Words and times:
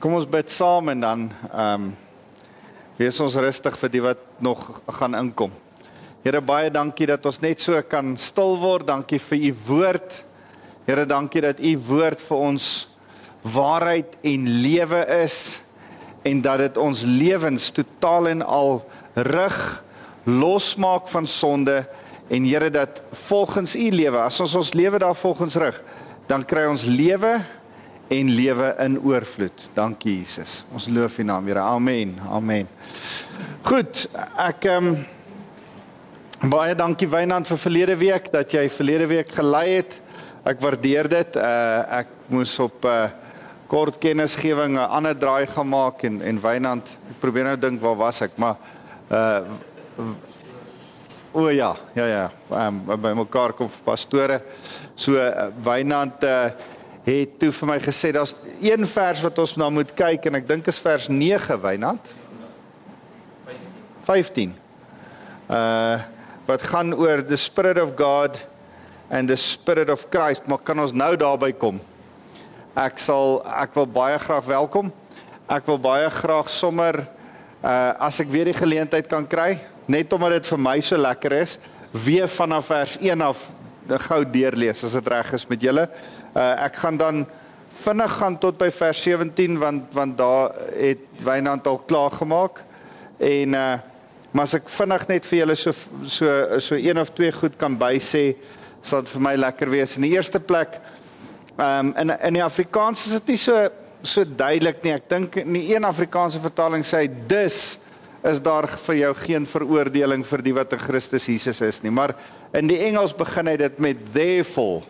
Kom 0.00 0.12
ons 0.16 0.26
bid 0.28 0.48
saam 0.52 0.88
en 0.92 1.02
dan 1.04 1.26
ehm 1.50 1.84
um, 1.88 1.90
wees 3.00 3.16
ons 3.24 3.34
rustig 3.40 3.78
vir 3.80 3.90
die 3.92 4.00
wat 4.04 4.20
nog 4.44 4.60
gaan 4.98 5.14
inkom. 5.16 5.52
Here 6.20 6.42
baie 6.44 6.68
dankie 6.68 7.06
dat 7.08 7.24
ons 7.24 7.38
net 7.40 7.62
so 7.64 7.80
kan 7.88 8.10
stil 8.20 8.58
word. 8.60 8.84
Dankie 8.88 9.16
vir 9.24 9.46
u 9.48 9.52
woord. 9.66 10.18
Here 10.84 11.06
dankie 11.08 11.40
dat 11.40 11.62
u 11.64 11.72
woord 11.88 12.20
vir 12.20 12.42
ons 12.50 12.66
waarheid 13.40 14.18
en 14.20 14.44
lewe 14.60 15.00
is 15.16 15.38
en 16.28 16.42
dat 16.44 16.60
dit 16.60 16.76
ons 16.76 17.04
lewens 17.08 17.70
totaal 17.72 18.28
en 18.34 18.44
al 18.44 18.82
rig 19.16 19.60
losmaak 20.28 21.08
van 21.08 21.26
sonde 21.26 21.78
en 22.28 22.44
Here 22.44 22.68
dat 22.70 23.00
volgens 23.28 23.76
u 23.76 23.88
lewe 23.96 24.20
as 24.28 24.40
ons 24.44 24.58
ons 24.60 24.74
lewe 24.76 25.00
daar 25.00 25.16
volgens 25.16 25.56
rig 25.56 25.80
dan 26.28 26.44
kry 26.44 26.68
ons 26.68 26.84
lewe 26.84 27.38
en 28.10 28.30
lewe 28.34 28.74
in 28.82 28.98
oorvloed. 29.06 29.68
Dankie 29.74 30.16
Jesus. 30.18 30.64
Ons 30.74 30.88
loof 30.90 31.18
U 31.18 31.24
naam, 31.24 31.46
Here. 31.46 31.62
Amen. 31.62 32.16
Amen. 32.26 32.68
Goed, 33.62 34.06
ek 34.34 34.66
ehm 34.66 34.90
um, 34.90 35.00
baie 36.50 36.74
dankie 36.74 37.06
Wynand 37.10 37.46
vir 37.46 37.60
verlede 37.60 37.94
week 38.00 38.30
dat 38.32 38.50
jy 38.56 38.64
verlede 38.72 39.06
week 39.10 39.30
gelei 39.36 39.66
het. 39.76 39.98
Ek 40.48 40.62
waardeer 40.62 41.08
dit. 41.12 41.36
Uh 41.36 42.00
ek 42.00 42.14
moes 42.32 42.56
op 42.58 42.82
'n 42.82 42.88
uh, 42.88 43.10
kort 43.70 44.00
kennisgewing 44.02 44.74
'n 44.74 44.90
ander 44.90 45.14
draai 45.14 45.46
gemaak 45.46 46.02
en 46.02 46.20
en 46.22 46.40
Wynand, 46.42 46.90
ek 47.10 47.20
probeer 47.20 47.44
nou 47.44 47.56
dink 47.56 47.80
waar 47.80 47.96
was 47.96 48.20
ek, 48.22 48.34
maar 48.36 48.56
uh 49.10 49.44
O 51.32 51.48
ja, 51.48 51.76
ja 51.94 52.06
ja, 52.06 52.30
um, 52.50 52.82
by 52.84 53.12
mekaar 53.14 53.52
kom 53.52 53.70
pastore. 53.84 54.42
So 54.96 55.12
uh, 55.12 55.46
Wynand 55.62 56.24
uh 56.24 56.50
het 57.04 57.38
toe 57.40 57.50
vir 57.54 57.68
my 57.68 57.78
gesê 57.80 58.12
daar's 58.12 58.34
een 58.60 58.84
vers 58.86 59.22
wat 59.24 59.38
ons 59.40 59.56
na 59.56 59.70
moet 59.72 59.92
kyk 59.96 60.26
en 60.28 60.36
ek 60.40 60.48
dink 60.48 60.66
is 60.68 60.80
vers 60.82 61.08
9 61.08 61.60
Wynand. 61.62 62.12
15 64.08 64.56
uh 65.50 66.00
wat 66.48 66.64
gaan 66.66 66.90
oor 66.98 67.20
the 67.22 67.36
spirit 67.38 67.78
of 67.78 67.92
God 67.94 68.34
and 69.06 69.28
the 69.30 69.36
spirit 69.38 69.90
of 69.90 70.08
Christ 70.10 70.48
maar 70.50 70.58
kan 70.58 70.80
ons 70.82 70.92
nou 70.92 71.12
daarby 71.16 71.52
kom? 71.54 71.78
Ek 72.74 72.98
sal 72.98 73.38
ek 73.54 73.76
wil 73.78 73.86
baie 73.86 74.18
graag 74.18 74.48
welkom. 74.48 74.90
Ek 75.46 75.68
wil 75.70 75.78
baie 75.78 76.10
graag 76.10 76.50
sommer 76.50 77.04
uh 77.62 77.92
as 78.02 78.18
ek 78.20 78.32
weer 78.34 78.50
die 78.50 78.56
geleentheid 78.56 79.08
kan 79.08 79.28
kry 79.30 79.60
net 79.86 80.12
omdat 80.12 80.40
dit 80.40 80.50
vir 80.52 80.60
my 80.68 80.76
so 80.84 80.98
lekker 80.98 81.38
is 81.38 81.56
weer 81.90 82.28
vanaf 82.28 82.68
vers 82.70 82.98
1 83.00 83.24
af 83.24 83.48
gou 84.06 84.20
deurlees 84.22 84.84
as 84.86 84.92
dit 84.94 85.08
reg 85.10 85.32
is 85.34 85.46
met 85.50 85.64
julle. 85.64 85.86
Uh 85.86 86.19
ek 86.34 86.76
gaan 86.82 86.96
dan 86.96 87.26
vinnig 87.80 88.12
gaan 88.20 88.38
tot 88.38 88.58
by 88.60 88.68
vers 88.74 89.02
17 89.02 89.58
want 89.58 89.94
want 89.96 90.18
daar 90.18 90.52
het 90.76 91.22
Wynand 91.24 91.66
al 91.66 91.78
klaar 91.86 92.10
gemaak. 92.10 92.64
En 93.18 93.54
uh 93.54 93.78
maar 94.30 94.46
as 94.46 94.52
ek 94.54 94.68
vinnig 94.70 95.04
net 95.10 95.24
vir 95.26 95.40
julle 95.40 95.54
so 95.58 95.72
so 96.06 96.58
so 96.62 96.76
een 96.78 96.98
of 97.02 97.08
twee 97.10 97.32
goed 97.34 97.56
kan 97.58 97.74
bysê, 97.74 98.36
sal 98.80 99.02
dit 99.02 99.10
vir 99.10 99.24
my 99.26 99.32
lekker 99.34 99.70
wees. 99.72 99.96
In 99.98 100.06
die 100.06 100.12
eerste 100.14 100.38
plek 100.38 100.76
ehm 101.56 101.90
um, 101.90 101.94
in 101.98 102.12
in 102.28 102.38
die 102.38 102.44
Afrikaans 102.44 103.06
is 103.08 103.16
dit 103.18 103.32
nie 103.34 103.40
so 103.42 103.56
so 104.02 104.24
duidelik 104.24 104.84
nie. 104.84 104.94
Ek 104.94 105.08
dink 105.10 105.40
in 105.42 105.52
die 105.52 105.74
een 105.74 105.84
Afrikaanse 105.84 106.38
vertaling 106.40 106.86
sê 106.86 107.02
hy 107.02 107.10
dus 107.26 107.78
is 108.22 108.40
daar 108.44 108.68
vir 108.68 108.96
jou 109.00 109.12
geen 109.16 109.46
veroordeling 109.48 110.22
vir 110.28 110.42
die 110.44 110.54
wat 110.54 110.72
in 110.76 110.82
Christus 110.84 111.26
Jesus 111.26 111.60
is 111.60 111.82
nie. 111.82 111.90
Maar 111.90 112.14
in 112.52 112.68
die 112.68 112.78
Engels 112.86 113.16
begin 113.16 113.48
hy 113.50 113.56
dit 113.56 113.78
met 113.82 114.06
therefore 114.14 114.84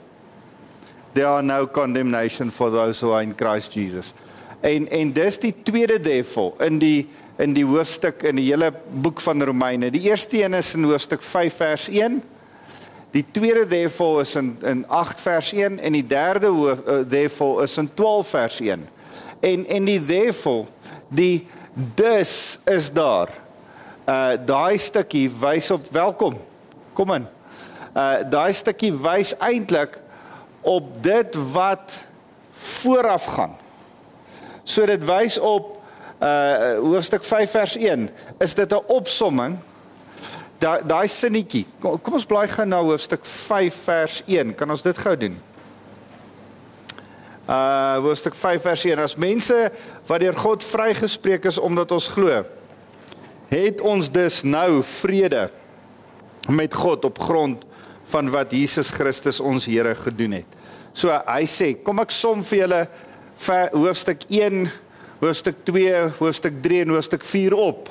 there 1.12 1.26
are 1.26 1.42
no 1.42 1.66
condemnation 1.66 2.50
for 2.50 2.70
those 2.70 3.00
who 3.00 3.12
are 3.12 3.22
in 3.22 3.34
Christ 3.34 3.72
Jesus. 3.72 4.14
En 4.60 4.88
en 4.88 5.12
dis 5.12 5.38
die 5.38 5.54
tweede 5.62 6.00
therefore 6.00 6.52
in 6.64 6.78
die 6.78 7.08
in 7.40 7.54
die 7.56 7.64
hoofstuk 7.64 8.22
in 8.22 8.36
die 8.36 8.50
hele 8.50 8.72
boek 9.02 9.20
van 9.20 9.42
Romeine. 9.42 9.90
Die 9.90 10.02
eerste 10.10 10.42
een 10.44 10.54
is 10.54 10.74
in 10.74 10.84
hoofstuk 10.84 11.22
5 11.22 11.54
vers 11.54 11.88
1. 11.88 12.20
Die 13.10 13.24
tweede 13.32 13.66
therefore 13.66 14.20
is 14.20 14.34
in 14.36 14.56
in 14.62 14.84
8 14.88 15.20
vers 15.20 15.52
1 15.52 15.78
en 15.78 15.92
die 15.92 16.06
derde 16.06 16.46
hoof, 16.46 16.78
uh, 16.86 17.00
therefore 17.08 17.62
is 17.62 17.76
in 17.76 17.90
12 17.94 18.28
vers 18.28 18.60
1. 18.60 18.88
En 19.40 19.66
en 19.66 19.84
die 19.84 20.04
therefore 20.04 20.66
die 21.08 21.46
dus 21.94 22.58
is 22.64 22.92
daar. 22.92 23.32
Uh 24.06 24.36
daai 24.46 24.78
stukkie 24.78 25.30
wys 25.40 25.70
op 25.70 25.88
welkom. 25.90 26.36
Kom 26.92 27.12
in. 27.12 27.26
Uh 27.96 28.20
daai 28.28 28.52
stukkie 28.52 28.92
wys 28.92 29.32
eintlik 29.38 29.98
op 30.60 31.02
dit 31.02 31.36
wat 31.52 32.02
vooraf 32.52 33.24
gaan. 33.24 33.56
So 34.64 34.86
dit 34.86 35.04
wys 35.04 35.38
op 35.38 35.80
uh 36.20 36.76
hoofstuk 36.76 37.24
5 37.24 37.50
vers 37.50 37.76
1 37.76 38.10
is 38.38 38.54
dit 38.54 38.72
'n 38.72 38.84
opsomming 38.86 39.56
daai 40.58 40.82
daai 40.84 41.08
sinnetjie 41.08 41.66
kom, 41.80 42.00
kom 42.00 42.18
ons 42.18 42.26
blaai 42.28 42.48
gou 42.48 42.66
na 42.66 42.82
hoofstuk 42.84 43.24
5 43.24 43.74
vers 43.84 44.22
1 44.26 44.54
kan 44.54 44.70
ons 44.70 44.82
dit 44.82 44.96
gou 44.96 45.16
doen 45.16 45.38
uh 47.48 47.96
hoofstuk 48.04 48.34
5 48.34 48.62
vers 48.62 48.84
1 48.84 48.98
as 48.98 49.16
mense 49.16 49.56
wat 50.06 50.20
deur 50.20 50.36
God 50.36 50.64
vrygespreek 50.64 51.48
is 51.48 51.58
omdat 51.58 51.90
ons 51.96 52.08
glo 52.12 52.44
het 53.48 53.80
ons 53.80 54.12
dus 54.12 54.42
nou 54.42 54.82
vrede 54.82 55.48
met 56.48 56.74
God 56.74 57.04
op 57.04 57.18
grond 57.18 57.64
van 58.10 58.30
wat 58.32 58.52
Jesus 58.52 58.90
Christus 58.94 59.40
ons 59.40 59.68
Here 59.70 59.94
gedoen 59.94 60.40
het. 60.40 60.58
So 60.92 61.14
hy 61.14 61.44
sê, 61.48 61.72
kom 61.84 62.02
ek 62.02 62.12
som 62.14 62.42
vir 62.46 62.64
julle 62.64 62.80
hoofstuk 63.72 64.26
1, 64.28 64.66
hoofstuk 65.20 65.62
2, 65.68 65.94
hoofstuk 66.18 66.58
3 66.64 66.82
en 66.84 66.94
hoofstuk 66.96 67.24
4 67.24 67.56
op 67.56 67.88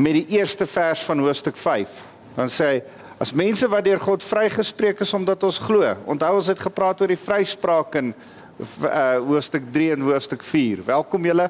met 0.00 0.16
die 0.16 0.38
eerste 0.38 0.66
vers 0.66 1.02
van 1.04 1.20
hoofstuk 1.20 1.58
5. 1.60 1.92
Dan 2.38 2.48
sê 2.48 2.70
hy 2.70 2.80
as 3.20 3.34
mense 3.36 3.68
wat 3.68 3.84
deur 3.84 4.00
God 4.00 4.24
vrygespreek 4.24 5.02
is 5.04 5.12
omdat 5.16 5.42
ons 5.44 5.60
glo. 5.60 5.84
Onthou 6.08 6.38
ons 6.38 6.48
het 6.48 6.62
gepraat 6.62 7.02
oor 7.02 7.12
die 7.12 7.20
vryspraak 7.20 7.98
en 8.00 8.14
uh, 8.60 9.16
hoofstuk 9.24 9.62
3 9.72 9.92
en 9.92 10.00
hoofstuk 10.00 10.42
4. 10.42 10.84
Welkom 10.84 11.24
julle. 11.24 11.48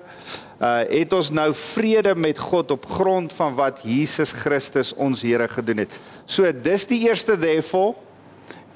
Uh 0.61 0.83
het 0.91 1.13
ons 1.17 1.31
nou 1.33 1.49
vrede 1.57 2.15
met 2.15 2.39
God 2.39 2.71
op 2.71 2.87
grond 2.87 3.33
van 3.33 3.55
wat 3.57 3.81
Jesus 3.83 4.33
Christus 4.37 4.93
ons 4.95 5.23
Here 5.23 5.49
gedoen 5.49 5.85
het. 5.85 5.95
So 6.25 6.47
dis 6.53 6.87
die 6.87 7.01
eerste 7.09 7.39
therefore 7.39 7.97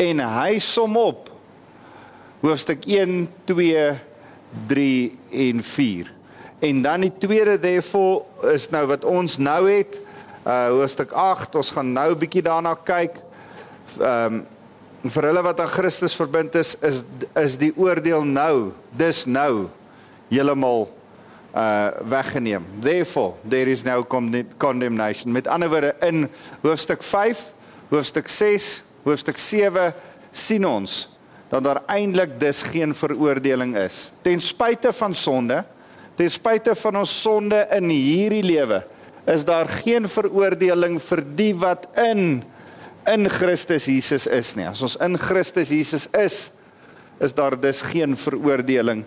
en 0.01 0.23
hy 0.25 0.59
som 0.59 0.97
op 0.97 1.31
hoofstuk 2.41 2.87
1, 2.89 3.29
2, 3.45 3.85
3 4.67 5.19
en 5.31 5.63
4. 5.63 6.11
En 6.65 6.83
dan 6.83 7.07
die 7.07 7.13
tweede 7.19 7.59
therefore 7.59 8.25
is 8.55 8.71
nou 8.73 8.87
wat 8.91 9.05
ons 9.05 9.39
nou 9.39 9.69
het 9.71 10.01
uh 10.45 10.73
hoofstuk 10.75 11.13
8. 11.13 11.55
Ons 11.61 11.71
gaan 11.77 11.93
nou 11.93 12.11
'n 12.13 12.19
bietjie 12.19 12.43
daarna 12.43 12.75
kyk. 12.75 13.23
Ehm 14.01 14.35
um, 14.35 14.43
En 15.05 15.13
vir 15.13 15.27
hulle 15.29 15.43
wat 15.45 15.59
aan 15.61 15.69
Christus 15.69 16.15
verbind 16.17 16.55
is, 16.57 16.73
is 16.81 17.03
is 17.37 17.59
die 17.61 17.73
oordeel 17.77 18.25
nou, 18.25 18.73
dis 18.97 19.27
nou 19.29 19.67
heeltemal 20.31 20.87
uh 21.55 21.91
weggeneem. 22.09 22.65
Therefore 22.81 23.37
there 23.45 23.71
is 23.71 23.85
no 23.85 24.01
condemnation. 24.59 25.33
Met 25.33 25.47
ander 25.47 25.69
woorde 25.69 25.93
in 26.01 26.25
hoofstuk 26.63 27.05
5, 27.05 27.43
hoofstuk 27.93 28.33
6, 28.33 28.71
hoofstuk 29.05 29.39
7 29.39 29.93
sien 30.33 30.65
ons 30.67 31.05
dat 31.53 31.63
daar 31.63 31.83
eintlik 31.93 32.41
dus 32.41 32.65
geen 32.67 32.97
veroordeling 32.97 33.77
is. 33.77 34.09
Ten 34.25 34.41
spyte 34.41 34.91
van 34.93 35.15
sonde, 35.15 35.61
ten 36.17 36.33
spyte 36.33 36.75
van 36.75 36.97
ons 37.05 37.13
sonde 37.21 37.61
in 37.77 37.93
hierdie 37.93 38.43
lewe, 38.43 38.81
is 39.31 39.45
daar 39.45 39.69
geen 39.85 40.09
veroordeling 40.09 40.97
vir 41.03 41.23
die 41.37 41.53
wat 41.61 41.87
in 42.01 42.41
in 43.07 43.29
Christus 43.29 43.87
Jesus 43.87 44.27
is 44.27 44.55
nie. 44.57 44.67
As 44.69 44.83
ons 44.85 44.97
in 45.05 45.19
Christus 45.21 45.73
Jesus 45.73 46.07
is, 46.17 46.53
is 47.23 47.35
daar 47.37 47.57
dus 47.61 47.83
geen 47.87 48.17
veroordeling 48.19 49.05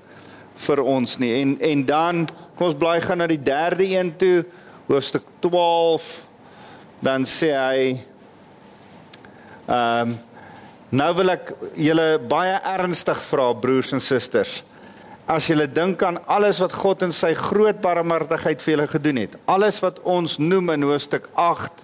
vir 0.67 0.81
ons 0.81 1.17
nie. 1.21 1.33
En 1.41 1.55
en 1.61 1.83
dan 1.85 2.23
kom 2.57 2.69
ons 2.69 2.77
blaai 2.77 3.01
gaan 3.01 3.21
na 3.21 3.27
die 3.29 3.41
derde 3.41 3.85
een 3.85 4.13
toe, 4.17 4.45
hoofstuk 4.87 5.25
12. 5.45 6.07
Dan 7.03 7.27
sê 7.29 7.51
hy 7.53 7.83
ehm 9.67 10.13
um, 10.13 10.17
nou 10.87 11.09
wil 11.17 11.33
ek 11.33 11.49
julle 11.75 12.15
baie 12.31 12.55
ernstig 12.63 13.19
vra 13.27 13.49
broers 13.59 13.91
en 13.91 13.99
susters. 13.99 14.61
As 15.27 15.49
julle 15.51 15.65
dink 15.67 15.99
aan 16.07 16.21
alles 16.31 16.61
wat 16.63 16.71
God 16.71 17.03
in 17.03 17.11
sy 17.11 17.33
groot 17.35 17.81
barmhartigheid 17.83 18.63
vir 18.63 18.73
julle 18.77 18.85
gedoen 18.87 19.19
het, 19.19 19.35
alles 19.51 19.81
wat 19.83 19.99
ons 20.07 20.37
noem 20.39 20.71
in 20.77 20.85
hoofstuk 20.87 21.27
8, 21.35 21.83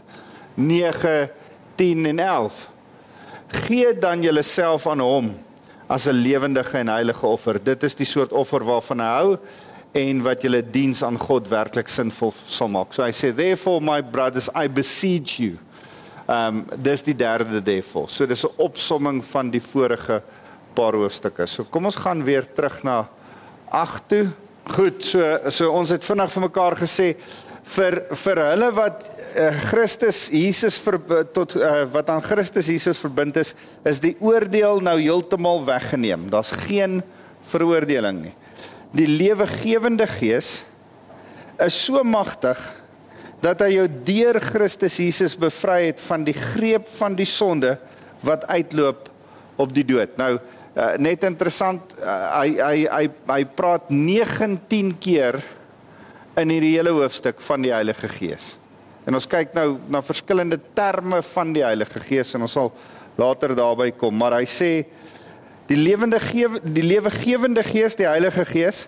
9 0.56 1.27
10 1.83 2.06
en 2.13 2.19
11. 2.24 2.62
Gee 3.68 3.91
dan 4.00 4.24
julleself 4.24 4.88
aan 4.88 5.03
hom 5.03 5.33
as 5.88 6.07
'n 6.07 6.15
lewendige 6.15 6.77
en 6.77 6.88
heilige 6.88 7.25
offer. 7.25 7.59
Dit 7.63 7.83
is 7.83 7.95
die 7.95 8.06
soort 8.06 8.31
offer 8.31 8.63
waarvan 8.63 9.00
hy 9.00 9.12
hou 9.19 9.38
en 9.91 10.21
wat 10.24 10.41
julle 10.41 10.63
diens 10.71 11.03
aan 11.03 11.19
God 11.19 11.47
werklik 11.47 11.88
sinvol 11.88 12.33
sal 12.47 12.68
maak. 12.68 12.94
So 12.94 13.03
hy 13.03 13.12
sê 13.12 13.35
therefore 13.35 13.81
my 13.81 14.01
brothers 14.01 14.50
I 14.56 14.68
beseech 14.69 15.38
you. 15.38 15.57
Um 16.27 16.65
dis 16.75 17.03
die 17.03 17.15
derde 17.15 17.62
therefore. 17.62 18.07
So 18.09 18.25
dis 18.25 18.45
'n 18.45 18.56
opsomming 18.57 19.24
van 19.25 19.50
die 19.50 19.62
vorige 19.62 20.24
paar 20.74 20.94
hoofstukke. 20.94 21.45
So 21.47 21.63
kom 21.63 21.85
ons 21.85 21.95
gaan 21.95 22.24
weer 22.24 22.53
terug 22.53 22.83
na 22.83 23.07
8 23.69 24.07
toe 24.07 24.27
Goed, 24.63 25.03
so 25.03 25.19
so 25.51 25.71
ons 25.75 25.91
het 25.91 26.06
vinnig 26.07 26.31
vir 26.31 26.41
mekaar 26.45 26.75
gesê 26.80 27.07
vir 27.75 27.97
vir 28.15 28.39
hulle 28.45 28.69
wat 28.71 29.01
Christus 29.69 30.27
Jesus 30.30 30.77
ver, 30.83 31.00
tot 31.33 31.56
uh, 31.57 31.83
wat 31.94 32.09
aan 32.13 32.21
Christus 32.21 32.68
Jesus 32.69 33.00
verbind 33.01 33.38
is, 33.41 33.53
is 33.88 34.01
die 34.03 34.13
oordeel 34.21 34.81
nou 34.85 34.97
heeltemal 35.00 35.63
weggeneem. 35.65 36.27
Daar's 36.30 36.53
geen 36.68 37.01
veroordeling 37.50 38.21
nie. 38.27 38.35
Die 38.94 39.09
lewegewende 39.09 40.06
Gees 40.07 40.62
is 41.62 41.77
so 41.85 42.03
magtig 42.06 42.59
dat 43.44 43.63
hy 43.65 43.74
jou 43.75 43.88
deur 44.07 44.39
Christus 44.44 45.00
Jesus 45.01 45.35
bevry 45.39 45.89
het 45.89 46.01
van 46.06 46.24
die 46.27 46.35
greep 46.38 46.85
van 47.00 47.18
die 47.18 47.27
sonde 47.27 47.75
wat 48.24 48.45
uitloop 48.47 49.09
op 49.59 49.74
die 49.75 49.85
dood. 49.88 50.13
Nou 50.21 50.38
uh, 50.38 50.94
net 51.01 51.25
interessant, 51.27 51.95
uh, 52.00 52.18
hy 52.39 52.56
hy 52.62 52.77
hy 52.88 53.06
hy 53.33 53.41
praat 53.57 53.91
19 53.91 54.94
keer 55.03 55.41
in 56.39 56.53
hierdie 56.53 56.75
hele 56.77 56.94
hoofstuk 56.95 57.41
van 57.45 57.65
die 57.65 57.74
Heilige 57.74 58.09
Gees. 58.09 58.53
En 59.03 59.17
ons 59.17 59.27
kyk 59.27 59.55
nou 59.57 59.77
na 59.91 60.01
verskillende 60.05 60.59
terme 60.75 61.21
van 61.33 61.53
die 61.55 61.63
Heilige 61.65 62.00
Gees 62.03 62.33
en 62.35 62.45
ons 62.45 62.55
sal 62.55 62.71
later 63.19 63.53
daarby 63.57 63.91
kom, 63.97 64.15
maar 64.17 64.38
hy 64.39 64.45
sê 64.50 64.71
die 65.69 65.77
lewende 65.77 66.19
gewe 66.23 66.61
die 66.63 66.85
lewegewende 66.85 67.63
Gees, 67.65 67.97
die 68.00 68.09
Heilige 68.09 68.45
Gees 68.50 68.88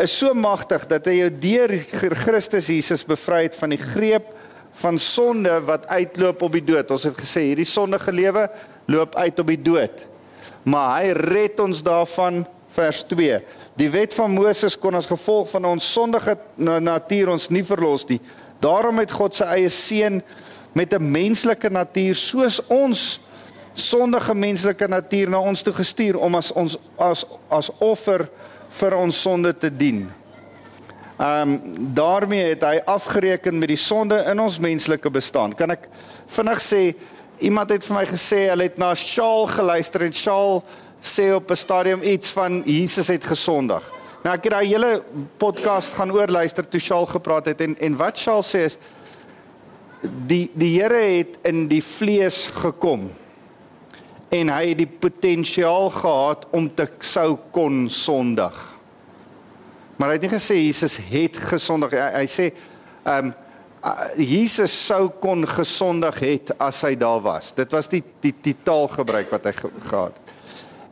is 0.00 0.12
so 0.16 0.32
magtig 0.34 0.86
dat 0.88 1.06
hy 1.10 1.18
jou 1.18 1.30
deur 1.42 1.74
Christus 2.22 2.70
Jesus 2.72 3.04
bevry 3.06 3.44
het 3.46 3.58
van 3.58 3.74
die 3.74 3.80
greep 3.80 4.30
van 4.80 4.98
sonde 5.02 5.52
wat 5.66 5.88
uitloop 5.90 6.42
op 6.46 6.54
die 6.56 6.64
dood. 6.64 6.92
Ons 6.94 7.08
het 7.08 7.18
gesê 7.18 7.50
hierdie 7.50 7.68
sondige 7.68 8.12
lewe 8.14 8.46
loop 8.88 9.16
uit 9.18 9.42
op 9.42 9.50
die 9.50 9.60
dood. 9.60 10.06
Maar 10.64 11.00
hy 11.00 11.12
red 11.18 11.60
ons 11.60 11.82
daarvan 11.84 12.44
vers 12.70 13.02
2. 13.10 13.40
Die 13.80 13.90
wet 13.90 14.14
van 14.14 14.32
Moses 14.32 14.78
kon 14.78 14.94
as 14.94 15.10
gevolg 15.10 15.50
van 15.50 15.66
ons 15.72 15.92
sondige 15.92 16.36
natuur 16.56 17.34
ons 17.34 17.48
nie 17.50 17.64
verlos 17.66 18.06
nie. 18.08 18.20
Daarom 18.60 18.98
het 18.98 19.10
God 19.10 19.34
sy 19.34 19.44
eie 19.44 19.68
seun 19.68 20.22
met 20.72 20.92
'n 20.94 21.10
menslike 21.10 21.70
natuur 21.70 22.14
soos 22.14 22.60
ons 22.68 23.20
sondige 23.74 24.34
menslike 24.34 24.88
natuur 24.88 25.30
na 25.30 25.40
ons 25.40 25.62
toe 25.62 25.72
gestuur 25.72 26.18
om 26.18 26.34
as 26.34 26.52
ons 26.52 26.76
as 26.98 27.24
as 27.48 27.70
offer 27.78 28.28
vir 28.70 28.96
ons 28.96 29.20
sonde 29.20 29.52
te 29.58 29.70
dien. 29.76 30.10
Ehm 31.20 31.48
um, 31.48 31.60
daarmee 31.94 32.44
het 32.54 32.62
hy 32.64 32.80
afgereken 32.84 33.58
met 33.58 33.68
die 33.68 33.76
sonde 33.76 34.24
in 34.30 34.40
ons 34.40 34.58
menslike 34.58 35.10
bestaan. 35.10 35.54
Kan 35.54 35.70
ek 35.70 35.88
vinnig 36.26 36.60
sê 36.64 36.94
iemand 37.38 37.70
het 37.70 37.84
vir 37.84 37.96
my 37.96 38.06
gesê 38.06 38.48
hulle 38.48 38.62
het 38.62 38.78
na 38.78 38.94
Shaal 38.94 39.46
geluister 39.46 40.06
en 40.06 40.12
Shaal 40.12 40.62
sê 41.00 41.32
op 41.34 41.50
'n 41.50 41.56
stadium 41.56 42.02
iets 42.02 42.32
van 42.32 42.62
Jesus 42.64 43.08
het 43.08 43.24
gesondig. 43.24 43.99
Nou 44.20 44.34
ek 44.36 44.50
het 44.50 44.52
daai 44.52 44.68
hele 44.68 44.88
podcast 45.40 45.94
gaan 45.96 46.10
oorluister 46.12 46.66
toe 46.68 46.80
Shaal 46.82 47.06
gepraat 47.08 47.46
het 47.48 47.62
en 47.64 47.76
en 47.80 47.94
wat 47.96 48.20
Shaal 48.20 48.42
sê 48.44 48.66
is 48.68 48.76
die 50.28 50.50
die 50.52 50.74
Here 50.74 51.00
het 51.00 51.38
in 51.48 51.64
die 51.70 51.80
vlees 51.84 52.42
gekom 52.52 53.06
en 54.30 54.52
hy 54.52 54.64
het 54.70 54.82
die 54.82 54.90
potensiaal 55.00 55.88
gehad 55.94 56.44
om 56.54 56.68
te 56.68 56.86
sou 57.02 57.38
kon 57.50 57.88
sondig. 57.90 58.58
Maar 59.96 60.12
hy 60.12 60.18
het 60.18 60.26
nie 60.28 60.32
gesê 60.32 60.58
Jesus 60.60 60.98
het 61.10 61.38
gesondig. 61.50 61.96
Hy, 61.96 62.10
hy 62.20 62.26
sê 62.30 62.50
ehm 63.04 63.30
um, 63.30 63.38
Jesus 64.20 64.74
sou 64.76 65.06
kon 65.22 65.46
gesondig 65.48 66.18
het 66.20 66.50
as 66.60 66.82
hy 66.84 66.90
daar 67.00 67.22
was. 67.24 67.54
Dit 67.56 67.72
was 67.72 67.88
die 67.88 68.02
die, 68.20 68.34
die 68.44 68.52
taalgebruik 68.68 69.32
wat 69.32 69.48
hy 69.48 69.54
ge, 69.56 69.70
gehad 69.88 70.18
het. 70.20 70.29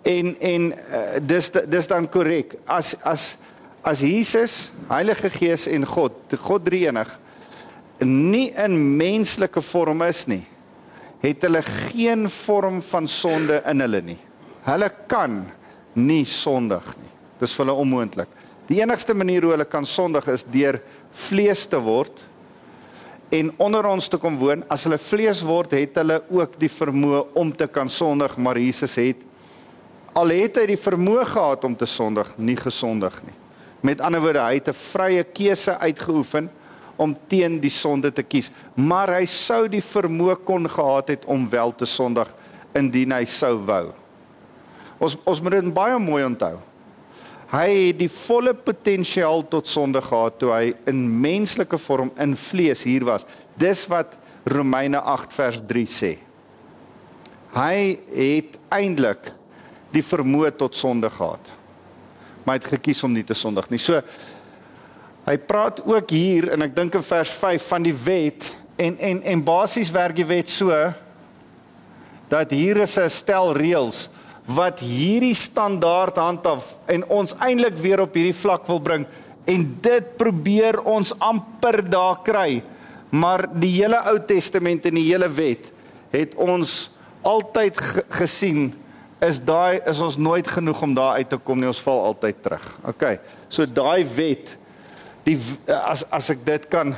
En 0.03 0.35
en 0.41 0.73
uh, 0.73 1.19
dis 1.21 1.51
dis 1.51 1.87
dan 1.87 2.09
korrek. 2.09 2.55
As 2.67 2.95
as 3.03 3.37
as 3.83 4.01
Jesus, 4.01 4.71
Heilige 4.89 5.31
Gees 5.31 5.67
en 5.67 5.87
God, 5.87 6.13
God 6.43 6.65
drie 6.65 6.87
enig 6.87 7.19
nie 8.05 8.53
in 8.55 8.77
menslike 8.99 9.63
vorm 9.65 10.05
is 10.07 10.25
nie 10.31 10.45
het 11.23 11.43
hulle 11.43 11.63
geen 11.67 12.29
vorm 12.31 12.81
van 12.85 13.09
sonde 13.11 13.57
in 13.67 13.83
hulle 13.83 14.01
nie. 14.07 14.19
Hulle 14.69 14.91
kan 15.11 15.41
nie 15.99 16.25
sondig 16.31 16.85
nie. 17.01 17.11
Dis 17.41 17.55
vir 17.57 17.65
hulle 17.65 17.79
onmoontlik. 17.83 18.31
Die 18.69 18.79
enigste 18.83 19.17
manier 19.17 19.43
hoe 19.43 19.55
hulle 19.57 19.67
kan 19.67 19.87
sondig 19.89 20.29
is 20.31 20.45
deur 20.47 20.79
vlees 21.27 21.65
te 21.67 21.81
word 21.83 22.23
en 23.35 23.51
onder 23.61 23.89
ons 23.91 24.07
te 24.09 24.21
kom 24.21 24.39
woon. 24.41 24.63
As 24.71 24.87
hulle 24.87 25.01
vlees 25.01 25.43
word, 25.45 25.75
het 25.75 25.99
hulle 25.99 26.21
ook 26.31 26.55
die 26.61 26.71
vermoë 26.71 27.25
om 27.41 27.51
te 27.53 27.67
kan 27.67 27.91
sondig, 27.91 28.39
maar 28.39 28.61
Jesus 28.61 28.95
het 29.01 29.27
al 30.19 30.35
het 30.35 30.59
hy 30.59 30.67
die 30.73 30.81
vermoë 30.81 31.27
gehad 31.31 31.65
om 31.69 31.77
te 31.79 31.87
sondig, 31.87 32.31
nie 32.39 32.57
gesondig 32.59 33.15
nie. 33.27 33.37
Met 33.87 34.01
ander 34.03 34.23
woorde, 34.23 34.43
hy 34.43 34.59
het 34.59 34.69
'n 34.69 34.75
vrye 34.75 35.25
keuse 35.25 35.79
uitgeoefen 35.79 36.51
om 36.97 37.17
teen 37.29 37.61
die 37.61 37.71
sonde 37.71 38.11
te 38.13 38.23
kies, 38.23 38.51
maar 38.75 39.15
hy 39.15 39.25
sou 39.27 39.69
die 39.69 39.83
vermoë 39.83 40.37
kon 40.45 40.69
gehad 40.69 41.09
het 41.09 41.25
om 41.25 41.49
wel 41.49 41.75
te 41.75 41.87
sondig 41.87 42.35
indien 42.75 43.13
hy 43.13 43.25
sou 43.25 43.57
wou. 43.65 43.93
Ons 44.99 45.17
ons 45.25 45.41
moet 45.41 45.53
dit 45.53 45.75
baie 45.75 45.99
mooi 45.99 46.25
onthou. 46.25 46.59
Hy 47.49 47.69
het 47.89 47.99
die 47.99 48.11
volle 48.11 48.53
potensiaal 48.55 49.49
tot 49.49 49.69
sonde 49.69 50.03
gehad 50.03 50.39
toe 50.39 50.51
hy 50.53 50.75
in 50.87 51.21
menslike 51.21 51.79
vorm 51.79 52.11
in 52.19 52.37
vlees 52.37 52.83
hier 52.83 53.05
was. 53.05 53.25
Dis 53.57 53.87
wat 53.89 54.19
Romeine 54.45 55.01
8 55.01 55.33
vers 55.33 55.63
3 55.67 55.87
sê. 55.87 56.19
Hy 57.55 57.99
het 58.13 58.59
eintlik 58.69 59.38
die 59.91 60.03
vermoë 60.03 60.51
tot 60.57 60.77
sonde 60.77 61.11
gehad. 61.11 61.55
Maar 62.45 62.57
hy 62.57 62.61
het 62.63 62.73
gekies 62.77 63.03
om 63.05 63.13
nie 63.13 63.25
te 63.25 63.35
sondig 63.35 63.71
nie. 63.71 63.79
So 63.79 64.03
Hy 65.29 65.37
praat 65.45 65.83
ook 65.85 66.09
hier 66.15 66.47
en 66.55 66.65
ek 66.65 66.73
dink 66.77 66.95
in 66.97 67.05
vers 67.05 67.35
5 67.37 67.67
van 67.69 67.85
die 67.85 67.93
wet 67.93 68.47
en 68.81 68.95
en 68.97 69.19
en 69.35 69.43
basies 69.45 69.91
werk 69.93 70.17
die 70.17 70.25
wet 70.25 70.49
so 70.49 70.73
dat 72.33 72.55
hier 72.55 72.81
is 72.85 72.97
'n 72.97 73.11
stel 73.13 73.53
reëls 73.53 74.09
wat 74.47 74.81
hierdie 74.81 75.37
standaard 75.37 76.17
handhaaf 76.17 76.79
en 76.89 77.05
ons 77.13 77.35
eintlik 77.45 77.77
weer 77.77 78.01
op 78.01 78.15
hierdie 78.15 78.41
vlak 78.41 78.65
wil 78.67 78.81
bring 78.81 79.05
en 79.45 79.79
dit 79.83 80.17
probeer 80.17 80.81
ons 80.81 81.13
amper 81.19 81.83
daar 81.85 82.23
kry 82.25 82.63
maar 83.11 83.45
die 83.53 83.83
hele 83.83 84.01
Ou 84.09 84.19
Testament 84.25 84.87
en 84.87 84.95
die 84.95 85.13
hele 85.13 85.29
wet 85.29 85.73
het 86.11 86.35
ons 86.35 86.91
altyd 87.23 87.77
gesien 88.09 88.73
is 89.21 89.41
daai 89.43 89.81
is 89.91 90.01
ons 90.01 90.17
nooit 90.17 90.49
genoeg 90.49 90.83
om 90.83 90.95
daar 90.95 91.19
uit 91.19 91.29
te 91.29 91.39
kom 91.43 91.59
nie 91.59 91.69
ons 91.69 91.83
val 91.83 92.05
altyd 92.13 92.43
terug. 92.43 92.67
OK. 92.87 93.05
So 93.49 93.67
daai 93.67 94.07
wet 94.15 94.57
die 95.27 95.39
as 95.83 96.05
as 96.15 96.31
ek 96.35 96.45
dit 96.47 96.69
kan 96.73 96.95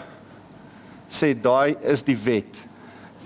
sê 1.11 1.33
daai 1.35 1.77
is 1.83 2.05
die 2.07 2.19
wet 2.19 2.67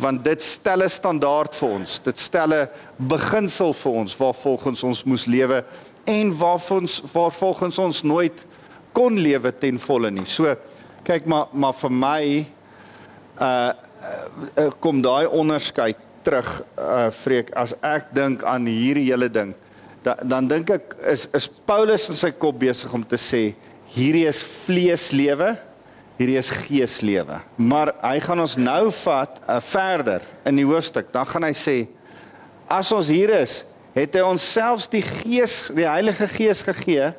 want 0.00 0.24
dit 0.26 0.42
stel 0.42 0.82
'n 0.82 0.90
standaard 0.90 1.54
vir 1.54 1.68
ons 1.68 1.98
dit 2.02 2.18
stel 2.18 2.54
'n 2.54 2.68
beginsel 2.98 3.72
vir 3.72 3.92
ons 3.92 4.16
waar 4.16 4.34
volgens 4.34 4.82
ons 4.82 5.04
moes 5.04 5.26
lewe 5.26 5.64
en 6.04 6.38
waar 6.38 6.60
ons 6.70 7.02
waar 7.12 7.30
volgens 7.30 7.78
ons 7.78 8.02
nooit 8.02 8.46
kon 8.92 9.18
lewe 9.18 9.52
ten 9.58 9.78
volle 9.78 10.10
nie 10.10 10.26
so 10.26 10.56
kyk 11.04 11.26
maar 11.26 11.46
maar 11.52 11.74
vir 11.74 11.90
my 11.90 12.46
uh, 13.40 13.72
uh 14.58 14.70
kom 14.80 15.02
daai 15.02 15.26
onderskeid 15.26 15.96
terug 16.24 16.48
uh 16.80 17.10
vreek 17.24 17.52
as 17.58 17.76
ek 17.84 18.10
dink 18.16 18.42
aan 18.48 18.66
hierdie 18.70 19.10
hele 19.10 19.28
ding 19.28 19.54
da, 20.04 20.16
dan 20.22 20.48
dink 20.48 20.70
ek 20.74 20.96
is 21.12 21.26
is 21.36 21.48
Paulus 21.68 22.08
in 22.12 22.18
sy 22.18 22.32
kop 22.36 22.58
besig 22.60 22.92
om 22.96 23.04
te 23.06 23.20
sê 23.20 23.44
hierdie 23.94 24.24
is 24.28 24.40
vleeslewe, 24.64 25.54
hierdie 26.18 26.38
is 26.40 26.50
geeslewe. 26.64 27.40
Maar 27.56 27.94
hy 28.02 28.16
gaan 28.24 28.42
ons 28.44 28.56
nou 28.58 28.88
vat 29.04 29.38
uh, 29.44 29.60
verder 29.64 30.24
in 30.46 30.58
die 30.58 30.66
hoofstuk. 30.66 31.12
Dan 31.14 31.28
gaan 31.30 31.46
hy 31.46 31.54
sê 31.56 31.76
as 32.70 32.90
ons 32.94 33.10
hier 33.12 33.32
is, 33.36 33.62
het 33.94 34.16
hy 34.16 34.24
ons 34.26 34.42
selfs 34.54 34.88
die 34.90 35.02
Gees, 35.04 35.68
die 35.74 35.86
Heilige 35.86 36.26
Gees 36.30 36.64
gegee 36.66 37.12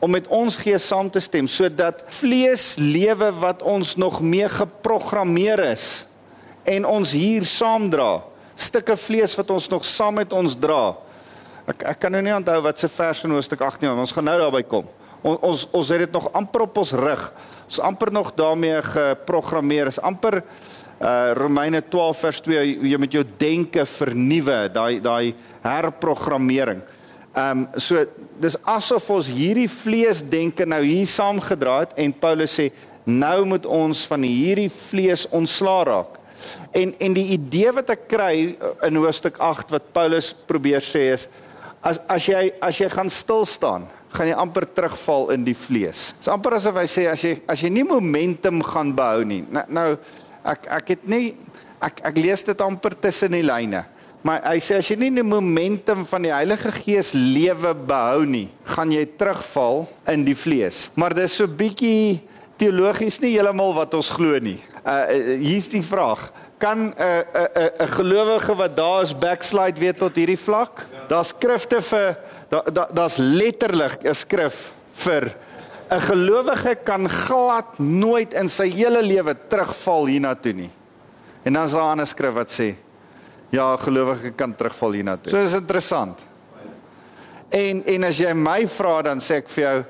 om 0.00 0.12
met 0.14 0.28
ons 0.32 0.54
gees 0.56 0.86
saam 0.88 1.10
te 1.12 1.20
stem 1.20 1.48
sodat 1.50 2.06
vleeslewe 2.14 3.28
wat 3.42 3.64
ons 3.66 3.98
nog 4.00 4.20
mee 4.24 4.46
geprogrammeer 4.48 5.60
is 5.74 5.88
en 6.64 6.86
ons 6.88 7.12
hier 7.16 7.44
saamdra, 7.48 8.20
stukke 8.60 8.96
vlees 9.00 9.36
wat 9.38 9.50
ons 9.54 9.68
nog 9.72 9.84
saam 9.88 10.18
met 10.20 10.32
ons 10.36 10.56
dra. 10.58 10.94
Ek 11.70 11.84
ek 11.94 12.00
kan 12.02 12.12
nou 12.12 12.22
nie 12.24 12.34
onthou 12.34 12.58
wat 12.64 12.80
se 12.80 12.90
vers 12.92 13.24
in 13.24 13.34
hoofstuk 13.34 13.62
18 13.64 13.88
is. 13.90 14.02
Ons 14.08 14.16
gaan 14.16 14.28
nou 14.28 14.36
daarby 14.40 14.62
kom. 14.68 14.88
On, 15.22 15.36
ons 15.50 15.66
ons 15.76 15.88
het 15.92 16.04
dit 16.06 16.12
nog 16.16 16.30
amper 16.36 16.66
op 16.66 16.78
ons 16.82 16.92
rug. 16.96 17.24
Ons 17.66 17.80
amper 17.84 18.12
nog 18.12 18.32
daarmee 18.36 18.82
geprogrammeer. 18.92 19.92
Is 19.92 20.00
amper 20.00 20.42
uh 21.00 21.32
Romeine 21.32 21.80
12 21.80 22.18
vers 22.20 22.40
2 22.44 22.64
jy 22.90 22.98
met 23.00 23.14
jou 23.16 23.22
denke 23.40 23.86
vernuwe, 23.88 24.58
daai 24.68 25.00
daai 25.00 25.32
herprogrammering. 25.64 26.82
Ehm 27.32 27.62
um, 27.62 27.80
so 27.80 28.04
dis 28.42 28.58
asof 28.68 29.08
ons 29.14 29.30
hierdie 29.32 29.68
vleesdenke 29.70 30.66
nou 30.68 30.82
hier 30.84 31.08
saamgedra 31.08 31.78
het 31.86 31.96
en 31.96 32.12
Paulus 32.12 32.58
sê 32.58 32.68
nou 33.08 33.44
moet 33.48 33.64
ons 33.66 34.06
van 34.10 34.28
hierdie 34.28 34.68
vlees 34.68 35.24
ontslaa 35.32 35.84
raak. 35.88 36.19
En 36.76 36.94
en 36.98 37.14
die 37.16 37.28
idee 37.36 37.72
wat 37.76 37.92
ek 37.94 38.08
kry 38.10 38.34
in 38.86 38.98
hoofstuk 39.00 39.40
8 39.42 39.74
wat 39.74 39.92
Paulus 39.94 40.32
probeer 40.46 40.84
sê 40.84 41.10
is 41.14 41.28
as 41.80 42.00
as 42.08 42.28
jy 42.28 42.50
as 42.60 42.80
jy 42.80 42.90
gaan 42.92 43.10
stil 43.10 43.46
staan 43.48 43.88
gaan 44.10 44.26
jy 44.26 44.34
amper 44.42 44.66
terugval 44.66 45.30
in 45.36 45.44
die 45.46 45.54
vlees. 45.54 46.10
Dit 46.18 46.26
is 46.26 46.32
amper 46.32 46.56
asof 46.58 46.80
hy 46.80 46.88
sê 46.90 47.06
as 47.10 47.22
jy 47.24 47.36
as 47.50 47.62
jy 47.62 47.70
nie 47.72 47.86
momentum 47.86 48.58
gaan 48.66 48.90
behou 48.96 49.22
nie. 49.26 49.44
Nou, 49.46 49.64
nou 49.70 49.88
ek 50.50 50.66
ek 50.80 50.92
het 50.96 51.08
nie 51.10 51.24
ek 51.80 52.02
ek 52.10 52.20
lees 52.20 52.44
dit 52.46 52.66
amper 52.66 52.96
tussen 52.98 53.36
die 53.36 53.46
lyne. 53.46 53.84
Maar 54.26 54.42
hy 54.50 54.58
sê 54.60 54.76
as 54.76 54.88
jy 54.90 54.98
nie 55.00 55.12
die 55.16 55.24
momentum 55.24 56.02
van 56.04 56.26
die 56.26 56.32
Heilige 56.34 56.72
Gees 56.76 57.14
lewe 57.16 57.72
behou 57.72 58.26
nie, 58.28 58.50
gaan 58.68 58.92
jy 58.92 59.06
terugval 59.16 59.86
in 60.12 60.26
die 60.26 60.36
vlees. 60.36 60.90
Maar 60.92 61.16
dis 61.16 61.38
so 61.40 61.48
bietjie 61.48 62.20
teologies 62.60 63.16
nie 63.22 63.32
heeltemal 63.38 63.72
wat 63.78 63.96
ons 63.96 64.10
glo 64.12 64.36
nie. 64.42 64.58
Uh 64.84 65.36
hier's 65.40 65.68
die 65.68 65.82
vraag. 65.84 66.30
Kan 66.58 66.78
'n 66.78 66.94
uh, 66.98 67.18
'n 67.18 67.24
uh, 67.36 67.64
'n 67.64 67.82
uh, 67.82 67.90
gelowige 67.90 68.54
wat 68.56 68.76
daar 68.76 69.02
is 69.02 69.18
backslide 69.18 69.80
weer 69.80 69.94
tot 69.94 70.14
hierdie 70.16 70.38
vlak? 70.38 70.86
Daar's 71.08 71.28
skrifte 71.28 71.82
vir 71.82 72.16
daar's 72.48 73.16
da, 73.16 73.24
letterlik 73.24 74.04
'n 74.04 74.14
skrif 74.14 74.72
vir 74.92 75.36
'n 75.90 76.00
gelowige 76.00 76.74
kan 76.84 77.08
glad 77.08 77.78
nooit 77.78 78.32
in 78.34 78.48
sy 78.48 78.70
hele 78.70 79.02
lewe 79.02 79.36
terugval 79.48 80.06
hiernatoe 80.06 80.52
nie. 80.52 80.70
En 81.42 81.52
dan 81.52 81.64
is 81.64 81.72
daar 81.72 81.84
'n 81.84 81.90
ander 81.90 82.06
skrif 82.06 82.32
wat 82.32 82.50
sê 82.50 82.74
ja, 83.50 83.76
gelowige 83.76 84.30
kan 84.30 84.54
terugval 84.54 84.92
hiernatoe. 84.92 85.30
So 85.30 85.42
dis 85.42 85.54
interessant. 85.54 86.24
En 87.48 87.84
en 87.84 88.04
as 88.04 88.18
jy 88.18 88.32
my 88.32 88.66
vra 88.68 89.02
dan 89.02 89.18
sê 89.18 89.34
ek 89.42 89.48
vir 89.48 89.64
jou 89.64 89.84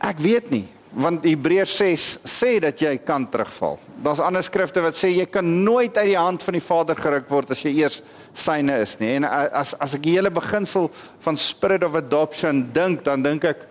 ek 0.00 0.18
weet 0.18 0.50
nie 0.50 0.68
want 0.90 1.24
Hebreërs 1.24 1.76
6 1.78 2.06
sê 2.26 2.56
dat 2.62 2.80
jy 2.82 2.96
kan 3.06 3.26
terugval. 3.30 3.78
Daar's 4.02 4.22
ander 4.24 4.42
skrifte 4.42 4.82
wat 4.82 4.98
sê 4.98 5.12
jy 5.12 5.26
kan 5.30 5.46
nooit 5.64 5.94
uit 5.96 6.10
die 6.10 6.18
hand 6.18 6.42
van 6.42 6.56
die 6.56 6.64
Vader 6.64 6.98
geruk 6.98 7.28
word 7.30 7.52
as 7.54 7.62
jy 7.62 7.72
eers 7.78 8.00
syne 8.34 8.80
is 8.82 8.96
nie. 8.98 9.12
En 9.20 9.28
as 9.28 9.74
as 9.78 9.94
ek 9.98 10.04
die 10.08 10.16
hele 10.16 10.32
beginsel 10.34 10.90
van 11.22 11.38
spirit 11.38 11.86
of 11.86 11.98
adoption 11.98 12.64
dink, 12.74 13.04
dan 13.06 13.22
dink 13.22 13.46
ek 13.52 13.66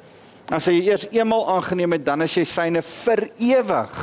As 0.50 0.66
jy 0.66 0.80
eers 0.88 1.04
eenmal 1.14 1.44
aangeneem 1.54 1.94
het, 1.94 2.02
dan 2.08 2.24
is 2.26 2.34
jy 2.34 2.44
syne 2.50 2.82
vir 2.82 3.20
ewig. 3.38 3.98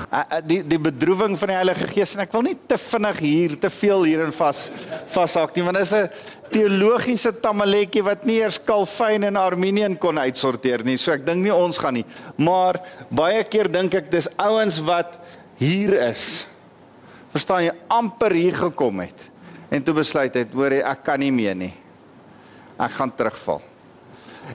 Die 0.46 0.60
die 0.62 0.78
bedroewing 0.78 1.34
van 1.40 1.50
die 1.50 1.56
Heilige 1.58 1.88
Gees 1.90 2.14
en 2.14 2.22
ek 2.22 2.36
wil 2.36 2.44
nie 2.46 2.54
te 2.70 2.78
vinnig 2.78 3.18
hier 3.18 3.56
te 3.58 3.70
veel 3.74 4.06
hierin 4.06 4.30
vas 4.36 4.68
vashak 5.10 5.56
nie, 5.56 5.64
want 5.66 5.80
dit 5.80 5.88
is 5.88 5.92
'n 5.92 6.08
teologiese 6.54 7.32
tamaletjie 7.42 8.04
wat 8.06 8.24
nie 8.24 8.38
eers 8.38 8.60
Calvin 8.62 9.24
en 9.24 9.36
Arminian 9.36 9.98
kon 9.98 10.18
uitsorteer 10.18 10.84
nie. 10.84 10.96
So 10.96 11.10
ek 11.12 11.26
dink 11.26 11.42
nie 11.42 11.54
ons 11.54 11.78
gaan 11.78 11.94
nie. 11.94 12.06
Maar 12.38 12.78
baie 13.10 13.42
keer 13.42 13.68
dink 13.68 13.94
ek 13.94 14.10
dis 14.10 14.28
ouens 14.38 14.78
wat 14.78 15.18
hier 15.58 15.98
is. 16.10 16.46
Verstaan 17.32 17.64
jy 17.64 17.72
amper 17.88 18.32
hier 18.32 18.54
gekom 18.54 19.00
het 19.00 19.30
en 19.68 19.82
toe 19.82 19.94
besluit 19.94 20.34
het, 20.34 20.52
hoor 20.52 20.70
jy, 20.70 20.80
ek 20.80 21.02
kan 21.02 21.18
nie 21.18 21.32
meer 21.32 21.56
nie. 21.56 21.74
Ek 22.78 22.90
gaan 22.92 23.10
terugval. 23.10 23.60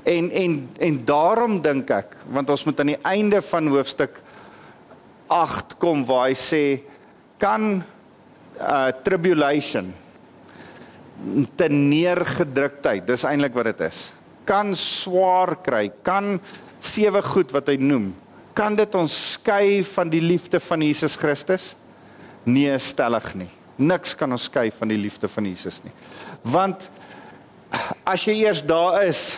En 0.03 0.29
en 0.31 0.57
en 0.79 1.00
daarom 1.05 1.60
dink 1.62 1.91
ek, 1.91 2.15
want 2.31 2.50
ons 2.50 2.65
moet 2.65 2.79
aan 2.79 2.93
die 2.93 3.01
einde 3.03 3.41
van 3.45 3.67
hoofstuk 3.71 4.21
8 5.31 5.77
kom 5.79 6.05
waar 6.07 6.29
hy 6.29 6.38
sê 6.38 6.63
kan 7.41 7.81
uh 8.62 8.89
tribulation 9.03 9.91
te 11.55 11.67
neergedruktheid, 11.69 13.05
dis 13.05 13.24
eintlik 13.29 13.53
wat 13.55 13.71
dit 13.71 13.83
is. 13.86 14.10
Kan 14.50 14.74
swaar 14.77 15.55
kry, 15.63 15.86
kan 16.03 16.39
sewe 16.81 17.21
goed 17.25 17.53
wat 17.53 17.69
hy 17.69 17.77
noem, 17.77 18.10
kan 18.57 18.75
dit 18.75 18.95
ons 18.98 19.13
skei 19.36 19.81
van 19.93 20.10
die 20.12 20.21
liefde 20.24 20.60
van 20.60 20.81
Jesus 20.83 21.15
Christus? 21.19 21.71
Nee, 22.45 22.74
stellig 22.81 23.29
nie. 23.38 23.50
Niks 23.81 24.15
kan 24.17 24.33
ons 24.33 24.48
skei 24.50 24.69
van 24.74 24.91
die 24.91 25.00
liefde 25.00 25.29
van 25.31 25.45
Jesus 25.48 25.79
nie. 25.86 25.93
Want 26.43 26.89
as 28.03 28.25
jy 28.27 28.41
eers 28.43 28.63
daar 28.67 29.03
is, 29.05 29.38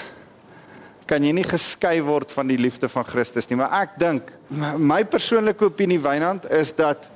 kan 1.13 1.22
jy 1.22 1.34
nie 1.38 1.46
geskei 1.46 1.98
word 2.01 2.32
van 2.34 2.50
die 2.50 2.58
liefde 2.58 2.89
van 2.89 3.05
Christus 3.05 3.50
nie. 3.50 3.60
Maar 3.60 3.74
ek 3.84 3.98
dink 4.01 4.32
my 4.82 5.03
persoonlike 5.05 5.70
opinie 5.70 6.00
Wynand 6.01 6.48
is 6.50 6.74
dat 6.74 7.10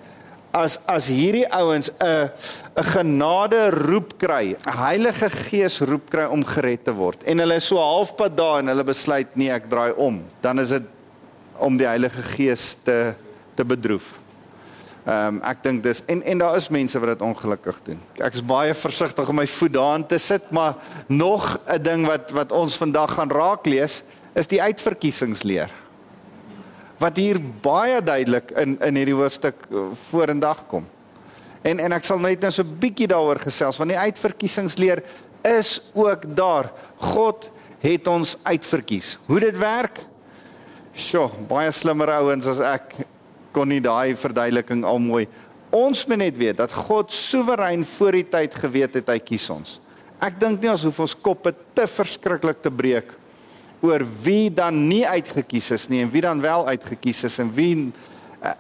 as 0.56 0.78
as 0.90 1.10
hierdie 1.12 1.46
ouens 1.54 1.90
'n 2.00 2.30
'n 2.78 2.88
genade 2.94 3.62
roep 3.74 4.18
kry, 4.22 4.56
'n 4.56 4.78
Heilige 4.78 5.30
Gees 5.30 5.82
roep 5.82 6.10
kry 6.10 6.26
om 6.26 6.44
gered 6.46 6.86
te 6.86 6.94
word 6.94 7.24
en 7.26 7.40
hulle 7.40 7.56
is 7.56 7.68
so 7.68 7.78
halfpad 7.78 8.38
daar 8.38 8.60
en 8.60 8.68
hulle 8.68 8.84
besluit 8.84 9.36
nee, 9.36 9.52
ek 9.52 9.70
draai 9.70 9.94
om, 9.98 10.24
dan 10.42 10.60
is 10.60 10.70
dit 10.70 10.86
om 11.58 11.78
die 11.78 11.88
Heilige 11.88 12.24
Gees 12.36 12.78
te 12.84 13.16
te 13.56 13.66
bedroef. 13.66 14.20
Ehm 15.08 15.38
um, 15.38 15.44
ek 15.48 15.62
dink 15.64 15.86
dis 15.86 16.02
en 16.12 16.20
en 16.28 16.42
daar 16.42 16.58
is 16.60 16.66
mense 16.68 17.00
wat 17.00 17.14
dit 17.14 17.22
ongelukkig 17.24 17.78
doen. 17.86 18.00
Ek 18.20 18.34
is 18.36 18.44
baie 18.44 18.74
versigtig 18.76 19.30
om 19.32 19.38
my 19.40 19.46
voet 19.48 19.72
daarin 19.78 20.04
te 20.04 20.18
sit, 20.20 20.52
maar 20.52 20.76
nog 21.08 21.46
'n 21.64 21.82
ding 21.82 22.04
wat 22.06 22.34
wat 22.36 22.52
ons 22.52 22.76
vandag 22.76 23.14
gaan 23.16 23.32
raak 23.32 23.66
lees 23.66 24.04
is 24.36 24.52
die 24.52 24.62
uitverkiesingsleer. 24.62 25.72
Wat 27.00 27.16
hier 27.16 27.40
baie 27.62 28.04
duidelik 28.04 28.52
in 28.52 28.76
in 28.84 28.96
hierdie 28.96 29.16
hoofstuk 29.16 29.56
eh, 29.72 29.88
vorendag 30.10 30.68
kom. 30.68 30.86
En 31.62 31.80
en 31.80 31.92
ek 31.92 32.04
sal 32.04 32.20
net 32.20 32.42
nou 32.42 32.52
so 32.52 32.64
'n 32.64 32.78
bietjie 32.80 33.08
daaroor 33.08 33.40
gesels 33.40 33.78
want 33.78 33.90
die 33.90 34.00
uitverkiesingsleer 34.00 35.04
is 35.42 35.82
ook 35.94 36.36
daar. 36.36 36.72
God 36.98 37.52
het 37.80 38.08
ons 38.08 38.38
uitverkies. 38.44 39.18
Hoe 39.26 39.40
dit 39.40 39.58
werk? 39.58 40.00
Sjoe, 40.94 41.30
baie 41.48 41.72
slimmer 41.72 42.12
ouens 42.12 42.46
as 42.46 42.60
ek 42.60 43.08
kon 43.58 43.72
nie 43.74 43.82
daai 43.82 44.14
verduideliking 44.18 44.86
al 44.86 45.02
mooi. 45.02 45.26
Ons 45.74 46.06
moet 46.08 46.22
net 46.22 46.38
weet 46.38 46.60
dat 46.62 46.74
God 46.74 47.12
soewerein 47.14 47.84
voor 47.98 48.20
die 48.20 48.28
tyd 48.30 48.56
geweet 48.56 49.00
het 49.02 49.10
hy 49.12 49.18
kies 49.20 49.50
ons. 49.52 49.80
Ek 50.24 50.38
dink 50.40 50.62
nie 50.62 50.70
ons 50.72 50.86
hoef 50.88 51.02
ons 51.04 51.18
koppe 51.18 51.54
te 51.78 51.88
verskriklik 51.90 52.62
te 52.62 52.72
breek 52.74 53.16
oor 53.86 54.02
wie 54.24 54.50
dan 54.50 54.80
nie 54.90 55.04
uitgekies 55.06 55.70
is 55.76 55.86
nie 55.92 56.02
en 56.02 56.10
wie 56.14 56.24
dan 56.26 56.40
wel 56.42 56.66
uitgekies 56.74 57.28
is 57.28 57.38
en 57.44 57.52
wie 57.54 57.92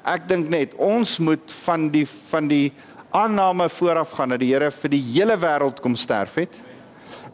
ek 0.06 0.28
dink 0.30 0.52
net 0.54 0.76
ons 0.78 1.16
moet 1.24 1.56
van 1.64 1.88
die 1.94 2.06
van 2.06 2.50
die 2.52 2.68
aanname 3.18 3.66
vooraf 3.74 4.14
gaan 4.18 4.36
dat 4.36 4.44
die 4.44 4.52
Here 4.52 4.70
vir 4.74 4.94
die 4.94 5.02
hele 5.16 5.38
wêreld 5.42 5.82
kom 5.82 5.98
sterf 5.98 6.38
het 6.38 6.60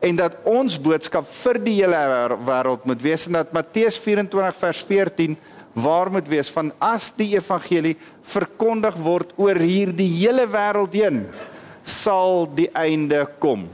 en 0.05 0.15
dat 0.19 0.37
ons 0.47 0.77
boodskap 0.79 1.27
vir 1.41 1.59
die 1.65 1.75
hele 1.81 1.99
wêreld 2.47 2.87
moet 2.87 3.03
wees 3.03 3.27
en 3.27 3.41
dat 3.41 3.51
Matteus 3.55 3.99
24 3.99 4.61
vers 4.63 4.85
14 4.87 5.35
waar 5.73 6.11
moet 6.13 6.27
wees 6.29 6.51
van 6.53 6.71
as 6.79 7.09
die 7.17 7.33
evangelie 7.35 7.95
verkondig 8.29 8.97
word 9.01 9.33
oor 9.41 9.57
hierdie 9.57 10.09
hele 10.21 10.45
wêreld 10.49 10.93
heen 10.93 11.23
sal 11.83 12.45
die 12.55 12.69
einde 12.77 13.25
kom. 13.41 13.65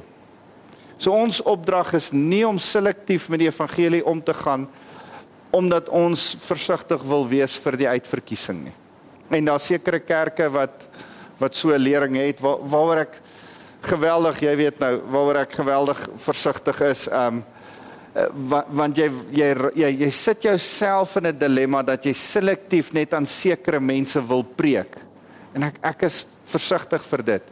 So 0.99 1.13
ons 1.15 1.39
opdrag 1.47 1.93
is 1.95 2.09
nie 2.15 2.43
om 2.47 2.57
selektief 2.59 3.29
met 3.29 3.43
die 3.43 3.51
evangelie 3.51 4.03
om 4.07 4.21
te 4.23 4.33
gaan 4.33 4.67
omdat 5.55 5.89
ons 5.89 6.35
versigtig 6.43 7.01
wil 7.09 7.23
wees 7.29 7.55
vir 7.57 7.77
die 7.79 7.87
uitverkiesing 7.89 8.59
nie. 8.67 8.75
En 9.33 9.47
daar 9.47 9.61
sekere 9.61 9.99
kerke 9.99 10.49
wat 10.53 10.89
wat 11.39 11.55
so 11.55 11.71
'n 11.71 11.79
lering 11.79 12.15
het 12.15 12.41
waar, 12.41 12.59
waaroor 12.67 12.97
ek 12.97 13.21
geweldig, 13.81 14.39
jy 14.41 14.55
weet 14.55 14.79
nou, 14.79 15.01
waaroor 15.07 15.35
ek 15.35 15.53
geweldig 15.53 16.09
versigtig 16.17 16.81
is. 16.81 17.07
Um 17.07 17.45
Eh, 18.09 18.25
want 18.73 18.97
jy 18.97 19.05
jy 19.29 19.47
jy, 19.77 19.89
jy 20.01 20.09
sit 20.09 20.47
jouself 20.47 21.15
in 21.17 21.27
'n 21.27 21.37
dilemma 21.37 21.83
dat 21.83 22.05
jy 22.05 22.13
selektief 22.13 22.91
net 22.93 23.13
aan 23.13 23.25
sekere 23.25 23.79
mense 23.79 24.19
wil 24.27 24.43
preek. 24.43 24.97
En 25.53 25.63
ek 25.63 25.77
ek 25.83 26.03
is 26.03 26.25
versigtig 26.45 27.03
vir 27.03 27.23
dit. 27.23 27.43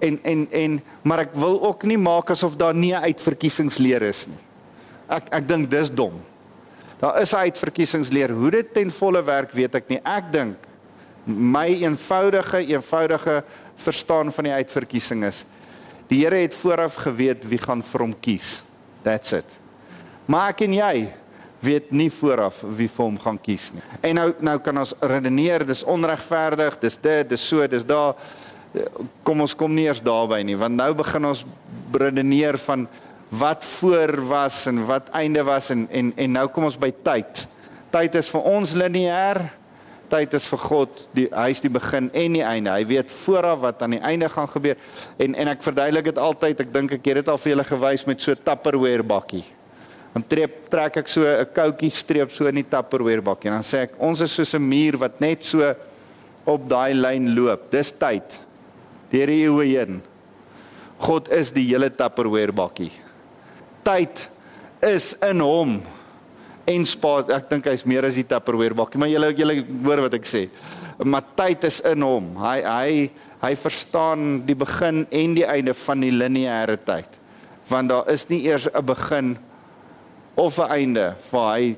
En 0.00 0.18
en 0.24 0.48
en 0.50 0.82
maar 1.02 1.20
ek 1.20 1.34
wil 1.34 1.62
ook 1.62 1.84
nie 1.84 1.98
maak 1.98 2.30
asof 2.30 2.56
daar 2.56 2.74
nie 2.74 2.92
'n 2.92 3.02
uitverkiesingsleer 3.02 4.02
is 4.02 4.26
nie. 4.26 4.42
Ek 5.08 5.28
ek 5.30 5.48
dink 5.48 5.70
dis 5.70 5.90
dom. 5.90 6.20
Daar 6.98 7.20
is 7.20 7.32
'n 7.32 7.46
uitverkiesingsleer. 7.46 8.30
Hoe 8.30 8.50
dit 8.50 8.74
ten 8.74 8.90
volle 8.90 9.22
werk, 9.22 9.52
weet 9.52 9.74
ek 9.74 9.88
nie. 9.88 10.00
Ek 10.04 10.32
dink 10.32 10.56
my 11.24 11.66
eenvoudige 11.66 12.66
eenvoudige 12.66 13.44
verstaan 13.76 14.32
van 14.32 14.44
die 14.44 14.52
uitverkiesing 14.52 15.24
is 15.24 15.44
die 16.08 16.24
Here 16.24 16.36
het 16.36 16.54
vooraf 16.54 16.94
geweet 16.94 17.44
wie 17.48 17.58
gaan 17.58 17.82
vir 17.82 18.00
hom 18.00 18.14
kies. 18.20 18.62
That's 19.02 19.32
it. 19.32 19.65
Maar 20.26 20.50
ek 20.54 20.64
en 20.66 20.74
jy 20.74 20.94
weet 21.62 21.92
nie 21.94 22.08
vooraf 22.12 22.58
wie 22.76 22.88
vir 22.90 23.04
hom 23.04 23.18
gaan 23.20 23.38
kies 23.42 23.70
nie. 23.74 23.84
En 24.04 24.18
nou 24.18 24.28
nou 24.44 24.56
kan 24.62 24.82
ons 24.82 24.94
redeneer, 25.00 25.64
dis 25.66 25.84
onregverdig, 25.86 26.78
dis 26.82 26.98
dit, 27.02 27.28
dis 27.30 27.48
so, 27.50 27.66
dis 27.70 27.86
daar. 27.86 28.16
Kom 29.24 29.40
ons 29.40 29.54
kom 29.56 29.72
nie 29.72 29.86
eers 29.86 30.02
daarby 30.04 30.42
nie, 30.44 30.56
want 30.58 30.76
nou 30.76 30.90
begin 30.98 31.30
ons 31.30 31.46
redeneer 31.94 32.58
van 32.66 32.84
wat 33.32 33.64
voor 33.64 34.12
was 34.28 34.66
en 34.70 34.82
wat 34.86 35.08
einde 35.16 35.42
was 35.46 35.70
en 35.74 35.86
en 35.90 36.12
en 36.16 36.34
nou 36.40 36.48
kom 36.52 36.68
ons 36.68 36.78
by 36.78 36.92
tyd. 37.06 37.46
Tyd 37.94 38.18
is 38.20 38.30
vir 38.34 38.50
ons 38.50 38.74
lineêr. 38.76 39.46
Tyd 40.06 40.36
is 40.38 40.44
vir 40.46 40.60
God, 40.62 41.00
die 41.16 41.26
hy 41.32 41.48
is 41.50 41.62
die 41.64 41.72
begin 41.72 42.12
en 42.14 42.36
die 42.36 42.44
einde. 42.46 42.70
Hy 42.70 42.84
weet 42.86 43.10
vooraf 43.10 43.64
wat 43.64 43.80
aan 43.82 43.96
die 43.96 44.04
einde 44.06 44.28
gaan 44.30 44.50
gebeur. 44.50 44.78
En 45.18 45.34
en 45.34 45.50
ek 45.54 45.64
verduidelik 45.66 46.12
dit 46.12 46.18
altyd. 46.18 46.66
Ek 46.66 46.74
dink 46.74 46.98
ek 46.98 47.10
het 47.10 47.22
dit 47.22 47.30
al 47.32 47.40
vir 47.42 47.54
julle 47.54 47.66
gewys 47.66 48.06
met 48.06 48.22
so 48.22 48.36
'n 48.36 48.42
Tupperware 48.44 49.02
bakkie 49.02 49.46
dan 50.16 50.24
trek 50.24 50.70
trek 50.72 50.94
ek 51.02 51.08
so 51.12 51.20
'n 51.28 51.44
koutjie 51.52 51.92
streep 51.92 52.32
so 52.32 52.48
in 52.48 52.56
die 52.56 52.64
Tupperware 52.64 53.20
bakkie 53.20 53.52
en 53.52 53.60
dan 53.60 53.66
sê 53.66 53.84
ek 53.84 54.00
ons 54.00 54.20
is 54.24 54.32
soos 54.32 54.54
'n 54.54 54.64
muur 54.64 54.96
wat 54.96 55.20
net 55.20 55.44
so 55.44 55.60
op 56.46 56.68
daai 56.70 56.94
lyn 56.94 57.34
loop. 57.34 57.70
Dis 57.70 57.90
tyd. 57.92 58.38
Deur 59.10 59.26
die 59.26 59.42
eeue 59.44 59.66
heen. 59.66 60.00
God 61.02 61.28
is 61.28 61.50
die 61.52 61.66
hele 61.68 61.90
Tupperware 61.90 62.54
bakkie. 62.54 62.92
Tyd 63.84 64.28
is 64.80 65.14
in 65.20 65.42
hom 65.44 65.82
en 66.66 66.86
spaat. 66.88 67.30
Ek 67.36 67.50
dink 67.50 67.66
hy's 67.66 67.84
meer 67.84 68.06
as 68.06 68.16
die 68.16 68.24
Tupperware 68.24 68.74
bakkie, 68.74 68.98
maar 68.98 69.12
julle 69.12 69.34
julle 69.36 69.58
hoor 69.84 70.06
wat 70.06 70.14
ek 70.14 70.24
sê. 70.24 70.48
Maar 71.04 71.26
tyd 71.36 71.66
is 71.68 71.82
in 71.84 72.00
hom. 72.06 72.32
Hy 72.40 72.62
hy 72.62 73.10
hy 73.42 73.52
verstaan 73.54 74.46
die 74.46 74.56
begin 74.56 75.04
en 75.10 75.36
die 75.36 75.44
einde 75.44 75.74
van 75.74 76.00
die 76.00 76.14
lineêre 76.14 76.78
tyd. 76.80 77.20
Want 77.68 77.92
daar 77.92 78.08
is 78.08 78.30
nie 78.30 78.46
eers 78.46 78.66
'n 78.72 78.86
begin 78.86 79.36
of 80.36 80.58
'n 80.58 80.70
einde 80.70 81.14
waar 81.30 81.56
hy 81.56 81.76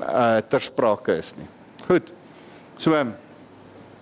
uh, 0.00 0.42
ter 0.48 0.60
sprake 0.60 1.16
is 1.16 1.32
nie. 1.38 1.48
Goed. 1.86 2.12
So 2.76 2.92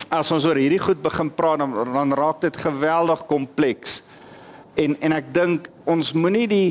as 0.08 0.30
ons 0.32 0.44
oor 0.48 0.58
hierdie 0.58 0.82
goed 0.82 1.02
begin 1.02 1.30
praat 1.34 1.58
dan, 1.62 1.74
dan 1.92 2.14
raak 2.16 2.40
dit 2.40 2.56
geweldig 2.56 3.26
kompleks. 3.26 4.02
En 4.74 4.96
en 5.00 5.12
ek 5.12 5.30
dink 5.34 5.68
ons 5.84 6.12
moenie 6.16 6.46
die 6.48 6.70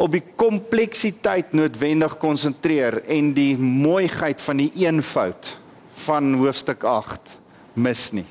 op 0.00 0.14
die 0.14 0.24
kompleksiteit 0.36 1.52
noodwendig 1.52 2.16
konsentreer 2.16 3.02
en 3.04 3.34
die 3.36 3.56
mooiheid 3.58 4.40
van 4.40 4.62
die 4.62 4.70
eenvoud 4.86 5.56
van 6.06 6.32
hoofstuk 6.40 6.86
8 6.88 7.36
mis 7.74 8.06
nie. 8.16 8.24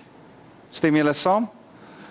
Stem 0.74 0.98
julle 0.98 1.13
saam? 1.13 1.46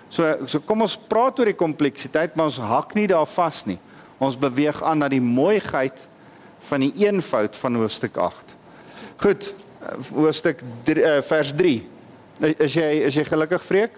So 0.09 0.47
so 0.47 0.61
kom 0.63 0.85
ons 0.85 0.95
praat 1.09 1.39
oor 1.39 1.51
die 1.51 1.59
kompleksiteit, 1.59 2.35
maar 2.35 2.47
ons 2.49 2.61
hak 2.61 2.95
nie 2.95 3.07
daar 3.11 3.27
vas 3.29 3.65
nie. 3.67 3.79
Ons 4.19 4.37
beweeg 4.39 4.81
aan 4.83 4.99
na 5.03 5.07
die 5.11 5.23
mooiheid 5.23 5.99
van 6.69 6.83
die 6.83 6.91
eenvoud 7.05 7.55
van 7.55 7.79
hoofstuk 7.79 8.17
8. 8.19 8.55
Goed, 9.23 9.53
hoofstuk 10.11 10.61
3 10.87 11.05
uh, 11.05 11.15
vers 11.23 11.53
3. 11.55 11.77
Is 12.59 12.75
jy 12.75 12.89
is 13.07 13.15
jy 13.19 13.25
gelukkig 13.27 13.63
vreek? 13.63 13.95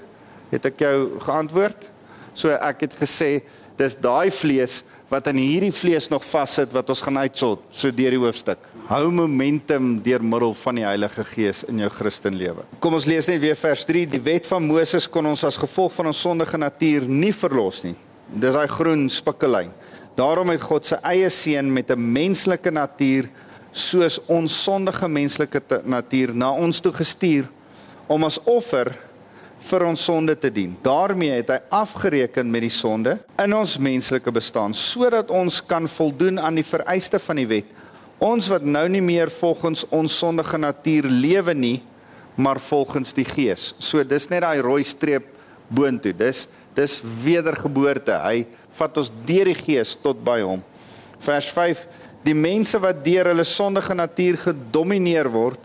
Het 0.54 0.70
ek 0.72 0.86
jou 0.86 0.96
geantwoord? 1.26 1.90
So 2.38 2.54
ek 2.54 2.86
het 2.88 2.96
gesê 3.02 3.32
dis 3.80 3.98
daai 3.98 4.32
vlees 4.34 4.82
wat 5.12 5.28
in 5.28 5.42
hierdie 5.42 5.74
vlees 5.76 6.08
nog 6.12 6.24
vassit 6.24 6.72
wat 6.72 6.90
ons 6.94 7.02
gaan 7.04 7.20
uitsort 7.26 7.64
so 7.76 7.92
deur 7.92 8.14
die 8.16 8.22
hoofstuk. 8.22 8.62
Hou 8.88 9.10
momentum 9.12 9.98
deur 10.04 10.24
middel 10.24 10.54
van 10.62 10.80
die 10.80 10.86
Heilige 10.88 11.26
Gees 11.28 11.66
in 11.68 11.82
jou 11.84 11.90
Christenlewe. 11.92 12.64
Kom 12.84 12.96
ons 12.96 13.08
lees 13.10 13.28
net 13.28 13.42
weer 13.44 13.58
vers 13.60 13.84
3. 13.88 14.06
Die 14.14 14.24
wet 14.24 14.48
van 14.48 14.64
Moses 14.70 15.10
kon 15.12 15.28
ons 15.28 15.44
as 15.48 15.60
gevolg 15.60 15.94
van 15.98 16.12
ons 16.14 16.24
sondige 16.24 16.60
natuur 16.62 17.10
nie 17.10 17.34
verlos 17.36 17.84
nie. 17.84 17.98
Dis 18.32 18.56
daai 18.56 18.70
groen 18.72 19.10
spikkelyn. 19.12 19.74
Daarom 20.16 20.50
het 20.52 20.62
God 20.62 20.86
sy 20.86 20.98
eie 21.08 21.30
seun 21.30 21.72
met 21.74 21.92
'n 21.92 22.12
menslike 22.14 22.72
natuur 22.72 23.30
soos 23.72 24.20
ons 24.28 24.64
sondige 24.64 25.08
menslike 25.08 25.62
natuur 25.84 26.36
na 26.36 26.52
ons 26.52 26.80
toe 26.80 26.92
gestuur 26.92 27.48
om 28.08 28.24
as 28.24 28.40
offer 28.44 28.92
vir 29.62 29.86
ons 29.86 30.04
sonde 30.04 30.36
te 30.36 30.50
dien. 30.52 30.74
Daarmee 30.82 31.38
het 31.38 31.50
hy 31.50 31.60
afgereken 31.70 32.50
met 32.52 32.62
die 32.62 32.74
sonde 32.74 33.20
in 33.40 33.54
ons 33.54 33.78
menslike 33.78 34.32
bestaan 34.32 34.74
sodat 34.74 35.32
ons 35.32 35.62
kan 35.66 35.88
voldoen 35.88 36.40
aan 36.40 36.56
die 36.56 36.66
vereiste 36.66 37.20
van 37.20 37.36
die 37.36 37.48
wet. 37.48 37.70
Ons 38.22 38.50
wat 38.52 38.64
nou 38.64 38.88
nie 38.90 39.02
meer 39.02 39.32
volgens 39.34 39.86
ons 39.90 40.18
sondige 40.18 40.58
natuur 40.58 41.08
lewe 41.10 41.54
nie, 41.54 41.84
maar 42.36 42.60
volgens 42.60 43.14
die 43.14 43.26
Gees. 43.26 43.74
So 43.80 44.04
dis 44.04 44.28
net 44.30 44.42
daai 44.42 44.62
rooi 44.62 44.84
streep 44.84 45.26
boontoe. 45.70 46.14
Dis 46.14 46.48
dis 46.76 47.02
wedergeboorte. 47.24 48.16
Hy 48.24 48.46
vat 48.78 49.02
ons 49.02 49.12
deur 49.28 49.52
die 49.52 49.58
Gees 49.58 49.96
tot 50.00 50.22
by 50.24 50.40
hom. 50.44 50.62
Vers 51.22 51.50
5: 51.54 51.86
Die 52.26 52.38
mense 52.38 52.80
wat 52.82 53.04
deur 53.06 53.32
hulle 53.32 53.46
sondige 53.48 53.96
natuur 53.98 54.40
gedomeineer 54.46 55.30
word, 55.32 55.60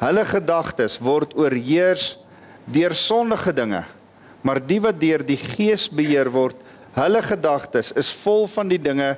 hulle 0.00 0.24
gedagtes 0.28 0.98
word 1.02 1.36
oorheers 1.38 2.14
deur 2.70 2.94
sondige 2.96 3.52
dinge. 3.52 3.84
Maar 4.42 4.60
die 4.64 4.80
wat 4.80 4.98
deur 5.00 5.24
die 5.26 5.38
Gees 5.40 5.88
beheer 5.92 6.30
word, 6.32 6.56
hulle 6.96 7.22
gedagtes 7.22 7.92
is 7.98 8.10
vol 8.22 8.46
van 8.50 8.70
die 8.70 8.80
dinge 8.80 9.12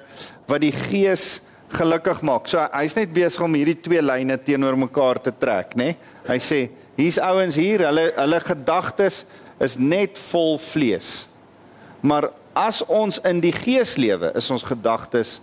wat 0.51 0.63
die 0.65 0.75
Gees 0.75 1.41
gelukkig 1.73 2.21
maak. 2.27 2.49
So 2.51 2.61
hy's 2.75 2.97
net 2.99 3.13
besig 3.15 3.43
om 3.45 3.55
hierdie 3.57 3.79
twee 3.81 4.03
lyne 4.03 4.37
teenoor 4.43 4.77
mekaar 4.77 5.21
te 5.23 5.33
trek, 5.33 5.77
nê? 5.79 5.95
Hy 6.27 6.39
sê, 6.43 6.67
hier's 6.99 7.21
ouens 7.23 7.57
hier, 7.57 7.87
hulle 7.89 8.11
hulle 8.19 8.41
gedagtes 8.45 9.23
is 9.63 9.79
net 9.81 10.19
vol 10.31 10.59
vlees. 10.61 11.25
Maar 12.03 12.29
as 12.55 12.83
ons 12.89 13.19
in 13.29 13.41
die 13.43 13.55
Gees 13.55 13.97
lewe, 14.01 14.33
is 14.37 14.51
ons 14.53 14.65
gedagtes 14.67 15.39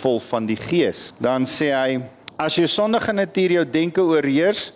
vol 0.00 0.20
van 0.22 0.46
die 0.46 0.58
Gees. 0.58 1.12
Dan 1.22 1.46
sê 1.48 1.70
hy, 1.74 1.98
as 2.40 2.56
jou 2.58 2.66
sondige 2.70 3.14
natuur 3.14 3.58
jou 3.58 3.64
denke 3.68 4.02
oorheers, 4.02 4.72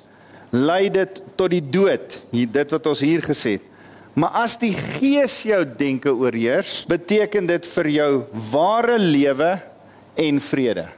lei 0.55 0.88
dit 0.93 1.23
tot 1.37 1.53
die 1.53 1.62
dood. 1.62 2.14
Hier 2.33 2.51
dit 2.51 2.75
wat 2.75 2.87
ons 2.91 3.03
hier 3.05 3.25
gesê 3.25 3.59
het. 3.59 3.67
Maar 4.19 4.41
as 4.43 4.57
die 4.59 4.73
Gees 4.75 5.45
jou 5.47 5.61
denke 5.79 6.11
oorheers, 6.11 6.83
beteken 6.91 7.47
dit 7.47 7.67
vir 7.77 7.91
jou 7.95 8.12
ware 8.51 8.99
lewe 8.99 9.53
en 10.19 10.41
vrede. 10.43 10.88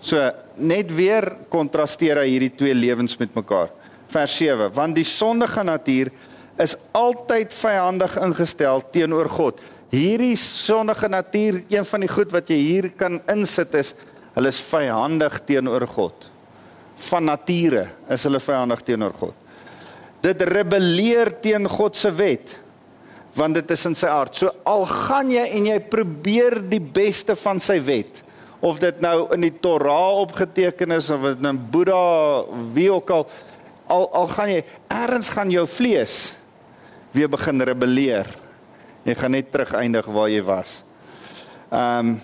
So 0.00 0.20
net 0.60 0.92
weer 0.94 1.26
kontrasteer 1.52 2.22
hy 2.22 2.28
hierdie 2.30 2.52
twee 2.54 2.76
lewens 2.76 3.16
met 3.20 3.34
mekaar. 3.36 3.72
Vers 4.10 4.36
7: 4.38 4.70
Want 4.74 4.96
die 4.96 5.06
sondige 5.06 5.64
natuur 5.66 6.12
is 6.60 6.76
altyd 6.96 7.54
vyandig 7.56 8.16
ingestel 8.20 8.82
teenoor 8.92 9.28
God. 9.32 9.60
Hierdie 9.90 10.36
sondige 10.38 11.08
natuur, 11.10 11.62
een 11.68 11.86
van 11.86 12.04
die 12.04 12.10
goed 12.10 12.30
wat 12.32 12.50
jy 12.50 12.58
hier 12.62 12.90
kan 12.94 13.18
insit 13.32 13.74
is, 13.74 13.94
hulle 14.36 14.52
is 14.52 14.60
vyandig 14.62 15.40
teenoor 15.48 15.86
God 15.90 16.30
van 17.00 17.30
nature 17.30 17.86
is 18.12 18.24
hulle 18.28 18.40
vyandig 18.42 18.82
teenoor 18.84 19.14
God. 19.16 19.36
Dit 20.20 20.42
rebelleer 20.48 21.32
teen 21.42 21.68
God 21.70 21.96
se 21.96 22.12
wet 22.14 22.58
want 23.38 23.54
dit 23.54 23.70
is 23.70 23.84
in 23.86 23.94
sy 23.94 24.08
aard. 24.10 24.34
So 24.34 24.50
al 24.66 24.82
gaan 24.90 25.28
jy 25.30 25.44
en 25.54 25.68
jy 25.70 25.76
probeer 25.92 26.58
die 26.66 26.82
beste 26.82 27.36
van 27.38 27.62
sy 27.62 27.78
wet 27.86 28.24
of 28.60 28.80
dit 28.82 28.98
nou 29.00 29.30
in 29.36 29.46
die 29.46 29.54
Torah 29.62 30.18
opgeteken 30.20 30.96
is 30.98 31.08
of 31.14 31.24
in 31.30 31.60
Boeddha 31.72 32.02
wie 32.74 32.90
ook 32.92 33.14
al 33.14 33.24
al 33.90 34.04
al 34.20 34.28
gaan 34.34 34.52
jy 34.52 34.60
ergens 34.92 35.30
gaan 35.34 35.50
jou 35.50 35.64
vlees 35.66 36.18
weer 37.14 37.30
begin 37.30 37.62
rebelleer. 37.66 38.28
Jy 39.02 39.14
gaan 39.14 39.30
net 39.30 39.50
terug 39.50 39.72
eindig 39.72 40.06
waar 40.06 40.28
jy 40.30 40.42
was. 40.42 40.82
Ehm 41.70 42.08
um, 42.08 42.20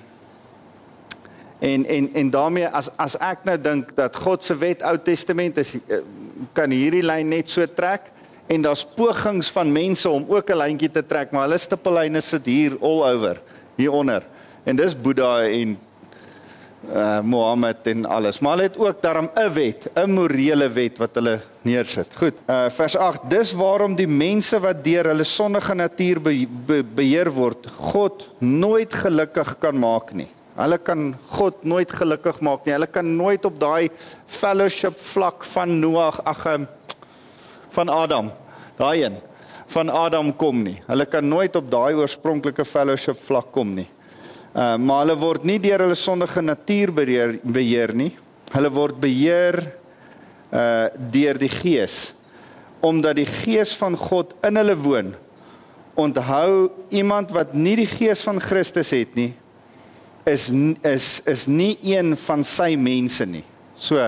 En 1.58 1.86
en 1.86 2.14
en 2.14 2.30
daarmee 2.30 2.68
as 2.68 2.88
as 3.00 3.16
ek 3.16 3.46
nou 3.48 3.56
dink 3.60 3.94
dat 3.96 4.16
God 4.16 4.44
se 4.44 4.52
wet 4.60 4.82
Ou 4.84 4.98
Testament 5.00 5.56
is 5.56 5.72
eh, 5.74 6.02
kan 6.52 6.70
hierdie 6.70 7.04
lyn 7.04 7.30
net 7.32 7.48
so 7.48 7.64
trek 7.64 8.10
en 8.46 8.62
daar's 8.62 8.84
pogings 8.84 9.48
van 9.50 9.72
mense 9.72 10.08
om 10.08 10.26
ook 10.28 10.50
'n 10.50 10.56
lyntjie 10.56 10.90
te 10.90 11.06
trek, 11.06 11.30
maar 11.30 11.48
hulle 11.48 11.58
stippellyne 11.58 12.20
sit 12.20 12.44
hier 12.44 12.76
all 12.80 13.02
over 13.02 13.40
hieronder. 13.76 14.22
En 14.64 14.76
dis 14.76 15.00
Boeddha 15.00 15.48
en 15.48 15.78
uh 16.86 17.20
Mohammed 17.20 17.86
en 17.86 18.04
alles. 18.06 18.38
Maar 18.38 18.56
hulle 18.56 18.68
het 18.68 18.78
ook 18.78 19.02
daarom 19.02 19.30
'n 19.34 19.52
wet, 19.52 19.88
'n 19.94 20.10
morele 20.10 20.68
wet 20.68 20.98
wat 20.98 21.14
hulle 21.14 21.40
neersit. 21.62 22.06
Goed. 22.14 22.34
Uh 22.46 22.68
vers 22.70 22.96
8. 22.96 23.20
Dis 23.28 23.52
waarom 23.52 23.96
die 23.96 24.08
mense 24.08 24.60
wat 24.60 24.84
deur 24.84 25.04
hulle 25.04 25.24
sondige 25.24 25.74
natuur 25.74 26.20
be, 26.20 26.46
be, 26.66 26.84
beheer 26.84 27.30
word, 27.32 27.66
God 27.66 28.30
nooit 28.38 28.94
gelukkig 28.94 29.58
kan 29.58 29.78
maak 29.78 30.12
nie. 30.12 30.28
Hulle 30.56 30.78
kan 30.78 31.16
God 31.28 31.64
nooit 31.64 31.92
gelukkig 31.92 32.40
maak 32.40 32.64
nie. 32.64 32.72
Hulle 32.72 32.86
kan 32.86 33.16
nooit 33.16 33.44
op 33.44 33.60
daai 33.60 33.90
fellowship 34.26 34.98
vlak 34.98 35.44
van 35.44 35.80
Noag 35.80 36.20
ag 36.24 36.46
ehm, 36.46 36.64
van 37.70 37.88
Adam, 37.88 38.32
daai 38.76 39.04
een 39.04 39.16
van 39.66 39.90
Adam 39.90 40.36
kom 40.36 40.62
nie. 40.62 40.78
Hulle 40.86 41.06
kan 41.10 41.28
nooit 41.28 41.56
op 41.56 41.70
daai 41.70 41.94
oorspronklike 41.98 42.64
fellowship 42.64 43.18
vlak 43.20 43.50
kom 43.52 43.74
nie. 43.74 43.88
Uh 44.56 44.78
maar 44.80 45.02
hulle 45.04 45.18
word 45.20 45.42
nie 45.44 45.58
deur 45.60 45.82
hulle 45.84 45.96
sondige 45.98 46.40
natuur 46.40 46.92
beheer, 46.96 47.34
beheer 47.44 47.92
nie. 47.92 48.14
Hulle 48.54 48.70
word 48.72 48.96
beheer 49.02 49.58
uh 50.48 50.86
deur 51.12 51.40
die 51.40 51.52
Gees 51.52 52.14
omdat 52.86 53.16
die 53.18 53.26
Gees 53.26 53.72
van 53.76 53.96
God 53.98 54.34
in 54.46 54.56
hulle 54.60 54.76
woon. 54.78 55.08
Onthou 55.96 56.70
iemand 56.94 57.32
wat 57.34 57.54
nie 57.56 57.74
die 57.80 57.88
Gees 57.88 58.22
van 58.24 58.38
Christus 58.40 58.92
het 58.94 59.16
nie, 59.16 59.32
is 60.28 60.48
is 60.86 61.08
is 61.28 61.46
nie 61.50 61.74
een 61.82 62.14
van 62.26 62.44
sy 62.44 62.74
mense 62.80 63.26
nie. 63.28 63.44
So 63.76 64.00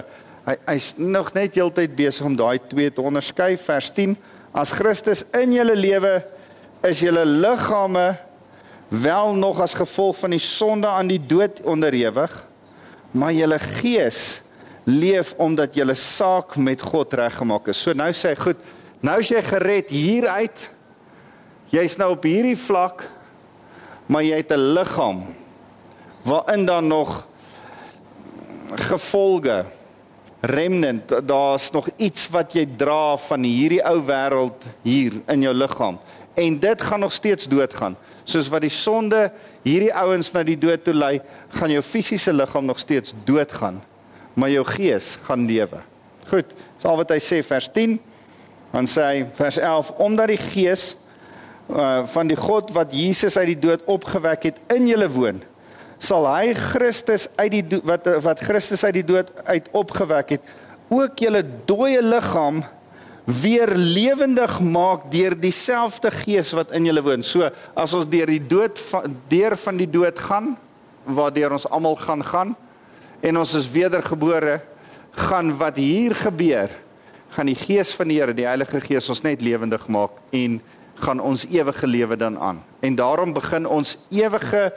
hy 0.48 0.56
hy's 0.68 0.94
nog 0.96 1.34
net 1.36 1.58
heeltyd 1.60 1.92
besig 1.96 2.24
om 2.24 2.36
daai 2.38 2.56
twee 2.70 2.92
te 2.92 3.04
onderskei. 3.04 3.56
Vers 3.60 3.90
10: 3.92 4.16
As 4.56 4.72
Christus 4.72 5.26
in 5.36 5.52
julle 5.56 5.76
lewe 5.76 6.14
is 6.88 7.02
julle 7.04 7.26
liggame 7.28 8.14
wel 8.88 9.34
nog 9.34 9.60
as 9.60 9.74
gevolg 9.74 10.16
van 10.18 10.30
die 10.30 10.42
sonde 10.42 10.86
aan 10.86 11.10
die 11.10 11.20
dood 11.20 11.60
onderhewig, 11.62 12.32
maar 13.10 13.32
julle 13.32 13.58
gees 13.58 14.40
leef 14.84 15.34
omdat 15.36 15.74
julle 15.76 15.94
saak 15.94 16.56
met 16.56 16.80
God 16.80 17.12
reggemaak 17.12 17.68
is. 17.68 17.80
So 17.82 17.92
nou 17.92 18.08
sê 18.16 18.32
hy, 18.32 18.40
goed, 18.40 18.60
nou 19.04 19.18
is 19.20 19.32
jy 19.32 19.42
gered 19.44 19.92
hieruit. 19.92 20.68
Jy's 21.68 21.98
nou 22.00 22.14
op 22.14 22.24
hierdie 22.24 22.56
vlak, 22.56 23.04
maar 24.08 24.24
jy 24.24 24.40
het 24.40 24.52
'n 24.52 24.72
liggaam 24.72 25.26
waarin 26.24 26.64
dan 26.66 26.86
nog 26.86 27.26
gevolge 28.74 29.64
remnant 30.40 31.28
daar's 31.28 31.70
nog 31.70 31.88
iets 31.96 32.28
wat 32.28 32.52
jy 32.52 32.66
dra 32.76 33.16
van 33.16 33.42
hierdie 33.42 33.82
ou 33.84 33.98
wêreld 34.06 34.66
hier 34.82 35.12
in 35.26 35.42
jou 35.42 35.54
liggaam 35.54 35.98
en 36.34 36.58
dit 36.58 36.82
gaan 36.82 37.00
nog 37.00 37.12
steeds 37.12 37.48
doodgaan 37.48 37.96
soos 38.28 38.50
wat 38.52 38.64
die 38.64 38.72
sonde 38.72 39.28
hierdie 39.64 39.92
ouens 39.96 40.32
na 40.34 40.44
die 40.44 40.58
dood 40.60 40.84
toe 40.84 40.94
lei 40.96 41.18
gaan 41.56 41.72
jou 41.72 41.82
fisiese 41.84 42.34
liggaam 42.34 42.68
nog 42.68 42.80
steeds 42.82 43.16
doodgaan 43.28 43.80
maar 44.38 44.52
jou 44.54 44.64
gees 44.70 45.16
gaan 45.26 45.46
lewe. 45.50 45.80
Goed, 46.30 46.52
dis 46.76 46.86
al 46.86 46.98
wat 47.00 47.10
hy 47.10 47.18
sê 47.22 47.40
vers 47.42 47.66
10. 47.74 47.98
Dan 48.70 48.88
sê 48.90 49.04
hy 49.06 49.20
vers 49.34 49.58
11 49.58 49.92
omdat 50.04 50.30
die 50.30 50.40
gees 50.40 50.92
uh, 51.72 52.04
van 52.12 52.30
die 52.30 52.38
God 52.38 52.70
wat 52.76 52.92
Jesus 52.94 53.38
uit 53.40 53.54
die 53.54 53.62
dood 53.68 53.84
opgewek 53.90 54.50
het 54.50 54.60
in 54.74 54.86
julle 54.90 55.08
woon, 55.10 55.40
sal 55.98 56.28
hy 56.30 56.52
Christus 56.54 57.26
uit 57.40 57.56
die 57.56 57.80
wat 57.88 58.06
wat 58.22 58.42
Christus 58.44 58.84
uit 58.86 59.00
die 59.00 59.06
dood 59.08 59.32
uit 59.48 59.70
opgewek 59.76 60.36
het, 60.36 60.52
ook 60.92 61.18
julle 61.18 61.42
dooie 61.68 62.02
liggaam 62.04 62.62
weer 63.28 63.68
lewendig 63.76 64.60
maak 64.64 65.10
deur 65.12 65.34
dieselfde 65.36 66.10
gees 66.22 66.54
wat 66.56 66.72
in 66.72 66.86
julle 66.88 67.02
woon. 67.04 67.22
So 67.22 67.50
as 67.76 67.92
ons 67.96 68.08
deur 68.08 68.30
die 68.32 68.40
dood 68.40 68.80
deur 69.28 69.56
van 69.60 69.76
die 69.76 69.88
dood 69.90 70.18
gaan, 70.24 70.54
waardeur 71.04 71.52
ons 71.58 71.68
almal 71.68 71.98
gaan 72.00 72.24
gaan 72.24 72.54
en 73.20 73.36
ons 73.36 73.52
is 73.58 73.66
wedergebore, 73.74 74.60
gaan 75.28 75.50
wat 75.58 75.76
hier 75.76 76.14
gebeur, 76.16 76.72
gaan 77.34 77.50
die 77.50 77.58
gees 77.58 77.92
van 77.98 78.08
die 78.08 78.20
Here, 78.20 78.32
die 78.32 78.46
Heilige 78.46 78.80
Gees 78.80 79.08
ons 79.10 79.24
net 79.26 79.42
lewendig 79.44 79.84
maak 79.92 80.22
en 80.32 80.60
gaan 81.02 81.20
ons 81.20 81.44
ewige 81.50 81.86
lewe 81.86 82.16
dan 82.16 82.38
aan. 82.38 82.62
En 82.80 82.94
daarom 82.96 83.34
begin 83.34 83.66
ons 83.66 83.96
ewige 84.14 84.70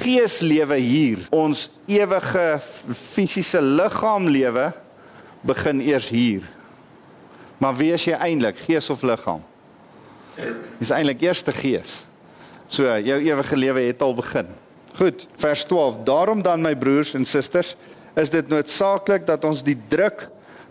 geeslewe 0.00 0.80
hier. 0.80 1.22
Ons 1.30 1.68
ewige 1.86 2.58
fisiese 2.96 3.62
liggaamlewe 3.62 4.72
begin 5.46 5.80
eers 5.84 6.10
hier 6.12 6.48
Maar 7.62 7.76
wie 7.78 7.92
is 7.94 8.08
jy 8.08 8.16
eintlik, 8.18 8.58
gees 8.64 8.90
of 8.90 9.04
liggaam? 9.06 9.42
Dis 10.80 10.90
eintlik 10.90 11.22
eerste 11.22 11.54
gees. 11.54 12.00
So 12.66 12.88
jou 12.88 13.18
ewige 13.22 13.58
lewe 13.58 13.84
het 13.86 14.02
al 14.02 14.16
begin. 14.18 14.48
Goed, 14.98 15.26
vers 15.38 15.62
12. 15.70 16.00
Daarom 16.08 16.42
dan 16.42 16.64
my 16.64 16.74
broers 16.76 17.14
en 17.14 17.24
susters, 17.28 17.76
is 18.18 18.32
dit 18.32 18.48
noodsaaklik 18.50 19.24
dat 19.28 19.44
ons 19.48 19.62
die 19.64 19.76
druk 19.88 20.26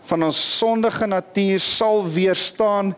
van 0.10 0.28
ons 0.28 0.40
sondige 0.58 1.08
natuur 1.08 1.62
sal 1.64 2.04
weerstaan 2.10 2.92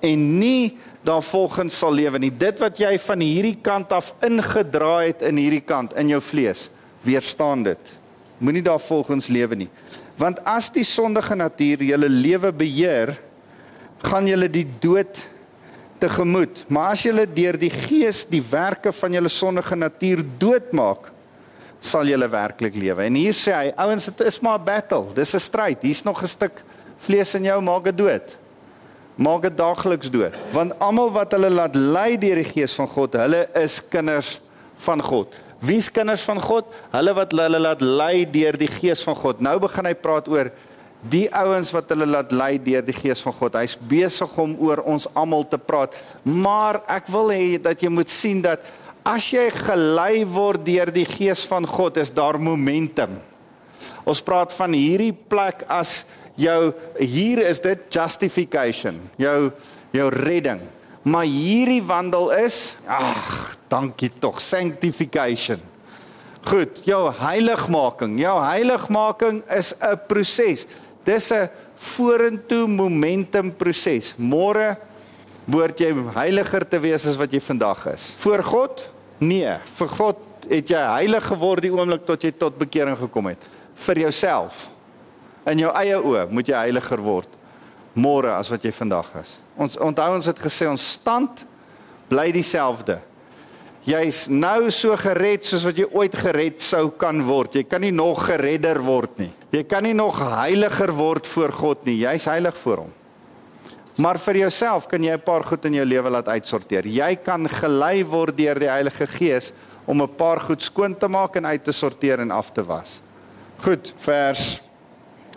en 0.00 0.22
nie 0.38 0.76
daarvolgens 1.04 1.80
sal 1.82 1.92
lewe 1.96 2.20
nie. 2.22 2.30
Dit 2.32 2.60
wat 2.62 2.78
jy 2.80 2.94
van 3.02 3.24
hierdie 3.24 3.56
kant 3.60 3.92
af 3.92 4.12
ingedraai 4.24 5.10
het 5.10 5.24
in 5.26 5.40
hierdie 5.40 5.64
kant 5.64 5.96
in 6.00 6.12
jou 6.12 6.20
vlees, 6.24 6.68
weerstaan 7.04 7.64
dit. 7.66 7.92
Moenie 8.38 8.64
daarvolgens 8.64 9.28
lewe 9.32 9.58
nie. 9.64 9.68
Want 10.20 10.40
as 10.48 10.70
die 10.72 10.84
sondige 10.84 11.36
natuur 11.36 11.82
julle 11.84 12.08
lewe 12.08 12.52
beheer, 12.52 13.16
gaan 14.02 14.26
julle 14.26 14.48
die 14.48 14.66
dood 14.80 15.22
tegemoet. 16.00 16.64
Maar 16.68 16.94
as 16.94 17.04
julle 17.04 17.26
deur 17.28 17.58
die 17.60 17.72
gees 17.72 18.24
die 18.28 18.42
werke 18.42 18.92
van 18.96 19.16
julle 19.16 19.32
sondige 19.32 19.76
natuur 19.76 20.22
doodmaak, 20.40 21.10
sal 21.80 22.08
julle 22.08 22.28
werklik 22.28 22.76
lewe. 22.76 23.06
En 23.08 23.16
hier 23.16 23.36
sê 23.36 23.54
hy, 23.56 23.70
ouens, 23.80 24.10
dit 24.10 24.26
is 24.28 24.40
maar 24.44 24.58
'n 24.58 24.64
battle. 24.64 25.14
Dis 25.14 25.34
'n 25.34 25.40
stryd. 25.40 25.82
Hier's 25.82 26.04
nog 26.04 26.22
'n 26.22 26.28
stuk 26.28 26.62
vlees 26.98 27.34
in 27.34 27.44
jou, 27.44 27.60
maak 27.62 27.84
dit 27.84 27.96
dood. 27.96 28.36
Maak 29.16 29.42
dit 29.42 29.56
daagliks 29.56 30.10
dood. 30.10 30.34
Want 30.52 30.78
almal 30.78 31.10
wat 31.10 31.32
hulle 31.32 31.50
laat 31.50 31.74
lei 31.74 32.18
deur 32.18 32.36
die 32.36 32.52
gees 32.52 32.74
van 32.74 32.88
God, 32.88 33.12
hulle 33.14 33.48
is 33.54 33.80
kinders 33.88 34.40
van 34.76 35.02
God. 35.02 35.34
Wie's 35.60 35.90
kinders 35.90 36.22
van 36.22 36.40
God? 36.40 36.64
Hulle 36.90 37.14
wat 37.14 37.32
hulle 37.32 37.58
laat 37.58 37.80
lei 37.80 38.30
deur 38.30 38.56
die 38.56 38.68
gees 38.68 39.02
van 39.02 39.16
God. 39.16 39.40
Nou 39.40 39.58
begin 39.58 39.84
hy 39.84 39.94
praat 39.94 40.28
oor 40.28 40.50
die 41.02 41.26
ouens 41.32 41.72
wat 41.72 41.88
hulle 41.94 42.06
laat 42.08 42.32
lei 42.32 42.58
deur 42.60 42.84
die 42.84 42.96
gees 42.96 43.22
van 43.24 43.32
God. 43.32 43.56
Hy's 43.56 43.76
besig 43.76 44.32
om 44.40 44.56
oor 44.60 44.82
ons 44.84 45.08
almal 45.16 45.46
te 45.48 45.58
praat. 45.58 45.96
Maar 46.24 46.82
ek 46.90 47.08
wil 47.12 47.32
hê 47.32 47.56
dat 47.62 47.80
jy 47.80 47.88
moet 47.92 48.12
sien 48.12 48.42
dat 48.44 48.64
as 49.06 49.30
jy 49.32 49.46
gelei 49.54 50.24
word 50.28 50.64
deur 50.66 50.92
die 50.92 51.06
gees 51.08 51.46
van 51.48 51.64
God, 51.66 51.96
is 51.96 52.12
daar 52.12 52.36
momentum. 52.40 53.16
Ons 54.04 54.20
praat 54.24 54.52
van 54.52 54.74
hierdie 54.76 55.12
plek 55.12 55.64
as 55.68 56.02
jou 56.40 56.72
hier 56.98 57.40
is 57.48 57.60
dit 57.64 57.88
justification, 57.92 59.00
jou 59.20 59.50
jou 59.96 60.06
redding. 60.12 60.60
Maar 61.02 61.24
hierdie 61.26 61.82
wandel 61.82 62.28
is 62.36 62.76
ag, 62.86 63.56
dankie 63.72 64.10
tog, 64.20 64.40
sanctification. 64.44 65.62
Goed, 66.46 66.80
jou 66.88 67.02
heiligmaking. 67.20 68.16
Jou 68.20 68.36
heiligmaking 68.44 69.42
is 69.52 69.74
'n 69.80 69.98
proses. 70.08 70.66
Dis 71.10 71.30
'n 71.32 71.48
vorentoe 71.74 72.66
momentum 72.68 73.50
proses. 73.56 74.14
Môre 74.16 74.76
word 75.44 75.80
jy 75.80 75.90
heiliger 76.14 76.68
te 76.68 76.78
wees 76.78 77.06
as 77.06 77.16
wat 77.16 77.32
jy 77.32 77.40
vandag 77.40 77.86
is. 77.94 78.14
Voor 78.18 78.42
God? 78.44 78.84
Nee, 79.18 79.58
vir 79.74 79.88
God 79.88 80.18
het 80.48 80.68
jy 80.68 80.78
heilig 80.78 81.24
geword 81.26 81.62
die 81.62 81.72
oomblik 81.72 82.06
tot 82.06 82.22
jy 82.22 82.32
tot 82.32 82.58
bekering 82.58 82.96
gekom 82.96 83.26
het. 83.26 83.42
Vir 83.74 83.98
jouself. 83.98 84.68
In 85.46 85.58
jou 85.58 85.72
eie 85.74 85.96
oë 85.96 86.28
moet 86.30 86.46
jy 86.46 86.54
heiliger 86.54 87.00
word 87.00 87.28
môre 87.94 88.30
as 88.36 88.50
wat 88.52 88.62
jy 88.62 88.72
vandag 88.72 89.08
is. 89.20 89.38
Ons 89.56 89.76
onthou 89.76 90.14
ons 90.14 90.26
het 90.26 90.38
gesê 90.38 90.68
ons 90.70 90.90
stand 90.92 91.44
bly 92.08 92.30
dieselfde. 92.32 93.00
Jy's 93.88 94.26
nou 94.28 94.68
so 94.68 94.92
gered 95.00 95.46
soos 95.48 95.64
wat 95.64 95.78
jy 95.80 95.86
ooit 95.96 96.14
gered 96.20 96.60
sou 96.60 96.90
kan 97.00 97.22
word. 97.24 97.54
Jy 97.56 97.64
kan 97.64 97.80
nie 97.80 97.94
nog 97.94 98.26
geredder 98.28 98.82
word 98.84 99.22
nie. 99.22 99.30
Jy 99.54 99.62
kan 99.64 99.86
nie 99.86 99.96
nog 99.96 100.18
heiliger 100.20 100.92
word 100.92 101.26
voor 101.26 101.54
God 101.56 101.86
nie. 101.88 102.02
Jy's 102.02 102.28
heilig 102.28 102.58
voor 102.60 102.84
hom. 102.84 102.92
Maar 104.00 104.20
vir 104.20 104.42
jouself 104.44 104.86
kan 104.88 105.02
jy 105.02 105.12
'n 105.12 105.24
paar 105.24 105.44
goed 105.44 105.64
in 105.64 105.74
jou 105.74 105.84
lewe 105.84 106.10
laat 106.10 106.28
uitsorteer. 106.28 106.86
Jy 106.86 107.16
kan 107.24 107.48
gelei 107.48 108.04
word 108.04 108.36
deur 108.36 108.58
die 108.58 108.68
Heilige 108.68 109.06
Gees 109.06 109.52
om 109.86 110.02
'n 110.02 110.16
paar 110.16 110.40
goed 110.40 110.62
skoon 110.62 110.96
te 110.96 111.08
maak 111.08 111.36
en 111.36 111.46
uit 111.46 111.64
te 111.64 111.72
sorteer 111.72 112.20
en 112.20 112.30
af 112.30 112.52
te 112.52 112.62
was. 112.62 113.00
Goed, 113.58 113.94
vers 113.98 114.60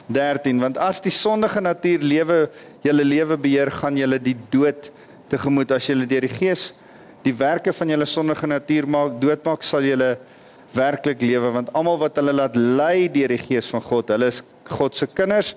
13, 0.07 0.59
want 0.59 0.77
as 0.77 1.01
die 1.01 1.11
sondige 1.11 1.61
natuur 1.61 1.99
lewe 1.99 2.49
julle 2.81 3.03
lewe 3.03 3.37
beheer, 3.37 3.71
gaan 3.71 3.97
julle 3.97 4.19
die 4.19 4.37
dood 4.49 4.91
tegemoet 5.29 5.71
as 5.71 5.87
julle 5.87 6.05
deur 6.05 6.21
die 6.21 6.29
Gees 6.29 6.73
die 7.23 7.33
werke 7.33 7.73
van 7.73 7.93
julle 7.93 8.07
sondige 8.09 8.47
natuur 8.47 8.87
maak 8.89 9.19
doodmaak 9.21 9.63
sal 9.63 9.85
julle 9.85 10.17
werklik 10.73 11.21
lewe 11.21 11.51
want 11.53 11.71
almal 11.77 11.99
wat 12.01 12.17
hulle 12.19 12.33
laat 12.35 12.57
lei 12.57 13.07
deur 13.13 13.31
die 13.31 13.41
gees 13.41 13.69
van 13.71 13.83
God 13.85 14.11
hulle 14.13 14.29
is 14.33 14.41
God 14.73 14.95
se 14.97 15.07
kinders. 15.07 15.53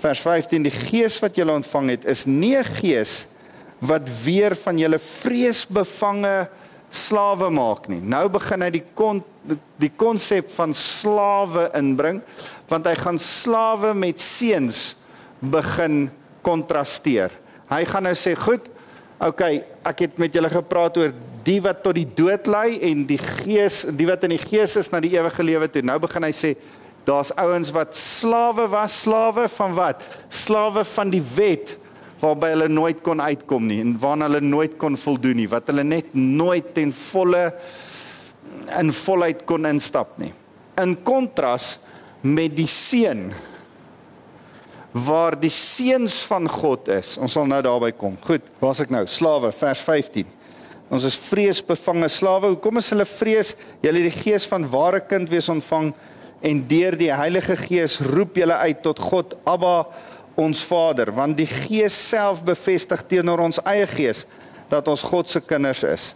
Vers 0.00 0.22
15 0.24 0.64
die 0.66 0.74
gees 0.74 1.18
wat 1.22 1.36
julle 1.38 1.54
ontvang 1.60 1.94
het 1.96 2.04
is 2.08 2.26
nie 2.26 2.56
'n 2.56 2.64
gees 2.80 3.24
wat 3.80 4.08
weer 4.24 4.54
van 4.54 4.78
julle 4.78 4.98
vreesbevange 4.98 6.48
slawe 6.90 7.50
maak 7.50 7.88
nie. 7.88 8.00
Nou 8.02 8.28
begin 8.28 8.62
hy 8.62 8.70
die 8.70 8.84
kon, 8.94 9.22
die 9.78 9.92
konsep 9.96 10.50
van 10.50 10.74
slawe 10.74 11.70
inbring 11.78 12.20
want 12.68 12.86
hy 12.86 12.94
gaan 12.94 13.18
slawe 13.18 13.94
met 13.94 14.20
seuns 14.20 14.96
begin 15.40 16.10
kontrasteer. 16.42 17.30
Hy 17.70 17.84
gaan 17.84 18.02
nou 18.02 18.14
sê 18.14 18.34
goed 18.34 18.68
OK, 19.20 19.42
ek 19.86 20.04
het 20.06 20.18
met 20.20 20.34
julle 20.34 20.50
gepraat 20.52 20.98
oor 21.00 21.14
die 21.44 21.58
wat 21.64 21.82
tot 21.84 21.96
die 21.96 22.08
dood 22.16 22.48
lei 22.50 22.78
en 22.90 23.06
die 23.08 23.18
gees, 23.20 23.82
die 23.96 24.08
wat 24.08 24.24
in 24.28 24.34
die 24.34 24.42
gees 24.42 24.76
is 24.76 24.90
na 24.92 25.00
die 25.00 25.14
ewige 25.16 25.44
lewe 25.46 25.68
toe. 25.72 25.82
Nou 25.86 25.96
begin 26.02 26.26
hy 26.28 26.32
sê 26.36 26.54
daar's 27.08 27.32
ouens 27.40 27.72
wat 27.74 27.96
slawe 27.96 28.66
was, 28.70 29.00
slawe 29.06 29.46
van 29.48 29.76
wat? 29.78 30.04
Slawe 30.28 30.84
van 30.84 31.12
die 31.12 31.22
wet 31.34 31.76
waarby 32.20 32.50
hulle 32.52 32.68
nooit 32.68 32.98
kon 33.04 33.22
uitkom 33.24 33.64
nie 33.70 33.80
en 33.80 33.94
waarna 34.00 34.28
hulle 34.28 34.42
nooit 34.44 34.76
kon 34.80 34.98
voldoen 35.00 35.40
nie, 35.40 35.48
wat 35.48 35.70
hulle 35.72 35.86
net 35.86 36.12
nooit 36.12 36.74
ten 36.76 36.92
volle 36.92 37.46
in 38.76 38.92
volheid 38.94 39.46
kon 39.48 39.68
instap 39.70 40.18
nie. 40.20 40.32
In 40.80 40.98
kontras 41.06 41.78
met 42.20 42.52
die 42.56 42.68
seun 42.68 43.30
waar 44.92 45.36
die 45.38 45.52
seuns 45.54 46.22
van 46.26 46.48
God 46.50 46.88
is. 46.90 47.14
Ons 47.20 47.36
sal 47.38 47.46
nou 47.46 47.60
daarby 47.62 47.92
kom. 47.96 48.16
Goed, 48.26 48.46
waar's 48.62 48.82
ek 48.82 48.90
nou? 48.90 49.04
Slawe, 49.06 49.52
vers 49.54 49.82
15. 49.86 50.30
Ons 50.90 51.06
is 51.06 51.18
vreesbevange 51.22 52.08
slawe. 52.10 52.50
Hoekom 52.50 52.80
is 52.80 52.90
hulle 52.90 53.06
vrees? 53.06 53.54
Julle 53.84 54.02
het 54.02 54.10
die 54.10 54.22
gees 54.24 54.48
van 54.50 54.66
ware 54.72 54.98
kind 55.06 55.30
wees 55.30 55.48
ontvang 55.52 55.92
en 56.40 56.62
deur 56.66 56.96
die 56.98 57.12
Heilige 57.14 57.54
Gees 57.60 57.98
roep 58.00 58.40
julle 58.40 58.56
uit 58.64 58.80
tot 58.82 58.98
God, 58.98 59.36
Abba, 59.48 59.84
ons 60.40 60.62
Vader, 60.64 61.10
want 61.12 61.36
die 61.36 61.48
Gees 61.48 61.94
self 61.94 62.40
bevestig 62.46 63.02
teenoor 63.10 63.42
ons 63.44 63.60
eie 63.68 63.84
gees 63.90 64.24
dat 64.70 64.88
ons 64.88 65.02
God 65.04 65.28
se 65.28 65.42
kinders 65.44 65.82
is. 65.84 66.06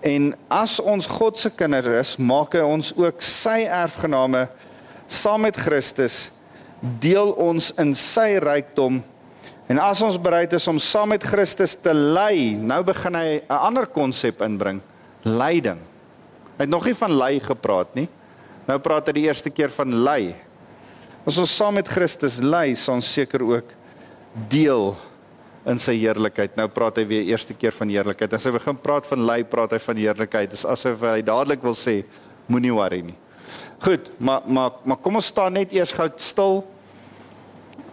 En 0.00 0.30
as 0.54 0.78
ons 0.80 1.08
God 1.10 1.38
se 1.38 1.50
kinders 1.52 1.90
is, 2.00 2.14
maak 2.16 2.56
hy 2.56 2.64
ons 2.64 2.94
ook 2.96 3.22
sy 3.24 3.66
erfgename 3.66 4.46
saam 5.10 5.44
met 5.44 5.58
Christus 5.58 6.28
deel 6.80 7.32
ons 7.40 7.72
in 7.80 7.94
sy 7.94 8.38
rykdom. 8.42 9.00
En 9.68 9.80
as 9.82 10.00
ons 10.04 10.16
bereid 10.20 10.52
is 10.56 10.68
om 10.70 10.78
saam 10.80 11.12
met 11.12 11.24
Christus 11.24 11.74
te 11.76 11.92
ly, 11.92 12.56
nou 12.56 12.82
begin 12.86 13.14
hy 13.14 13.42
'n 13.42 13.60
ander 13.68 13.86
konsep 13.86 14.40
inbring, 14.40 14.80
lyding. 15.24 15.80
Hy 16.56 16.64
het 16.64 16.70
nog 16.70 16.84
nie 16.86 16.94
van 16.94 17.12
ly 17.12 17.40
gepraat 17.40 17.94
nie. 17.94 18.08
Nou 18.66 18.78
praat 18.78 19.06
hy 19.06 19.12
die 19.12 19.28
eerste 19.28 19.50
keer 19.50 19.70
van 19.70 20.04
ly. 20.04 20.34
As 21.26 21.38
ons 21.38 21.56
saam 21.56 21.74
met 21.74 21.88
Christus 21.88 22.40
ly, 22.40 22.74
sal 22.74 22.94
ons 22.94 23.12
seker 23.12 23.42
ook 23.42 23.64
deel 24.48 24.96
in 25.66 25.78
sy 25.78 25.94
heerlikheid. 26.00 26.56
Nou 26.56 26.68
praat 26.68 26.96
hy 26.96 27.04
weer 27.04 27.22
eerste 27.22 27.54
keer 27.54 27.72
van 27.72 27.88
heerlikheid. 27.88 28.32
As 28.32 28.44
hy 28.44 28.50
begin 28.50 28.76
praat 28.76 29.06
van 29.06 29.26
ly, 29.26 29.42
praat 29.44 29.72
hy 29.72 29.78
van 29.78 29.96
heerlikheid. 29.96 30.50
Dis 30.50 30.64
asof 30.64 31.00
hy 31.00 31.20
dadelik 31.22 31.62
wil 31.62 31.76
sê 31.76 32.04
moenie 32.48 32.72
worry 32.72 33.02
nie. 33.02 33.16
Goed, 33.78 34.10
maar 34.18 34.42
maar 34.46 34.70
maar 34.82 34.96
kom 34.96 35.14
ons 35.14 35.26
staan 35.30 35.54
net 35.54 35.72
eers 35.72 35.92
gou 35.94 36.08
stil 36.16 36.64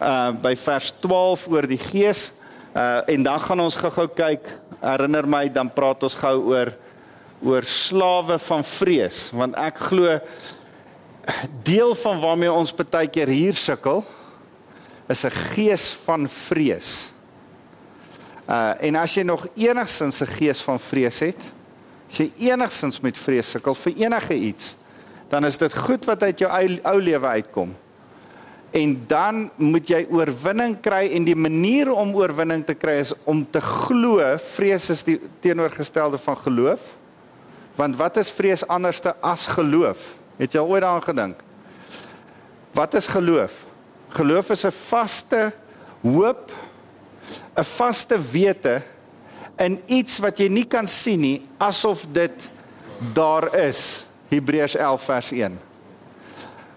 uh 0.02 0.32
by 0.42 0.56
vers 0.58 0.90
12 1.00 1.46
oor 1.48 1.66
die 1.70 1.78
gees. 1.78 2.32
Uh 2.74 3.06
en 3.06 3.22
dan 3.22 3.40
gaan 3.40 3.60
ons 3.62 3.76
gou-gou 3.78 4.08
kyk. 4.08 4.48
Herinner 4.80 5.28
my 5.28 5.46
dan 5.48 5.70
praat 5.72 6.02
ons 6.02 6.18
gou 6.18 6.34
oor 6.50 6.72
oor 7.46 7.66
slawe 7.68 8.38
van 8.40 8.64
vrees 8.64 9.28
want 9.36 9.54
ek 9.60 9.78
glo 9.90 10.14
deel 11.66 11.92
van 12.00 12.20
waarmee 12.22 12.52
ons 12.52 12.72
baie 12.72 13.10
keer 13.12 13.28
hier 13.28 13.54
sukkel 13.54 14.00
is 15.08 15.24
'n 15.24 15.30
gees 15.54 15.94
van 16.04 16.26
vrees. 16.28 17.12
Uh 18.48 18.74
en 18.80 18.96
as 18.96 19.14
jy 19.14 19.22
nog 19.22 19.46
enigsins 19.54 20.20
'n 20.20 20.26
gees 20.26 20.62
van 20.62 20.78
vrees 20.78 21.20
het, 21.20 21.42
as 22.10 22.18
jy 22.18 22.32
enigsins 22.50 23.00
met 23.00 23.18
vrees 23.18 23.50
sukkel 23.50 23.74
vir 23.74 23.92
enige 23.96 24.34
iets, 24.34 24.76
dan 25.28 25.44
is 25.44 25.58
dit 25.58 25.74
goed 25.74 26.04
wat 26.04 26.22
uit 26.22 26.38
jou 26.38 26.50
ou, 26.50 26.78
ou 26.82 27.00
lewe 27.02 27.26
uitkom. 27.26 27.74
En 28.76 28.92
dan 29.08 29.46
moet 29.56 29.88
jy 29.88 30.02
oorwinning 30.12 30.76
kry 30.84 31.06
en 31.16 31.24
die 31.24 31.38
manier 31.38 31.90
om 31.92 32.14
oorwinning 32.14 32.64
te 32.66 32.74
kry 32.74 32.98
is 33.00 33.14
om 33.24 33.44
te 33.50 33.60
glo. 33.60 34.20
Vrees 34.52 34.90
is 34.92 35.02
die 35.06 35.16
teenoorgestelde 35.40 36.18
van 36.18 36.36
geloof. 36.44 36.92
Want 37.76 37.96
wat 37.96 38.16
is 38.20 38.32
vrees 38.32 38.66
anderste 38.66 39.14
as 39.20 39.46
geloof? 39.52 40.14
Het 40.36 40.56
jy 40.56 40.60
al 40.60 40.72
ooit 40.72 40.84
daaraan 40.84 41.08
gedink? 41.08 41.40
Wat 42.76 42.94
is 42.94 43.08
geloof? 43.08 43.64
Geloof 44.16 44.50
is 44.50 44.64
'n 44.64 44.72
vaste 44.72 45.52
hoop, 46.02 46.52
'n 47.56 47.64
vaste 47.64 48.16
wete 48.32 48.82
in 49.58 49.80
iets 49.86 50.18
wat 50.18 50.38
jy 50.38 50.48
nie 50.48 50.66
kan 50.68 50.86
sien 50.86 51.20
nie, 51.20 51.46
asof 51.58 52.06
dit 52.12 52.50
daar 53.12 53.54
is. 53.54 54.06
Hebreërs 54.28 54.76
11 54.76 55.02
vers 55.02 55.30
1. 55.32 55.60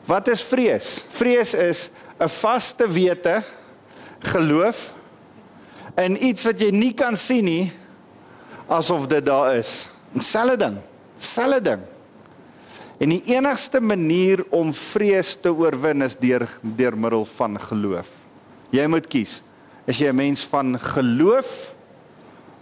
Wat 0.05 0.27
is 0.27 0.43
vrees? 0.43 1.05
Vrees 1.09 1.53
is 1.53 1.89
'n 2.19 2.27
vaste 2.27 2.87
wete, 2.87 3.43
geloof 4.19 4.93
in 5.97 6.17
iets 6.23 6.43
wat 6.43 6.59
jy 6.59 6.71
nie 6.71 6.93
kan 6.93 7.15
sien 7.15 7.45
nie 7.45 7.71
asof 8.69 9.07
dit 9.09 9.25
daar 9.25 9.55
is. 9.57 9.89
Selfde 10.21 10.57
ding. 10.57 10.77
Selfde 11.17 11.61
ding. 11.61 11.81
En 12.99 13.13
die 13.13 13.21
enigste 13.31 13.79
manier 13.81 14.43
om 14.51 14.73
vrees 14.75 15.35
te 15.39 15.51
oorwin 15.55 16.03
is 16.05 16.17
deur 16.19 16.45
deur 16.61 16.97
middel 16.97 17.25
van 17.37 17.55
geloof. 17.59 18.09
Jy 18.75 18.85
moet 18.91 19.07
kies. 19.07 19.41
Is 19.87 19.97
jy 19.97 20.09
'n 20.11 20.15
mens 20.15 20.45
van 20.45 20.77
geloof 20.79 21.73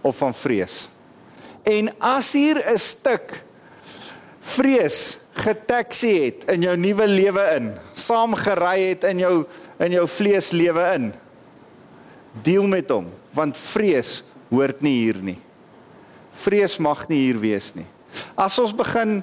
of 0.00 0.16
van 0.16 0.34
vrees? 0.34 0.88
En 1.64 1.90
as 1.98 2.32
hier 2.32 2.56
'n 2.56 2.78
stuk 2.78 3.44
vrees 4.54 5.18
getaxi 5.38 6.12
het 6.24 6.46
in 6.54 6.64
jou 6.66 6.76
nuwe 6.80 7.06
lewe 7.06 7.44
in, 7.56 7.72
saamgery 7.94 8.90
het 8.90 9.04
in 9.10 9.22
jou 9.24 9.34
in 9.78 9.94
jou 9.94 10.06
vleeslewe 10.10 10.86
in, 10.96 11.10
deel 12.42 12.66
met 12.66 12.90
hom, 12.90 13.06
want 13.34 13.58
vrees 13.58 14.22
hoort 14.50 14.82
nie 14.82 14.96
hier 15.04 15.20
nie. 15.22 15.38
Vrees 16.38 16.78
mag 16.82 17.04
nie 17.10 17.20
hier 17.28 17.38
wees 17.38 17.70
nie. 17.76 17.86
As 18.38 18.56
ons 18.58 18.74
begin 18.74 19.20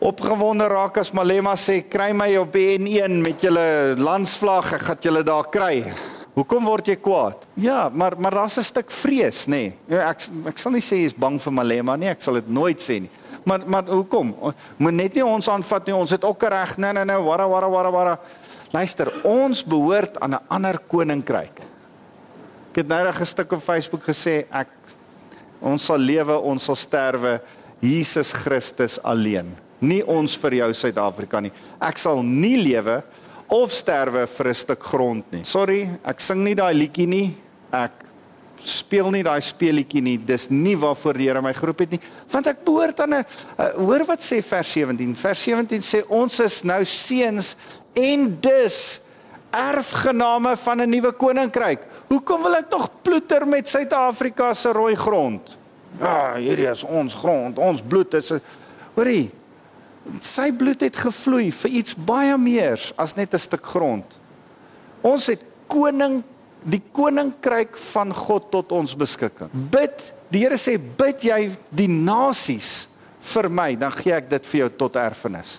opgewonde 0.00 0.64
raak 0.70 0.96
as 1.02 1.12
Malema 1.16 1.52
sê 1.60 1.80
kry 1.84 2.10
my 2.16 2.30
op 2.40 2.56
die 2.56 2.78
N1 2.78 3.20
met 3.20 3.44
julle 3.44 3.98
landsvlag, 4.00 4.74
ek 4.78 4.86
gaan 4.88 5.04
julle 5.04 5.24
daar 5.26 5.50
kry. 5.52 5.82
Hoekom 6.36 6.64
word 6.64 6.88
jy 6.88 6.96
kwaad? 7.02 7.44
Ja, 7.60 7.88
maar 7.92 8.14
maar 8.16 8.32
daar's 8.32 8.56
'n 8.56 8.64
stuk 8.64 8.90
vrees, 8.90 9.46
nê. 9.46 9.50
Nee. 9.50 9.78
Ja, 9.88 10.10
ek 10.10 10.20
ek 10.46 10.58
sal 10.58 10.72
nie 10.72 10.80
sê 10.80 10.96
jy 10.96 11.06
is 11.06 11.14
bang 11.14 11.40
vir 11.40 11.52
Malema 11.52 11.96
nie, 11.96 12.08
ek 12.08 12.22
sal 12.22 12.34
dit 12.34 12.48
nooit 12.48 12.78
sê 12.80 13.00
nie. 13.00 13.10
Maar 13.44 13.60
maar 13.66 13.84
hoekom? 13.84 14.34
Moet 14.76 14.92
net 14.92 15.14
nie 15.14 15.24
ons 15.24 15.48
aanvat 15.48 15.86
nie. 15.86 15.94
Ons 15.94 16.10
het 16.10 16.24
ook 16.24 16.42
reg. 16.42 16.76
Nee 16.76 16.92
nee 16.92 17.04
nee, 17.04 17.16
wara 17.16 17.48
wara 17.48 17.68
wara 17.70 17.90
wara. 17.90 18.18
Luister, 18.70 19.10
ons 19.24 19.64
behoort 19.64 20.20
aan 20.20 20.34
'n 20.34 20.44
ander 20.48 20.78
koninkryk. 20.78 21.60
Ek 22.70 22.76
het 22.76 22.86
nou 22.88 23.08
'n 23.08 23.26
stuk 23.26 23.52
op 23.52 23.62
Facebook 23.62 24.02
gesê 24.02 24.46
ek 24.50 24.68
ons 25.60 25.84
sal 25.84 25.98
lewe, 25.98 26.38
ons 26.38 26.64
sal 26.64 26.76
sterwe 26.76 27.40
Jesus 27.80 28.32
Christus 28.32 29.02
alleen 29.02 29.56
nie 29.80 30.00
ons 30.04 30.36
vir 30.40 30.60
jou 30.60 30.70
Suid-Afrika 30.76 31.40
nie. 31.42 31.52
Ek 31.80 31.98
sal 32.00 32.22
nie 32.24 32.56
lewe 32.60 33.00
of 33.50 33.72
sterwe 33.74 34.26
vir 34.26 34.48
'n 34.48 34.54
stuk 34.54 34.82
grond 34.82 35.24
nie. 35.32 35.44
Sorry, 35.44 35.88
ek 36.04 36.20
sing 36.20 36.44
nie 36.44 36.54
daai 36.54 36.74
liedjie 36.74 37.06
nie. 37.06 37.36
Ek 37.72 37.99
speel 38.64 39.10
nie 39.10 39.22
daai 39.22 39.40
speelietjie 39.40 40.02
nie. 40.02 40.16
Dis 40.18 40.48
nie 40.50 40.76
waarvoor 40.78 41.14
die 41.14 41.28
Here 41.28 41.42
my 41.42 41.52
geroep 41.56 41.84
het 41.84 41.90
nie, 41.90 42.00
want 42.32 42.46
ek 42.46 42.64
behoort 42.64 43.00
aan 43.00 43.14
'n 43.14 43.24
hoor 43.76 44.04
wat 44.06 44.20
sê 44.20 44.42
vers 44.42 44.72
17. 44.72 45.16
Vers 45.16 45.42
17 45.42 45.82
sê 45.82 46.02
ons 46.08 46.40
is 46.40 46.62
nou 46.62 46.84
seuns 46.84 47.56
en 47.94 48.38
dus 48.40 49.00
erfgename 49.50 50.56
van 50.56 50.80
'n 50.80 50.90
nuwe 50.90 51.12
koninkryk. 51.12 51.86
Hoekom 52.08 52.42
wil 52.42 52.54
ek 52.56 52.70
nog 52.70 52.88
ploeter 53.02 53.46
met 53.46 53.68
Suid-Afrika 53.68 54.54
se 54.54 54.72
rooi 54.72 54.94
grond? 54.94 55.58
Ja, 55.98 56.36
hierdie 56.36 56.70
is 56.70 56.84
ons 56.84 57.14
grond. 57.14 57.58
Ons 57.58 57.82
bloed 57.82 58.14
is 58.14 58.32
Hoorie, 58.94 59.30
sy 60.20 60.52
bloed 60.52 60.80
het 60.80 60.96
gevloei 60.96 61.52
vir 61.52 61.70
iets 61.70 61.94
baie 61.94 62.36
meer 62.38 62.80
as 62.96 63.14
net 63.14 63.34
'n 63.34 63.38
stuk 63.38 63.66
grond. 63.66 64.18
Ons 65.00 65.26
het 65.26 65.42
koning 65.66 66.22
die 66.64 66.82
koninkryk 66.92 67.76
van 67.92 68.12
God 68.14 68.50
tot 68.52 68.72
ons 68.72 68.94
beskikking. 68.98 69.50
Bid, 69.52 70.12
die 70.30 70.44
Here 70.44 70.58
sê 70.60 70.76
bid 70.78 71.24
jy 71.24 71.50
die 71.70 71.88
nasies 71.88 72.88
vir 73.32 73.48
my, 73.52 73.74
dan 73.76 73.92
gee 73.92 74.14
ek 74.16 74.30
dit 74.30 74.46
vir 74.52 74.64
jou 74.64 74.70
tot 74.84 74.96
erfenis. 75.00 75.58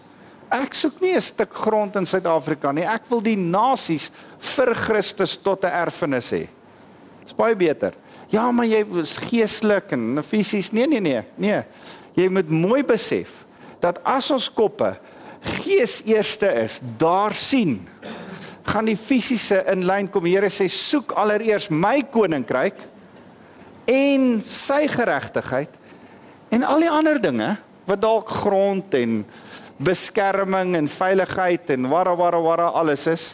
Ek 0.51 0.73
soek 0.75 0.99
nie 1.01 1.15
'n 1.15 1.21
stuk 1.21 1.53
grond 1.53 1.95
in 1.95 2.05
Suid-Afrika 2.05 2.71
nie. 2.71 2.83
Ek 2.83 3.09
wil 3.09 3.21
die 3.21 3.37
nasies 3.37 4.11
vir 4.37 4.75
Christus 4.75 5.37
tot 5.37 5.63
'n 5.63 5.71
erfenis 5.71 6.31
hê. 6.31 6.49
Dis 7.23 7.33
baie 7.33 7.55
beter. 7.55 7.93
Ja, 8.29 8.51
maar 8.51 8.65
jy 8.65 8.85
is 8.99 9.17
geestelik 9.17 9.91
en 9.91 10.23
fisies. 10.23 10.71
Nee, 10.71 10.87
nee, 10.87 10.99
nee. 10.99 11.23
Nee. 11.37 11.63
Jy 12.15 12.27
moet 12.29 12.49
mooi 12.49 12.83
besef 12.83 13.45
dat 13.79 13.99
as 14.03 14.29
ons 14.31 14.49
koppe 14.49 14.97
gees 15.41 16.01
eerste 16.05 16.47
is, 16.61 16.79
daar 16.97 17.33
sien 17.33 17.87
gaan 18.65 18.85
die 18.85 18.97
fisiese 18.97 19.63
in 19.71 19.85
lyn 19.85 20.09
kom. 20.11 20.23
Die 20.23 20.35
Here 20.35 20.49
sê 20.49 20.67
soek 20.69 21.15
allereers 21.17 21.69
my 21.69 22.01
koninkryk 22.11 22.77
en 23.89 24.41
sy 24.45 24.85
geregtigheid 24.91 25.77
en 26.53 26.63
al 26.67 26.83
die 26.83 26.91
ander 26.91 27.19
dinge 27.21 27.55
wat 27.87 28.01
dalk 28.01 28.29
grond 28.43 28.93
en 28.95 29.21
beskerming 29.81 30.75
en 30.77 30.87
veiligheid 30.87 31.73
en 31.75 31.89
wara 31.89 32.13
wara 32.15 32.41
wara 32.41 32.67
alles 32.77 33.07
is 33.09 33.31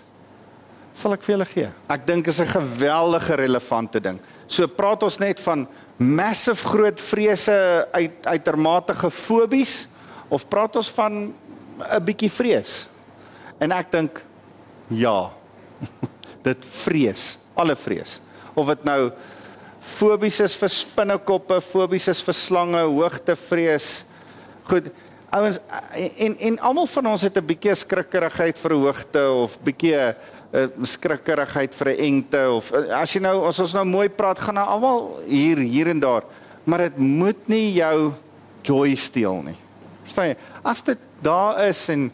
sal 0.97 1.13
ek 1.13 1.21
vir 1.27 1.35
julle 1.35 1.45
gee. 1.45 1.69
Ek 1.93 2.07
dink 2.07 2.27
is 2.27 2.39
'n 2.41 2.47
geweldige 2.47 3.35
relevante 3.37 3.99
ding. 4.01 4.19
So 4.47 4.67
praat 4.67 5.03
ons 5.03 5.19
net 5.19 5.39
van 5.39 5.67
massive 5.97 6.63
groot 6.65 6.99
vrese 6.99 7.87
uit 7.91 8.25
uitermate 8.25 8.95
fobies 9.11 9.87
of 10.29 10.47
praat 10.49 10.75
ons 10.75 10.89
van 10.89 11.33
'n 11.77 12.03
bietjie 12.03 12.31
vrees? 12.31 12.87
En 13.59 13.71
ek 13.71 13.91
dink 13.91 14.21
ja. 14.87 15.31
dit 16.47 16.69
vrees, 16.83 17.37
alle 17.55 17.75
vrees. 17.75 18.19
Of 18.57 18.71
dit 18.73 18.85
nou 18.87 19.01
fobies 19.87 20.39
is 20.43 20.55
vir 20.59 20.71
spinnekoppe, 20.73 21.59
fobies 21.63 22.07
is 22.11 22.23
vir 22.25 22.37
slange, 22.37 22.81
hoogtevrees. 22.91 23.91
Goed. 24.67 24.89
Ouens 25.27 25.59
en 26.23 26.37
en 26.39 26.57
almal 26.63 26.87
van 26.87 27.09
ons 27.11 27.21
het 27.21 27.35
'n 27.37 27.45
bietjie 27.45 27.75
skrikkerigheid 27.75 28.57
vir 28.57 28.73
hoogte 28.73 29.23
of 29.31 29.59
bietjie 29.59 29.95
'n 29.95 30.15
uh, 30.53 30.67
skrikkerigheid 30.83 31.75
vir 31.75 31.87
'n 31.91 31.99
engte 31.99 32.41
of 32.51 32.71
uh, 32.71 33.01
as 33.01 33.11
jy 33.13 33.19
nou 33.21 33.45
as 33.47 33.59
ons 33.59 33.73
nou 33.73 33.83
mooi 33.85 34.07
praat 34.09 34.39
gaan 34.39 34.55
nou 34.55 34.67
almal 34.67 35.19
hier 35.27 35.57
hier 35.57 35.87
en 35.87 35.99
daar, 35.99 36.23
maar 36.63 36.79
dit 36.79 36.97
moet 36.97 37.47
nie 37.47 37.73
jou 37.73 38.13
joy 38.63 38.95
steel 38.95 39.43
nie. 39.43 39.57
Verstaan 40.03 40.27
jy? 40.27 40.37
As 40.63 40.81
dit 40.81 40.97
daar 41.21 41.67
is 41.67 41.89
en 41.89 42.11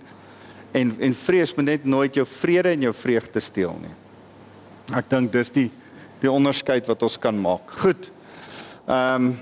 en 0.73 0.93
en 1.07 1.15
vrees 1.15 1.53
moet 1.55 1.65
net 1.65 1.86
nooit 1.86 2.15
jou 2.15 2.25
vrede 2.27 2.73
en 2.73 2.86
jou 2.88 2.93
vreugde 2.97 3.41
steel 3.43 3.77
nie. 3.81 3.95
Ek 4.97 5.09
dink 5.12 5.31
dis 5.33 5.53
die 5.53 5.69
die 6.23 6.31
onderskeid 6.31 6.88
wat 6.88 7.03
ons 7.03 7.17
kan 7.19 7.36
maak. 7.39 7.73
Goed. 7.83 8.12
Ehm 8.88 9.31
um, 9.31 9.33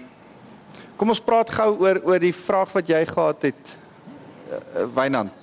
kom 1.01 1.09
ons 1.09 1.23
praat 1.25 1.49
gou 1.49 1.69
oor 1.81 1.97
oor 2.05 2.21
die 2.21 2.35
vraag 2.35 2.69
wat 2.75 2.89
jy 2.89 2.99
gehad 3.09 3.45
het 3.49 3.71
uh, 3.73 4.85
Wynand. 4.93 5.33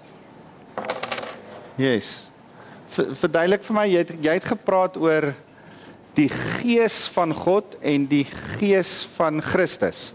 Yes. 1.78 2.28
Verduidelik 2.94 3.64
vir 3.66 3.74
my 3.74 3.86
jy 3.90 4.02
het 4.04 4.12
jy 4.22 4.34
het 4.38 4.46
gepraat 4.52 4.98
oor 5.02 5.32
die 6.18 6.28
gees 6.30 7.06
van 7.14 7.34
God 7.34 7.76
en 7.82 8.06
die 8.10 8.24
gees 8.58 9.02
van 9.16 9.42
Christus. 9.42 10.12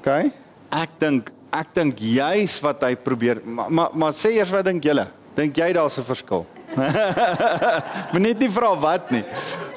OK? 0.00 0.30
Ek 0.70 0.98
dink 1.02 1.32
ek 1.52 1.74
dink 1.74 1.98
juis 1.98 2.58
wat 2.62 2.82
hy 2.86 2.94
probeer 2.94 3.40
maar 3.44 3.70
maar, 3.70 3.90
maar 3.94 4.12
sê 4.16 4.36
eers 4.36 4.52
wat 4.54 4.64
dink 4.64 4.84
julle? 4.84 5.08
Dink 5.34 5.56
jy 5.56 5.72
daar's 5.72 5.98
'n 5.98 6.04
verskil? 6.04 6.46
Maar 8.10 8.20
net 8.20 8.42
vra 8.52 8.74
wat 8.78 9.10
nie. 9.10 9.24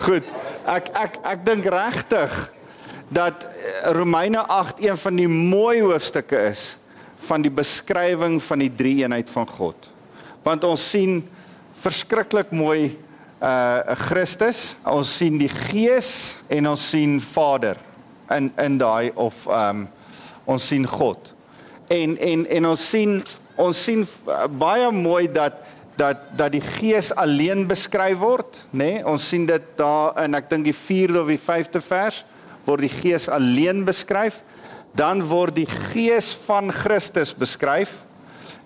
Goed. 0.01 0.25
Ek 0.65 0.89
ek 0.93 1.17
ek 1.23 1.45
dink 1.45 1.65
regtig 1.65 2.53
dat 3.13 3.43
eh, 3.43 3.91
Romeine 3.93 4.45
8 4.47 4.81
een 4.81 4.97
van 4.97 5.15
die 5.15 5.27
mooi 5.27 5.81
hoofstukke 5.81 6.37
is 6.49 6.77
van 7.27 7.43
die 7.43 7.51
beskrywing 7.51 8.41
van 8.43 8.59
die 8.59 8.71
drie 8.71 9.01
eenheid 9.03 9.29
van 9.29 9.47
God. 9.47 9.89
Want 10.43 10.63
ons 10.67 10.83
sien 10.89 11.21
verskriklik 11.83 12.51
mooi 12.51 12.97
uh 13.43 13.95
Christus, 14.07 14.77
ons 14.87 15.09
sien 15.17 15.35
die 15.37 15.51
Gees 15.51 16.37
en 16.47 16.69
ons 16.71 16.89
sien 16.93 17.17
Vader 17.19 17.75
in 18.31 18.47
in 18.55 18.77
daai 18.79 19.11
of 19.19 19.43
um 19.51 19.87
ons 20.47 20.67
sien 20.67 20.87
God. 20.87 21.32
En 21.93 22.17
en 22.17 22.45
en 22.57 22.69
ons 22.73 22.89
sien 22.89 23.19
ons 23.59 23.83
sien 23.85 24.01
uh, 24.01 24.45
baie 24.49 24.89
mooi 24.95 25.27
dat 25.31 25.59
dat 25.99 26.23
dat 26.37 26.53
die 26.55 26.63
Gees 26.63 27.11
alleen 27.21 27.67
beskryf 27.69 28.17
word, 28.17 28.57
nê? 28.71 28.95
Nee? 28.95 29.03
Ons 29.05 29.27
sien 29.29 29.45
dit 29.45 29.65
daar 29.77 30.17
in 30.23 30.33
ek 30.37 30.49
dink 30.49 30.65
die 30.65 30.77
4de 30.77 31.21
of 31.21 31.29
die 31.29 31.41
5de 31.41 31.83
vers 31.85 32.23
word 32.63 32.85
die 32.85 32.93
Gees 32.93 33.27
alleen 33.29 33.83
beskryf. 33.85 34.41
Dan 34.95 35.23
word 35.27 35.57
die 35.57 35.69
Gees 35.69 36.31
van 36.45 36.71
Christus 36.73 37.33
beskryf 37.35 38.01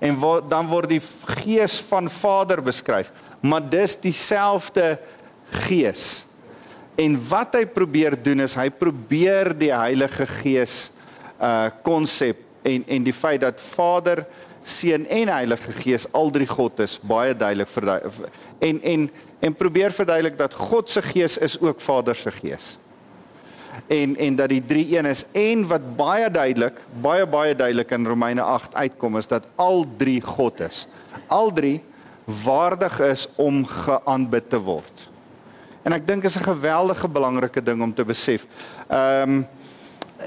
en 0.04 0.20
word, 0.22 0.46
dan 0.52 0.68
word 0.70 0.92
die 0.92 1.02
Gees 1.40 1.80
van 1.90 2.10
Vader 2.12 2.62
beskryf. 2.62 3.10
Maar 3.42 3.64
dis 3.66 3.96
dieselfde 4.04 4.98
Gees. 5.66 6.26
En 7.00 7.16
wat 7.30 7.56
hy 7.58 7.64
probeer 7.70 8.18
doen 8.22 8.44
is 8.46 8.58
hy 8.60 8.70
probeer 8.74 9.54
die 9.58 9.74
Heilige 9.74 10.28
Gees 10.40 10.88
uh 11.38 11.70
konsep 11.86 12.47
en 12.68 12.84
en 12.88 13.08
die 13.08 13.16
feit 13.16 13.42
dat 13.42 13.62
Vader, 13.62 14.26
Seun 14.68 15.06
en 15.08 15.30
Heilige 15.32 15.72
Gees 15.72 16.08
al 16.12 16.32
drie 16.36 16.48
God 16.48 16.82
is 16.84 16.98
baie 17.00 17.36
duidelik 17.36 17.70
verduidelik 17.72 18.34
en 18.60 18.82
en 18.82 19.10
en 19.40 19.56
probeer 19.56 19.94
verduidelik 19.96 20.38
dat 20.38 20.54
God 20.54 20.90
se 20.90 21.02
Gees 21.02 21.38
is 21.38 21.60
ook 21.60 21.82
Vader 21.82 22.16
se 22.16 22.32
Gees. 22.32 22.76
En 23.88 24.16
en 24.18 24.36
dat 24.36 24.50
die 24.50 24.64
drie 24.66 24.98
een 24.98 25.06
is 25.06 25.24
en 25.32 25.68
wat 25.68 25.96
baie 25.96 26.32
duidelik, 26.32 26.82
baie 27.02 27.28
baie 27.28 27.56
duidelik 27.56 27.92
in 27.92 28.08
Romeine 28.08 28.42
8 28.42 28.76
uitkom 28.76 29.18
is 29.18 29.28
dat 29.28 29.48
al 29.56 29.86
drie 29.98 30.22
God 30.22 30.60
is. 30.60 30.88
Al 31.28 31.54
drie 31.54 31.84
waardig 32.44 33.00
is 33.00 33.28
om 33.36 33.66
geaanbid 33.66 34.50
te 34.50 34.60
word. 34.60 35.08
En 35.88 35.96
ek 35.96 36.08
dink 36.08 36.26
is 36.28 36.36
'n 36.36 36.44
geweldige 36.44 37.08
belangrike 37.08 37.62
ding 37.64 37.82
om 37.82 37.94
te 37.94 38.04
besef. 38.06 38.46
Ehm 38.88 39.32
um, 39.32 39.48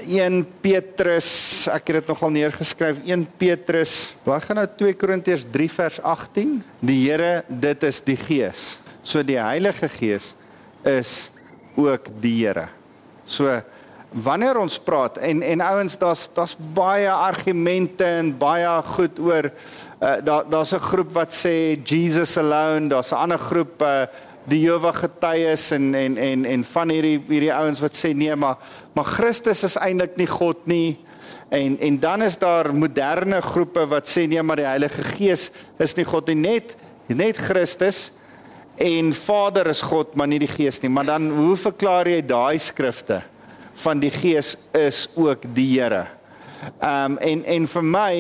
1 0.05 0.47
Petrus, 0.61 1.31
ek 1.71 1.91
het 1.91 2.01
dit 2.01 2.11
nogal 2.11 2.33
neergeskryf. 2.35 3.01
1 3.07 3.27
Petrus, 3.41 4.15
waar 4.27 4.43
gaan 4.45 4.61
nou 4.61 4.67
2 4.83 4.97
Korintiërs 5.01 5.47
3 5.53 5.69
vers 5.71 5.99
18? 6.03 6.57
Die 6.81 6.99
Here, 7.05 7.43
dit 7.49 7.83
is 7.89 8.01
die 8.07 8.17
Gees. 8.17 8.79
So 9.03 9.23
die 9.27 9.39
Heilige 9.41 9.89
Gees 9.89 10.35
is 10.87 11.31
ook 11.77 12.09
die 12.21 12.37
Here. 12.43 12.69
So 13.25 13.61
wanneer 14.11 14.59
ons 14.59 14.79
praat 14.83 15.21
en 15.23 15.43
en 15.47 15.61
ouens 15.63 15.95
daar's 15.99 16.25
daar's 16.35 16.57
baie 16.75 17.11
argumente 17.11 18.05
en 18.05 18.33
baie 18.39 18.71
goed 18.97 19.21
oor 19.23 19.47
uh, 19.47 20.17
daar 20.25 20.49
daar's 20.51 20.75
'n 20.75 20.83
groep 20.83 21.13
wat 21.13 21.33
sê 21.33 21.79
Jesus 21.85 22.37
alone, 22.37 22.89
daar's 22.89 23.13
'n 23.13 23.23
ander 23.23 23.39
groep 23.39 23.83
uh, 23.83 24.07
die 24.49 24.63
Jehovah 24.65 24.95
getuies 24.97 25.71
en 25.77 25.95
en 25.95 26.17
en 26.17 26.45
en 26.45 26.65
van 26.65 26.93
hierdie 26.93 27.19
hierdie 27.29 27.53
ouens 27.53 27.81
wat 27.83 27.97
sê 27.97 28.13
nee 28.17 28.37
maar 28.37 28.57
maar 28.97 29.09
Christus 29.09 29.65
is 29.69 29.77
eintlik 29.77 30.17
nie 30.17 30.29
God 30.31 30.67
nie. 30.71 30.99
En 31.51 31.77
en 31.81 31.99
dan 32.01 32.23
is 32.23 32.39
daar 32.39 32.73
moderne 32.75 33.43
groepe 33.43 33.87
wat 33.91 34.09
sê 34.09 34.27
nee 34.29 34.43
maar 34.43 34.57
die 34.63 34.69
Heilige 34.69 35.05
Gees 35.17 35.51
is 35.79 35.97
nie 35.97 36.07
God 36.09 36.31
nie. 36.31 36.39
Net 36.41 36.77
net 37.07 37.37
Christus 37.37 38.11
en 38.81 39.13
Vader 39.13 39.69
is 39.69 39.83
God 39.83 40.15
maar 40.17 40.31
nie 40.31 40.41
die 40.41 40.51
Gees 40.51 40.81
nie. 40.81 40.91
Maar 40.91 41.13
dan 41.13 41.29
hoe 41.37 41.57
verklaar 41.57 42.09
jy 42.09 42.23
daai 42.25 42.59
skrifte 42.59 43.21
van 43.83 44.01
die 44.01 44.13
Gees 44.13 44.57
is 44.77 45.07
ook 45.17 45.45
die 45.55 45.69
Here? 45.75 46.07
Ehm 46.81 47.13
um, 47.13 47.19
en 47.19 47.45
en 47.45 47.69
vir 47.69 47.85
my 47.85 48.15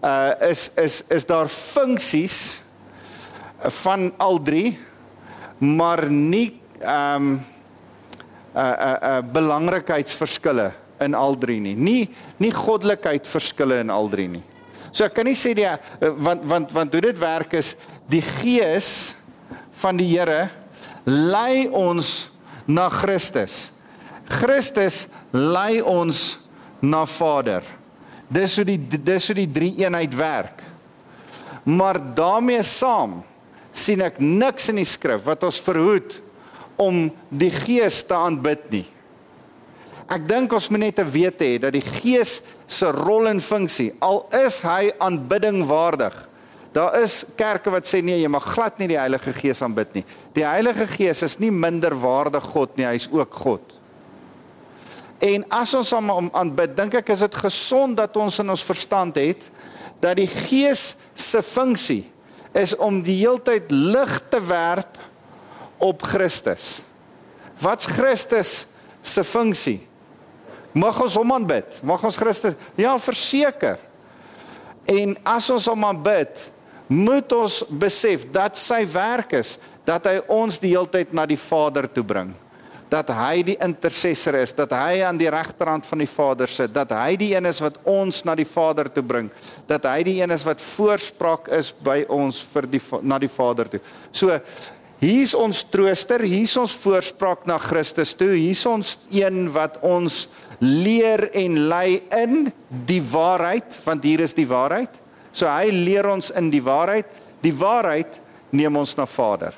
uh 0.00 0.32
is 0.48 0.70
is 0.80 1.02
is 1.12 1.26
daar 1.28 1.48
funksies 1.48 2.62
van 3.84 4.12
al 4.16 4.40
drie 4.42 4.78
maar 5.60 6.08
nie 6.10 6.60
ehm 6.80 7.16
um, 7.16 7.32
uh 8.50 8.60
uh 8.60 8.96
uh 9.02 9.18
belangrikheidsverskille 9.32 10.72
in 11.00 11.14
al 11.14 11.36
drie 11.38 11.60
nie. 11.60 11.76
Nie 11.76 12.08
nie 12.40 12.52
goddelikheid 12.52 13.28
verskille 13.28 13.80
in 13.84 13.90
al 13.90 14.08
drie 14.12 14.28
nie. 14.28 14.42
So 14.90 15.06
ek 15.06 15.14
kan 15.14 15.28
nie 15.28 15.38
sê 15.38 15.54
die 15.54 15.68
uh, 15.68 15.78
want 16.18 16.44
want 16.48 16.72
want 16.74 16.96
hoe 16.96 17.04
dit 17.04 17.20
werk 17.20 17.54
is 17.60 17.74
die 18.10 18.22
gees 18.24 19.14
van 19.82 20.00
die 20.00 20.08
Here 20.10 20.48
lei 21.06 21.68
ons 21.68 22.30
na 22.66 22.88
Christus. 22.92 23.70
Christus 24.30 25.06
lei 25.32 25.80
ons 25.82 26.38
na 26.82 27.04
Vader. 27.06 27.64
Dis 28.30 28.56
hoe 28.58 28.66
die 28.66 28.78
dis 28.78 29.30
hoe 29.30 29.38
die 29.42 29.50
drie 29.50 29.72
eenheid 29.82 30.14
werk. 30.16 30.62
Maar 31.64 32.00
daarmee 32.14 32.62
saam 32.66 33.20
sien 33.80 34.02
ek 34.04 34.20
niks 34.22 34.68
in 34.72 34.80
die 34.80 34.88
skrif 34.88 35.24
wat 35.26 35.44
ons 35.48 35.60
verhoed 35.64 36.18
om 36.80 37.08
die 37.28 37.52
gees 37.52 38.02
te 38.08 38.16
aanbid 38.16 38.66
nie. 38.72 38.86
Ek 40.10 40.24
dink 40.26 40.52
ons 40.56 40.66
moet 40.72 40.82
net 40.88 40.96
te 40.98 41.06
weet 41.06 41.42
hê 41.44 41.52
dat 41.62 41.74
die 41.76 41.84
gees 41.84 42.40
se 42.70 42.88
rol 42.94 43.28
en 43.30 43.42
funksie 43.42 43.92
al 44.02 44.24
is 44.40 44.58
hy 44.66 44.90
aanbidding 44.98 45.62
waardig. 45.68 46.16
Daar 46.74 46.96
is 47.02 47.24
kerke 47.38 47.70
wat 47.74 47.86
sê 47.86 47.98
nee, 48.02 48.18
jy 48.18 48.30
mag 48.30 48.46
glad 48.54 48.78
nie 48.78 48.90
die 48.92 48.98
Heilige 48.98 49.32
Gees 49.34 49.62
aanbid 49.66 49.94
nie. 49.94 50.04
Die 50.34 50.46
Heilige 50.46 50.86
Gees 50.90 51.24
is 51.26 51.38
nie 51.42 51.50
minder 51.50 51.94
waardig 51.98 52.46
God 52.52 52.76
nie, 52.78 52.86
hy 52.86 52.98
is 52.98 53.08
ook 53.10 53.38
God. 53.42 53.76
En 55.20 55.44
as 55.52 55.74
ons 55.76 55.90
hom 55.92 56.30
aanbid, 56.30 56.76
dink 56.78 56.94
ek 57.02 57.10
is 57.12 57.24
dit 57.26 57.40
gesond 57.42 57.98
dat 57.98 58.14
ons 58.16 58.38
in 58.40 58.54
ons 58.54 58.66
verstand 58.66 59.18
het 59.20 59.50
dat 60.00 60.16
die 60.16 60.30
Gees 60.30 60.94
se 61.14 61.42
funksie 61.44 62.04
is 62.56 62.74
om 62.76 63.00
die 63.04 63.18
heeltyd 63.22 63.70
lig 63.70 64.16
te 64.30 64.40
werp 64.42 64.98
op 65.78 66.02
Christus. 66.02 66.80
Wat's 67.60 67.86
Christus 67.86 68.66
se 69.02 69.24
funksie? 69.24 69.78
Mag 70.72 70.98
ons 71.02 71.16
hom 71.18 71.32
aanbid? 71.34 71.80
Mag 71.86 72.02
ons 72.06 72.18
Christus? 72.18 72.56
Ja, 72.78 72.96
verseker. 72.98 73.80
En 74.90 75.16
as 75.26 75.48
ons 75.50 75.66
hom 75.70 75.84
aanbid, 75.86 76.46
moet 76.90 77.32
ons 77.36 77.60
besef 77.70 78.26
dat 78.34 78.58
sy 78.58 78.82
werk 78.90 79.36
is 79.38 79.56
dat 79.86 80.08
hy 80.10 80.18
ons 80.30 80.58
die 80.58 80.72
heeltyd 80.74 81.14
na 81.14 81.26
die 81.28 81.38
Vader 81.38 81.86
toe 81.90 82.06
bring 82.06 82.32
dat 82.90 83.12
hy 83.14 83.44
die 83.46 83.56
intercessor 83.62 84.40
is, 84.40 84.52
dat 84.56 84.72
hy 84.74 85.00
aan 85.06 85.18
die 85.20 85.30
regterhand 85.30 85.86
van 85.86 86.02
die 86.02 86.10
Vader 86.10 86.50
sit, 86.50 86.72
dat 86.74 86.90
hy 86.96 87.14
die 87.20 87.30
een 87.36 87.46
is 87.46 87.60
wat 87.62 87.78
ons 87.88 88.24
na 88.26 88.34
die 88.38 88.48
Vader 88.48 88.90
toe 88.90 89.04
bring, 89.06 89.30
dat 89.70 89.86
hy 89.86 90.02
die 90.08 90.16
een 90.18 90.34
is 90.34 90.44
wat 90.46 90.62
voorspraak 90.64 91.48
is 91.54 91.70
by 91.86 92.02
ons 92.10 92.42
vir 92.52 92.66
die 92.70 92.82
na 93.06 93.20
die 93.22 93.30
Vader 93.30 93.70
toe. 93.70 93.80
So 94.10 94.34
hier's 95.00 95.36
ons 95.38 95.62
trooster, 95.70 96.24
hier's 96.26 96.56
ons 96.60 96.74
voorspraak 96.82 97.46
na 97.48 97.60
Christus 97.62 98.16
toe, 98.18 98.32
hier's 98.34 98.64
ons 98.68 98.96
een 99.14 99.46
wat 99.54 99.78
ons 99.86 100.24
leer 100.60 101.28
en 101.38 101.56
lei 101.70 102.00
in 102.18 102.50
die 102.88 103.00
waarheid, 103.12 103.78
want 103.86 104.04
hier 104.04 104.26
is 104.26 104.36
die 104.36 104.48
waarheid. 104.50 104.98
So 105.32 105.46
hy 105.46 105.70
leer 105.70 106.10
ons 106.10 106.32
in 106.34 106.50
die 106.50 106.62
waarheid, 106.64 107.06
die 107.40 107.54
waarheid 107.54 108.18
neem 108.50 108.76
ons 108.76 108.96
na 108.98 109.06
Vader. 109.06 109.54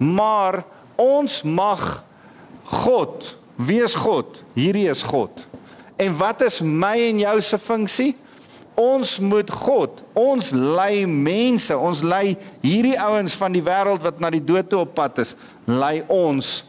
Maar 0.00 0.62
ons 0.98 1.42
mag 1.44 1.84
God, 2.64 3.36
wie 3.56 3.82
is 3.84 3.94
God? 3.94 4.42
Hierdie 4.56 4.88
is 4.90 5.02
God. 5.02 5.46
En 6.00 6.14
wat 6.18 6.42
is 6.42 6.60
my 6.60 6.96
en 7.10 7.22
jou 7.22 7.40
se 7.44 7.58
funksie? 7.60 8.12
Ons 8.74 9.20
moet 9.22 9.50
God, 9.54 10.00
ons 10.18 10.50
lei 10.50 11.04
mense, 11.06 11.76
ons 11.78 12.00
lei 12.02 12.34
hierdie 12.64 12.96
ouens 12.98 13.36
van 13.38 13.54
die 13.54 13.62
wêreld 13.62 14.02
wat 14.02 14.18
na 14.18 14.32
die 14.34 14.42
dood 14.42 14.66
toe 14.70 14.80
op 14.82 14.96
pad 14.96 15.20
is, 15.22 15.36
lei 15.70 16.00
ons 16.10 16.64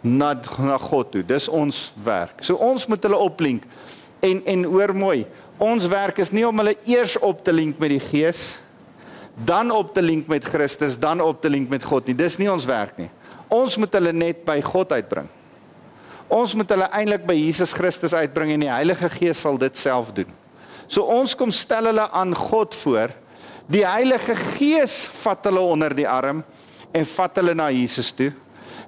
na 0.00 0.32
na 0.56 0.78
God 0.80 1.10
toe. 1.12 1.22
Dis 1.26 1.50
ons 1.52 1.90
werk. 2.00 2.40
So 2.40 2.56
ons 2.56 2.86
moet 2.88 3.04
hulle 3.04 3.20
oplink. 3.20 3.66
En 4.24 4.40
en 4.48 4.64
hoor 4.72 4.94
mooi, 4.96 5.26
ons 5.60 5.88
werk 5.92 6.22
is 6.24 6.32
nie 6.32 6.46
om 6.48 6.62
hulle 6.62 6.76
eers 6.88 7.18
op 7.20 7.44
te 7.44 7.52
link 7.52 7.76
met 7.80 7.92
die 7.92 8.00
Gees, 8.00 8.56
dan 9.36 9.70
op 9.72 9.92
te 9.94 10.02
link 10.04 10.28
met 10.28 10.44
Christus, 10.44 10.96
dan 11.00 11.20
op 11.20 11.42
te 11.44 11.52
link 11.52 11.68
met 11.68 11.84
God 11.84 12.08
nie. 12.08 12.16
Dis 12.16 12.38
nie 12.40 12.48
ons 12.52 12.68
werk 12.68 12.96
nie. 13.00 13.10
Ons 13.52 13.76
moet 13.80 13.92
hulle 13.98 14.12
net 14.16 14.44
by 14.48 14.60
God 14.64 14.92
uitbring. 14.96 15.28
Ons 16.30 16.54
moet 16.54 16.70
hulle 16.70 16.86
eintlik 16.94 17.24
by 17.26 17.34
Jesus 17.34 17.72
Christus 17.74 18.14
uitbring 18.14 18.52
en 18.54 18.62
die 18.62 18.70
Heilige 18.70 19.08
Gees 19.10 19.40
sal 19.42 19.58
dit 19.58 19.76
self 19.76 20.12
doen. 20.14 20.30
So 20.86 21.02
ons 21.10 21.34
kom 21.38 21.50
stel 21.54 21.90
hulle 21.90 22.06
aan 22.14 22.34
God 22.38 22.74
voor. 22.84 23.10
Die 23.70 23.82
Heilige 23.86 24.36
Gees 24.38 25.08
vat 25.24 25.46
hulle 25.50 25.62
onder 25.62 25.94
die 25.94 26.06
arm 26.06 26.44
en 26.94 27.06
vat 27.16 27.42
hulle 27.42 27.54
na 27.58 27.68
Jesus 27.74 28.12
toe. 28.14 28.30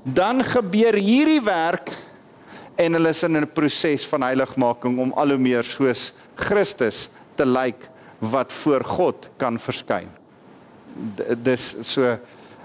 Dan 0.03 0.43
gebeur 0.47 0.99
hierdie 0.99 1.43
werk 1.43 1.91
en 2.79 2.99
hulle 2.99 3.11
is 3.11 3.23
in 3.27 3.37
'n 3.37 3.47
proses 3.47 4.07
van 4.07 4.23
heiligmaking 4.23 4.99
om 4.99 5.13
al 5.13 5.35
hoe 5.35 5.39
meer 5.39 5.63
soos 5.63 6.13
Christus 6.35 7.09
te 7.37 7.47
lyk 7.47 7.89
wat 8.19 8.53
voor 8.53 8.85
God 8.85 9.31
kan 9.37 9.59
verskyn. 9.59 10.09
Dis 11.43 11.77
so 11.83 12.19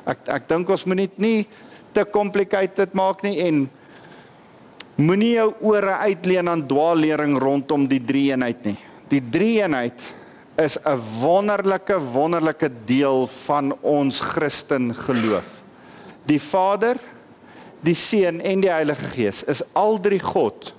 ek 0.06 0.18
ek 0.28 0.48
dink 0.48 0.70
ons 0.70 0.86
moet 0.86 0.98
net 0.98 1.18
nie 1.18 1.48
te 1.94 2.06
complicated 2.06 2.94
maak 2.94 3.24
nie 3.24 3.40
en 3.42 3.70
Moenie 4.98 5.36
jou 5.36 5.52
ore 5.62 6.00
uitleen 6.02 6.50
aan 6.50 6.64
dwaallering 6.66 7.36
rondom 7.38 7.84
die 7.86 8.02
drie 8.02 8.32
eenheid 8.32 8.64
nie. 8.66 8.78
Die 9.12 9.22
drie 9.22 9.60
eenheid 9.62 10.02
is 10.58 10.78
'n 10.82 10.98
wonderlike 11.22 12.00
wonderlike 12.14 12.70
deel 12.86 13.28
van 13.46 13.76
ons 13.82 14.20
Christen 14.20 14.96
geloof. 14.96 15.62
Die 16.26 16.40
Vader, 16.42 16.98
die 17.80 17.94
Seun 17.94 18.42
en 18.42 18.62
die 18.62 18.72
Heilige 18.72 19.06
Gees 19.14 19.44
is 19.44 19.62
al 19.74 20.00
drie 20.00 20.20
God. 20.20 20.74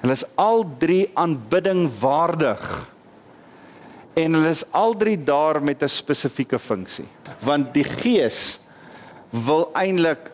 Hulle 0.00 0.12
is 0.12 0.24
al 0.36 0.64
drie 0.78 1.10
aanbidding 1.14 1.90
waardig. 2.00 2.92
En 4.14 4.34
hulle 4.34 4.48
is 4.48 4.64
al 4.70 4.94
drie 4.96 5.18
daar 5.18 5.62
met 5.62 5.82
'n 5.82 5.88
spesifieke 5.88 6.58
funksie. 6.58 7.08
Want 7.40 7.74
die 7.74 7.84
Gees 7.84 8.60
wil 9.30 9.70
eintlik 9.72 10.30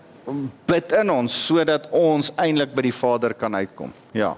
bid 0.67 0.93
in 0.93 1.11
ons 1.11 1.47
sodat 1.47 1.89
ons 1.91 2.33
eintlik 2.37 2.75
by 2.75 2.83
die 2.83 2.95
Vader 2.95 3.35
kan 3.35 3.55
uitkom. 3.55 3.93
Ja. 4.13 4.37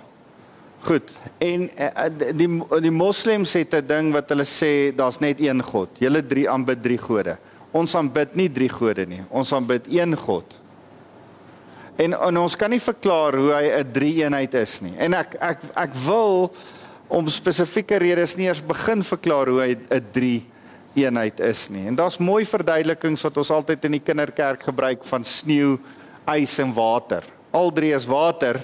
Goed. 0.82 1.12
En 1.38 1.68
uh, 1.70 2.06
die 2.34 2.48
die 2.82 2.90
moslems 2.94 3.52
het 3.54 3.74
'n 3.74 3.86
ding 3.86 4.12
wat 4.12 4.28
hulle 4.28 4.44
sê 4.44 4.94
daar's 4.94 5.18
net 5.18 5.40
een 5.40 5.62
God. 5.62 5.88
Julle 5.98 6.26
drie 6.26 6.50
aanbid 6.50 6.82
drie 6.82 6.98
gode. 6.98 7.38
Ons 7.70 7.94
aanbid 7.94 8.34
nie 8.34 8.50
drie 8.52 8.68
gode 8.68 9.06
nie. 9.06 9.22
Ons 9.30 9.52
aanbid 9.52 9.86
een 9.88 10.16
God. 10.16 10.60
En, 11.96 12.12
en 12.12 12.38
ons 12.38 12.56
kan 12.56 12.70
nie 12.70 12.80
verklaar 12.80 13.36
hoe 13.36 13.52
hy 13.52 13.66
'n 13.78 13.92
drie-eenheid 13.92 14.54
is 14.54 14.80
nie. 14.80 14.94
En 14.98 15.14
ek 15.14 15.36
ek 15.40 15.58
ek 15.74 15.94
wil 15.94 16.50
om 17.08 17.28
spesifieke 17.28 17.96
redes 17.96 18.36
nie 18.36 18.46
eers 18.46 18.62
begin 18.64 19.02
verklaar 19.02 19.48
hoe 19.48 19.60
hy 19.60 19.76
'n 19.76 20.06
drie 20.12 20.51
eenheid 20.94 21.40
is 21.40 21.68
nie. 21.72 21.86
En 21.88 21.96
daar's 21.96 22.18
mooi 22.20 22.44
verduidelikings 22.46 23.22
wat 23.26 23.36
ons 23.40 23.50
altyd 23.50 23.84
in 23.88 23.96
die 23.96 24.04
kinderkerk 24.04 24.62
gebruik 24.68 25.04
van 25.08 25.24
sneeu, 25.24 25.76
ys 26.36 26.58
en 26.62 26.72
water. 26.76 27.24
Al 27.52 27.72
drie 27.74 27.92
is 27.96 28.06
water, 28.08 28.60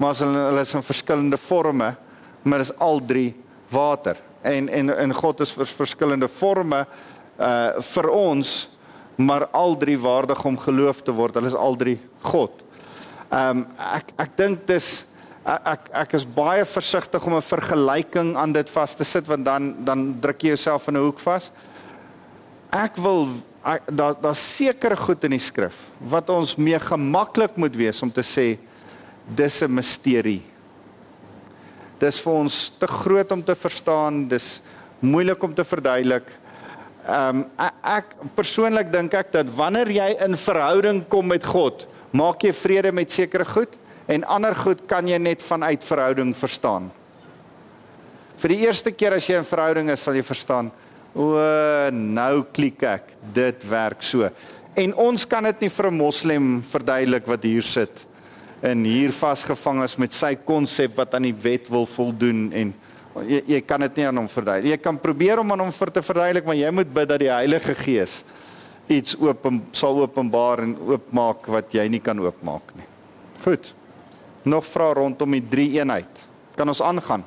maar 0.00 0.16
hulle 0.16 0.46
hulle 0.48 0.64
is 0.64 0.74
in 0.74 0.84
verskillende 0.84 1.38
forme, 1.40 1.94
maar 2.42 2.64
is 2.64 2.72
al 2.78 3.00
drie 3.04 3.34
water. 3.72 4.20
En 4.42 4.68
en 4.68 4.92
en 4.96 5.14
God 5.14 5.40
is 5.40 5.52
vir 5.56 5.68
verskillende 5.68 6.28
forme 6.28 6.84
uh 7.40 7.80
vir 7.80 8.08
ons, 8.12 8.68
maar 9.16 9.46
al 9.56 9.76
drie 9.76 9.98
waardig 10.00 10.44
om 10.44 10.58
geloof 10.58 11.02
te 11.02 11.12
word. 11.12 11.34
Hulle 11.34 11.52
is 11.52 11.58
al 11.58 11.76
drie 11.76 11.98
God. 12.20 12.64
Ehm 13.30 13.62
um, 13.62 13.66
ek 13.94 14.14
ek 14.18 14.36
dink 14.36 14.66
dis 14.66 15.04
ek 15.44 15.90
ek 15.92 16.14
is 16.14 16.24
baie 16.24 16.64
versigtig 16.64 17.26
om 17.26 17.34
'n 17.36 17.42
vergelyking 17.42 18.36
aan 18.36 18.52
dit 18.52 18.70
vas 18.70 18.94
te 18.94 19.04
sit 19.04 19.26
want 19.26 19.44
dan 19.44 19.74
dan 19.84 20.20
druk 20.20 20.42
jy 20.42 20.48
jouself 20.48 20.88
in 20.88 20.96
'n 20.96 21.04
hoek 21.04 21.20
vas 21.20 21.50
ek 22.70 22.96
wil 22.96 23.28
daar 23.86 24.14
daar's 24.20 24.56
sekere 24.56 24.96
goed 24.96 25.24
in 25.24 25.30
die 25.30 25.38
skrif 25.38 25.76
wat 25.98 26.30
ons 26.30 26.56
mee 26.56 26.78
gemaklik 26.78 27.56
moet 27.56 27.76
wees 27.76 28.02
om 28.02 28.12
te 28.12 28.22
sê 28.22 28.58
dis 29.34 29.62
'n 29.62 29.74
misterie. 29.74 30.42
Dis 31.98 32.20
vir 32.20 32.32
ons 32.32 32.72
te 32.78 32.86
groot 32.86 33.32
om 33.32 33.42
te 33.44 33.54
verstaan, 33.54 34.28
dis 34.28 34.62
moeilik 35.00 35.42
om 35.42 35.54
te 35.54 35.64
verduidelik. 35.64 36.26
Ehm 37.06 37.36
um, 37.36 37.44
ek, 37.58 37.74
ek 37.82 38.06
persoonlik 38.34 38.92
dink 38.92 39.14
ek 39.14 39.32
dat 39.32 39.46
wanneer 39.46 39.88
jy 39.88 40.16
in 40.24 40.36
verhouding 40.36 41.08
kom 41.08 41.26
met 41.26 41.44
God, 41.44 41.86
maak 42.12 42.42
jy 42.42 42.52
vrede 42.52 42.92
met 42.92 43.10
sekere 43.10 43.44
goed 43.44 43.78
en 44.10 44.26
ander 44.26 44.54
goed 44.58 44.82
kan 44.90 45.06
jy 45.06 45.18
net 45.18 45.42
vanuit 45.42 45.84
verhouding 45.86 46.34
verstaan. 46.36 46.90
Vir 48.40 48.54
die 48.54 48.62
eerste 48.66 48.90
keer 48.92 49.14
as 49.14 49.28
jy 49.28 49.38
in 49.38 49.46
verhouding 49.46 49.90
is, 49.92 50.02
sal 50.02 50.16
jy 50.18 50.24
verstaan 50.26 50.72
O, 51.10 51.34
nou 51.90 52.44
klik 52.54 52.84
ek. 52.86 53.16
Dit 53.34 53.64
werk 53.66 54.04
so. 54.06 54.28
En 54.78 54.94
ons 55.02 55.24
kan 55.26 55.42
dit 55.50 55.66
nie 55.66 55.70
vir 55.70 55.90
'n 55.90 55.96
moslem 55.96 56.62
verduidelik 56.62 57.26
wat 57.26 57.42
hier 57.42 57.62
sit 57.62 58.06
en 58.62 58.84
hier 58.84 59.10
vasgevang 59.10 59.82
is 59.82 59.96
met 59.98 60.12
sy 60.12 60.34
konsep 60.34 60.94
wat 60.96 61.14
aan 61.14 61.22
die 61.22 61.34
wet 61.34 61.68
wil 61.68 61.86
voldoen 61.86 62.52
en 62.52 62.74
jy, 63.26 63.42
jy 63.46 63.60
kan 63.60 63.80
dit 63.80 63.96
nie 63.96 64.06
aan 64.06 64.16
hom 64.16 64.28
verduidelik. 64.28 64.70
Jy 64.70 64.76
kan 64.76 64.98
probeer 64.98 65.40
om 65.40 65.52
aan 65.52 65.60
hom 65.60 65.72
vir 65.72 65.90
te 65.90 66.02
verduidelik, 66.02 66.44
maar 66.44 66.54
jy 66.54 66.70
moet 66.70 66.94
bid 66.94 67.08
dat 67.08 67.18
die 67.18 67.32
Heilige 67.32 67.74
Gees 67.74 68.24
iets 68.86 69.16
open 69.18 69.62
sal 69.72 69.98
openbaar 70.00 70.62
en 70.62 70.76
oopmaak 70.78 71.46
wat 71.46 71.72
jy 71.74 71.88
nie 71.88 72.00
kan 72.00 72.18
oopmaak 72.18 72.74
nie. 72.74 72.86
Goed. 73.42 73.74
Nog 74.42 74.66
vra 74.66 74.92
rondom 74.96 75.36
die 75.36 75.44
drie 75.48 75.68
eenheid. 75.78 76.28
Kan 76.56 76.68
ons 76.68 76.82
aangaan? 76.82 77.24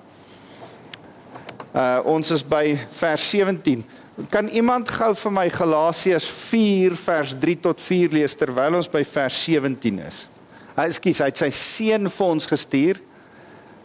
Uh 1.73 1.99
ons 2.05 2.31
is 2.31 2.43
by 2.45 2.77
vers 2.99 3.29
17. 3.29 3.85
Kan 4.29 4.49
iemand 4.53 4.89
gou 4.93 5.13
vir 5.17 5.33
my 5.33 5.47
Galasiërs 5.49 6.27
4 6.49 6.97
vers 7.01 7.33
3 7.41 7.55
tot 7.65 7.81
4 7.81 8.13
lees 8.13 8.35
terwyl 8.37 8.77
ons 8.77 8.89
by 8.89 9.01
vers 9.05 9.39
17 9.45 10.03
is? 10.05 10.27
Hy 10.73 10.85
skus, 10.93 11.21
hy 11.21 11.29
het 11.29 11.41
sy 11.41 11.49
seun 11.53 12.09
vir 12.09 12.27
ons 12.33 12.49
gestuur 12.49 13.01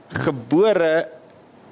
gebore 0.09 1.09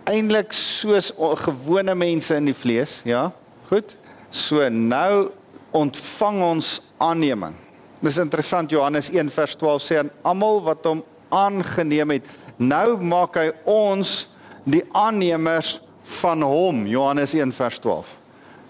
eintlik 0.06 0.52
soos 0.54 1.10
gewone 1.42 1.94
mense 1.98 2.36
in 2.36 2.50
die 2.50 2.56
vlees, 2.56 3.00
ja? 3.08 3.30
Goed. 3.70 3.96
So 4.30 4.68
nou 4.70 5.30
ontvang 5.76 6.42
ons 6.46 6.76
aanneming. 7.02 7.56
Dis 8.04 8.20
interessant 8.22 8.70
Johannes 8.70 9.08
1 9.10 9.32
vers 9.32 9.56
12 9.58 9.82
sê 9.82 9.98
aan 10.00 10.12
almal 10.26 10.60
wat 10.68 10.84
hom 10.86 11.02
aangeneem 11.28 12.16
het, 12.16 12.28
nou 12.56 12.96
maak 13.02 13.36
hy 13.40 13.50
ons 13.68 14.28
die 14.64 14.82
aannemers 14.96 15.80
van 16.20 16.42
hom 16.42 16.84
Johannes 16.86 17.34
1 17.34 17.52
vers 17.52 17.78
12. 17.82 18.12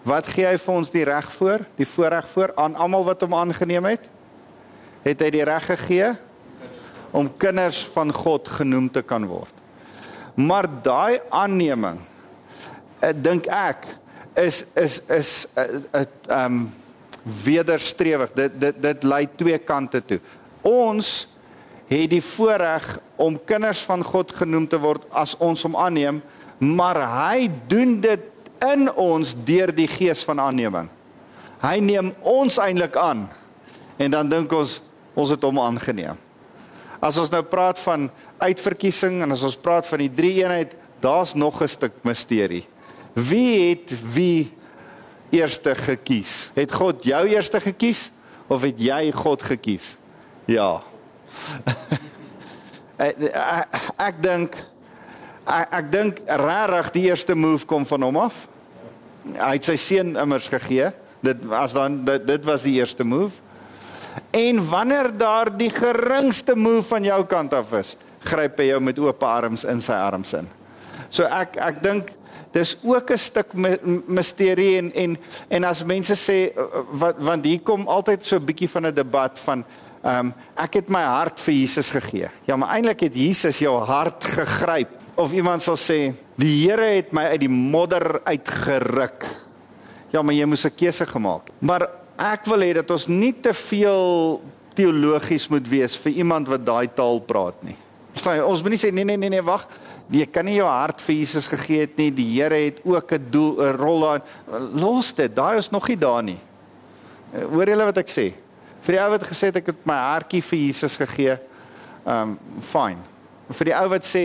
Wat 0.07 0.29
gee 0.31 0.47
hy 0.47 0.57
vir 0.63 0.75
ons 0.75 0.93
die 0.93 1.05
reg 1.05 1.29
voor, 1.35 1.65
die 1.77 1.89
voorreg 1.89 2.29
voor 2.31 2.53
aan 2.57 2.77
almal 2.79 3.05
wat 3.09 3.25
hom 3.27 3.35
aangeneem 3.35 3.89
het? 3.91 4.09
Het 5.07 5.23
hy 5.27 5.31
die 5.35 5.47
reg 5.47 5.67
gegee 5.67 6.13
om 7.17 7.31
kinders 7.39 7.85
van 7.95 8.13
God 8.15 8.49
genoem 8.59 8.91
te 8.93 9.03
kan 9.03 9.27
word. 9.27 9.53
Maar 10.37 10.69
daai 10.85 11.21
aanneming 11.33 12.03
ek 13.01 13.13
eh, 13.13 13.23
dink 13.23 13.47
ek 13.53 13.87
is 14.37 14.65
is 14.77 15.01
is 15.09 15.47
'n 15.57 15.87
uh, 15.93 16.45
um 16.45 16.73
wederstrewig. 17.45 18.33
Dit 18.33 18.61
dit 18.61 18.83
dit 18.83 19.03
lei 19.03 19.29
twee 19.37 19.59
kante 19.59 20.05
toe. 20.05 20.21
Ons 20.63 21.29
het 21.87 22.11
die 22.11 22.23
voorreg 22.23 22.99
om 23.17 23.39
kinders 23.45 23.83
van 23.87 24.03
God 24.05 24.33
genoem 24.33 24.67
te 24.69 24.79
word 24.79 25.07
as 25.11 25.37
ons 25.39 25.63
hom 25.63 25.77
aanneem 25.77 26.23
maar 26.59 27.01
hy 27.01 27.49
doen 27.69 27.99
dit 28.01 28.23
in 28.65 28.89
ons 28.97 29.35
deur 29.45 29.73
die 29.75 29.89
gees 29.91 30.25
van 30.25 30.41
aanneming. 30.41 30.89
Hy 31.61 31.77
neem 31.85 32.13
ons 32.25 32.59
eintlik 32.63 32.97
aan 33.01 33.27
en 34.01 34.13
dan 34.13 34.29
dink 34.29 34.53
ons 34.53 34.81
ons 35.17 35.33
het 35.33 35.45
hom 35.49 35.61
aangeneem. 35.63 36.19
As 37.01 37.17
ons 37.21 37.31
nou 37.33 37.43
praat 37.49 37.79
van 37.81 38.11
uitverkiesing 38.41 39.23
en 39.25 39.33
as 39.33 39.45
ons 39.47 39.57
praat 39.57 39.87
van 39.89 40.03
die 40.05 40.13
drie 40.13 40.35
eenheid, 40.43 40.75
daar's 41.01 41.35
nog 41.35 41.63
'n 41.63 41.69
stuk 41.69 41.93
misterie. 42.05 42.67
Wie 43.15 43.71
het 43.71 43.95
wie 44.13 44.53
eerste 45.31 45.75
gekies? 45.75 46.51
Het 46.55 46.73
God 46.73 47.05
jou 47.05 47.27
eerste 47.29 47.61
gekies 47.61 48.11
of 48.49 48.63
het 48.63 48.79
jy 48.79 49.13
God 49.13 49.43
gekies? 49.43 49.97
Ja. 50.45 50.83
ek 54.09 54.23
dink 54.23 54.57
ek, 55.47 55.91
dink 55.93 56.21
regtig 56.27 56.93
die 56.97 57.07
eerste 57.11 57.35
move 57.35 57.67
kom 57.67 57.87
van 57.87 58.03
hom 58.03 58.17
af. 58.27 58.47
Hy 59.37 59.53
het 59.57 59.67
sy 59.67 59.77
seun 59.81 60.17
immers 60.19 60.49
gegee. 60.51 60.91
Dit 61.25 61.45
was 61.49 61.75
dan 61.77 62.05
dit, 62.07 62.27
dit 62.27 62.45
was 62.47 62.67
die 62.67 62.77
eerste 62.79 63.05
move. 63.05 63.43
En 64.31 64.61
wanneer 64.69 65.11
daar 65.17 65.51
die 65.57 65.71
geringste 65.71 66.57
move 66.57 66.87
van 66.89 67.05
jou 67.05 67.25
kant 67.29 67.55
af 67.55 67.73
is, 67.77 67.97
gryp 68.27 68.59
hy 68.59 68.71
jou 68.71 68.81
met 68.81 68.99
oop 68.99 69.23
arms 69.23 69.65
in 69.69 69.83
sy 69.85 69.97
arms 69.97 70.33
in. 70.39 70.49
So 71.13 71.27
ek 71.29 71.59
ek 71.63 71.83
dink 71.85 72.15
dis 72.57 72.77
ook 72.83 73.11
'n 73.11 73.19
stuk 73.19 73.53
misterie 74.07 74.79
en 74.79 74.93
en 74.95 75.19
en 75.49 75.65
as 75.65 75.85
mense 75.85 76.15
sê 76.17 76.53
wat 76.91 77.17
want 77.19 77.45
hier 77.45 77.61
kom 77.61 77.87
altyd 77.87 78.25
so 78.25 78.37
'n 78.37 78.45
bietjie 78.45 78.69
van 78.69 78.87
'n 78.87 78.95
debat 78.95 79.39
van 79.39 79.65
ehm 80.07 80.29
um, 80.29 80.35
ek 80.63 80.79
het 80.79 80.91
my 80.93 81.03
hart 81.03 81.41
vir 81.43 81.55
Jesus 81.57 81.91
gegee. 81.91 82.29
Ja, 82.47 82.57
maar 82.57 82.77
eintlik 82.77 83.01
het 83.09 83.17
Jesus 83.19 83.59
jou 83.59 83.75
hart 83.89 84.25
gegryp 84.37 84.93
of 85.19 85.33
iemand 85.35 85.65
sal 85.65 85.79
sê 85.81 86.13
die 86.39 86.53
Here 86.63 86.93
het 86.99 87.11
my 87.17 87.25
uit 87.33 87.43
die 87.43 87.51
modder 87.51 88.21
uitgeruk. 88.23 89.27
Ja, 90.13 90.23
maar 90.23 90.37
jy 90.37 90.47
moes 90.47 90.65
'n 90.65 90.77
keuse 90.77 91.07
gemaak. 91.07 91.51
Maar 91.59 91.89
ek 92.19 92.47
wil 92.47 92.63
hê 92.63 92.75
dat 92.75 92.91
ons 92.91 93.09
nie 93.09 93.33
te 93.33 93.53
veel 93.53 94.41
teologies 94.75 95.49
moet 95.49 95.67
wees 95.69 95.97
vir 95.97 96.13
iemand 96.13 96.49
wat 96.49 96.65
daai 96.65 96.89
taal 96.95 97.21
praat 97.21 97.63
nie. 97.63 97.77
Verstaan 98.13 98.37
jy? 98.37 98.45
Ons 98.45 98.63
moet 98.63 98.71
nie 98.71 98.79
sê 98.79 98.93
nee 98.93 99.05
nee 99.05 99.17
nee 99.17 99.31
nee 99.31 99.43
wag. 99.43 99.67
Jy 100.11 100.27
kan 100.27 100.45
nie 100.45 100.57
jou 100.57 100.69
hart 100.69 101.01
vir 101.01 101.15
Jesus 101.15 101.49
gegee 101.49 101.81
het 101.81 101.97
nie. 101.97 102.13
Die 102.13 102.41
Here 102.41 102.55
het 102.55 102.79
ook 102.85 103.13
'n 103.13 103.27
doel 103.31 103.57
'n 103.59 103.77
rol 103.77 104.01
daar. 104.01 104.23
Los 104.73 105.13
dit. 105.13 105.35
Daai 105.35 105.59
is 105.59 105.71
nog 105.71 105.89
nie 105.89 105.99
daar 105.99 106.23
nie. 106.23 106.39
Hoor 107.51 107.67
julle 107.69 107.85
wat 107.85 107.99
ek 107.99 108.09
sê? 108.09 108.46
Vir 108.87 108.97
die 108.97 109.03
ou 109.03 109.11
wat 109.17 109.27
gesê 109.27 109.51
het 109.51 109.61
ek 109.61 109.73
het 109.73 109.85
my 109.89 109.99
hartjie 109.99 110.45
vir 110.47 110.65
Jesus 110.69 110.97
gegee. 111.01 111.37
Um 112.07 112.39
fine 112.63 113.03
vir 113.55 113.71
die 113.71 113.75
ou 113.79 113.87
wat 113.93 114.07
sê 114.07 114.23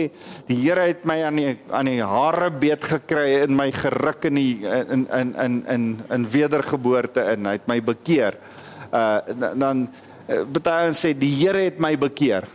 die 0.48 0.56
Here 0.58 0.88
het 0.88 1.04
my 1.06 1.18
aan 1.26 1.38
die 1.38 1.52
aan 1.70 1.90
die 1.90 2.02
hare 2.02 2.50
beet 2.50 2.84
gekry 2.90 3.42
in 3.44 3.54
my 3.54 3.68
geruk 3.74 4.26
in 4.30 4.38
die 4.38 4.66
in 4.66 5.06
in 5.06 5.34
in 5.44 5.58
in 5.70 5.84
in 6.10 6.26
wedergeboorte 6.32 7.22
in 7.34 7.46
hy 7.46 7.58
het 7.58 7.68
my 7.70 7.78
bekeer. 7.92 8.38
Uh 8.90 9.54
dan 9.54 9.86
uh, 9.86 10.42
baie 10.58 10.90
sê 10.98 11.14
die 11.14 11.30
Here 11.38 11.68
het 11.68 11.78
my 11.78 11.94
bekeer. 11.96 12.48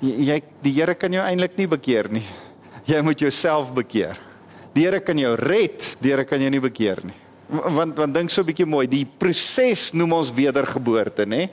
Jy 0.00 0.38
die 0.62 0.74
Here 0.78 0.94
kan 0.94 1.12
jou 1.12 1.24
eintlik 1.24 1.58
nie 1.58 1.68
bekeer 1.70 2.10
nie. 2.12 2.26
Jy 2.86 3.02
moet 3.02 3.20
jouself 3.20 3.74
bekeer. 3.74 4.18
Die 4.74 4.86
Here 4.86 5.02
kan 5.02 5.18
jou 5.18 5.34
red, 5.36 5.96
die 6.00 6.14
Here 6.14 6.24
kan 6.24 6.40
jou 6.40 6.50
nie 6.50 6.62
bekeer 6.62 7.02
nie. 7.04 7.18
Want 7.50 7.96
want 7.98 8.14
dink 8.14 8.30
so 8.30 8.42
'n 8.42 8.46
bietjie 8.46 8.66
mooi, 8.66 8.86
die 8.86 9.04
proses 9.04 9.92
noem 9.92 10.12
ons 10.12 10.30
wedergeboorte, 10.30 11.26
nê? 11.26 11.48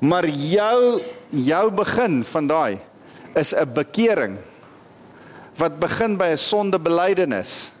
Maar 0.00 0.26
jou 0.28 1.00
jou 1.30 1.70
begin 1.70 2.24
van 2.24 2.46
daai 2.46 2.78
is 3.34 3.52
'n 3.52 3.72
bekering 3.74 4.38
wat 5.58 5.78
begin 5.78 6.16
by 6.16 6.32
'n 6.32 6.38
sondebelydenis. 6.38 7.72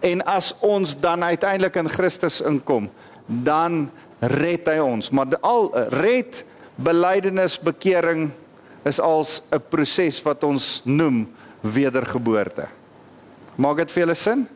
En 0.00 0.22
as 0.24 0.54
ons 0.60 0.94
dan 0.94 1.24
uiteindelik 1.24 1.76
in 1.76 1.88
Christus 1.88 2.40
inkom, 2.40 2.90
dan 3.26 3.90
red 4.20 4.66
hy 4.68 4.78
ons. 4.78 5.10
Maar 5.10 5.38
al 5.40 5.72
red, 5.88 6.44
belydenis, 6.76 7.58
bekering 7.58 8.30
is 8.84 9.00
als 9.00 9.42
'n 9.50 9.60
proses 9.68 10.22
wat 10.22 10.44
ons 10.44 10.80
noem 10.84 11.26
wedergeboorte. 11.60 12.68
Maak 13.56 13.76
dit 13.76 13.90
vir 13.90 14.02
julle 14.02 14.14
sin? 14.14 14.48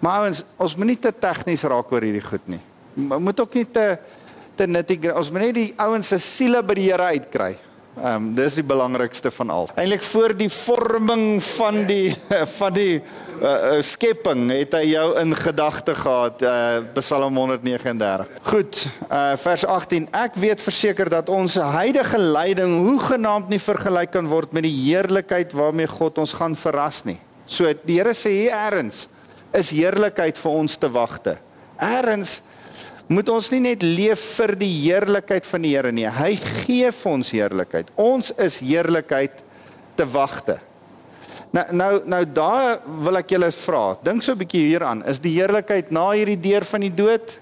Maar 0.00 0.28
ons 0.28 0.44
ons 0.56 0.76
moet 0.76 0.92
nie 0.92 1.00
te 1.00 1.12
tegnies 1.12 1.64
raak 1.68 1.92
oor 1.92 2.04
hierdie 2.04 2.24
goed 2.24 2.48
nie. 2.52 2.62
Moet 2.96 3.40
ook 3.40 3.54
nie 3.54 3.66
te 3.68 3.86
te 4.56 4.66
nitty 4.66 4.96
ons 5.12 5.30
moet 5.30 5.48
net 5.48 5.56
die 5.56 5.70
ouens 5.84 6.08
se 6.08 6.18
siele 6.22 6.62
by 6.64 6.76
die 6.78 6.90
Here 6.90 7.12
uitkry. 7.16 7.54
Ehm 7.96 8.16
um, 8.16 8.24
dis 8.36 8.58
die 8.58 8.64
belangrikste 8.64 9.30
van 9.32 9.50
al. 9.50 9.70
Eilik 9.80 10.02
voor 10.04 10.34
die 10.36 10.50
vorming 10.52 11.40
van 11.42 11.78
die 11.88 12.10
van 12.58 12.74
die 12.76 12.98
uh, 13.00 13.46
uh, 13.48 13.78
skepping 13.80 14.50
het 14.52 14.76
hy 14.76 14.82
jou 14.90 15.06
in 15.22 15.32
gedagte 15.36 15.94
gehad. 15.96 16.44
Uh, 16.44 16.82
Psalm 16.98 17.40
139. 17.40 18.28
Goed, 18.50 18.82
uh, 19.08 19.32
vers 19.40 19.64
18. 19.64 20.10
Ek 20.12 20.36
weet 20.36 20.60
verseker 20.60 21.08
dat 21.08 21.32
ons 21.32 21.56
huidige 21.56 22.20
lyding 22.20 22.76
hoegenaamd 22.84 23.48
nie 23.48 23.62
vergelyk 23.64 24.12
kan 24.12 24.28
word 24.28 24.52
met 24.52 24.68
die 24.68 24.76
heerlikheid 24.76 25.56
waarmee 25.56 25.88
God 25.88 26.20
ons 26.20 26.36
gaan 26.36 26.56
verras 26.56 27.00
nie. 27.08 27.16
So 27.48 27.72
die 27.88 27.96
Here 27.96 28.12
sê 28.12 28.34
hier 28.42 28.52
eers 28.52 29.06
is 29.54 29.70
heerlikheid 29.70 30.38
vir 30.38 30.52
ons 30.52 30.76
te 30.76 30.88
wagte. 30.90 31.38
Eers 31.80 32.40
moet 33.06 33.28
ons 33.30 33.50
nie 33.52 33.62
net 33.68 33.84
leef 33.86 34.22
vir 34.36 34.56
die 34.58 34.72
heerlikheid 34.82 35.46
van 35.46 35.62
die 35.62 35.74
Here 35.76 35.92
nie. 35.94 36.08
Hy 36.10 36.32
gee 36.64 36.90
vir 36.90 37.12
ons 37.12 37.32
heerlikheid. 37.34 37.90
Ons 37.94 38.32
is 38.42 38.58
heerlikheid 38.64 39.44
te 39.96 40.06
wagte. 40.10 40.58
Nou 41.54 41.64
nou 41.72 41.90
nou 42.04 42.22
daar 42.36 42.80
wil 43.06 43.20
ek 43.22 43.36
julle 43.36 43.50
vra. 43.54 43.96
Dink 44.02 44.22
so 44.22 44.32
'n 44.32 44.38
bietjie 44.38 44.66
hieraan. 44.68 45.04
Is 45.06 45.18
die 45.18 45.38
heerlikheid 45.38 45.90
na 45.90 46.10
hierdie 46.10 46.40
deur 46.40 46.64
van 46.64 46.80
die 46.80 46.94
dood 46.94 47.38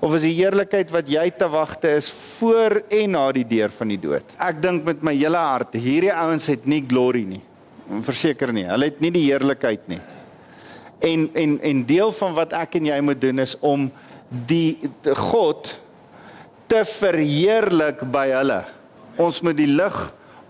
of 0.00 0.14
is 0.14 0.22
die 0.22 0.34
heerlikheid 0.34 0.90
wat 0.90 1.08
jy 1.08 1.30
te 1.30 1.48
wagte 1.48 1.88
is 1.96 2.10
voor 2.10 2.82
en 2.90 3.10
na 3.10 3.32
die 3.32 3.46
deur 3.46 3.70
van 3.70 3.88
die 3.88 4.00
dood? 4.00 4.24
Ek 4.38 4.60
dink 4.60 4.84
met 4.84 5.02
my 5.02 5.14
hele 5.14 5.38
hart, 5.38 5.74
hierdie 5.74 6.12
ouens 6.12 6.46
het 6.46 6.66
nie 6.66 6.82
glory 6.82 7.24
nie. 7.24 7.42
Verseker 8.02 8.52
nie. 8.52 8.64
Hulle 8.64 8.84
het 8.84 9.00
nie 9.00 9.10
die 9.10 9.30
heerlikheid 9.30 9.88
nie. 9.88 10.00
En 11.04 11.28
en 11.34 11.58
en 11.60 11.82
deel 11.86 12.12
van 12.12 12.34
wat 12.36 12.54
ek 12.56 12.78
en 12.80 12.88
jy 12.88 13.00
moet 13.04 13.20
doen 13.20 13.38
is 13.44 13.56
om 13.60 13.90
die, 14.28 14.78
die 15.02 15.14
God 15.14 15.76
te 16.66 16.82
verheerlik 16.88 18.02
by 18.12 18.28
hulle. 18.34 18.62
Ons 19.22 19.40
moet 19.44 19.56
die 19.58 19.70
lig 19.70 19.98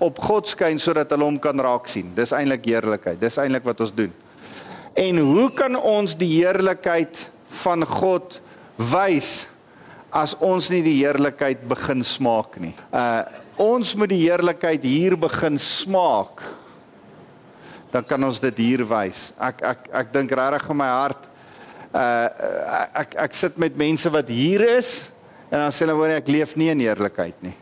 op 0.02 0.20
God 0.20 0.48
skyn 0.48 0.80
sodat 0.82 1.12
hulle 1.14 1.28
hom 1.28 1.40
kan 1.40 1.60
raak 1.62 1.88
sien. 1.90 2.12
Dis 2.16 2.34
eintlik 2.36 2.66
heerlikheid. 2.68 3.20
Dis 3.20 3.38
eintlik 3.40 3.66
wat 3.68 3.80
ons 3.84 3.94
doen. 3.96 4.12
En 4.96 5.20
hoe 5.20 5.50
kan 5.52 5.76
ons 5.76 6.16
die 6.16 6.30
heerlikheid 6.38 7.26
van 7.62 7.84
God 7.88 8.40
wys 8.76 9.46
as 10.16 10.32
ons 10.40 10.70
nie 10.72 10.80
die 10.84 10.98
heerlikheid 11.02 11.66
begin 11.68 12.04
smaak 12.04 12.56
nie? 12.62 12.74
Uh 12.92 13.44
ons 13.56 13.94
moet 13.96 14.10
die 14.12 14.26
heerlikheid 14.26 14.82
hier 14.84 15.14
begin 15.16 15.54
smaak. 15.56 16.42
Dan 17.92 18.04
kan 18.04 18.24
ons 18.24 18.40
dit 18.42 18.58
hier 18.58 18.84
wys. 18.88 19.32
Ek 19.38 19.62
ek 19.62 19.90
ek 20.04 20.12
dink 20.12 20.32
regtig 20.32 20.70
in 20.70 20.80
my 20.80 20.90
hart 20.90 21.28
uh 21.96 22.28
ek 23.02 23.14
ek 23.26 23.34
sit 23.34 23.56
met 23.58 23.76
mense 23.78 24.10
wat 24.12 24.28
hier 24.28 24.64
is 24.76 25.08
en 25.50 25.60
dan 25.62 25.72
sê 25.72 25.84
hulle 25.86 25.96
hoor 25.96 26.16
ek 26.16 26.28
leef 26.28 26.56
nie 26.56 26.70
in 26.72 26.82
eerlikheid 26.84 27.38
nie. 27.46 27.54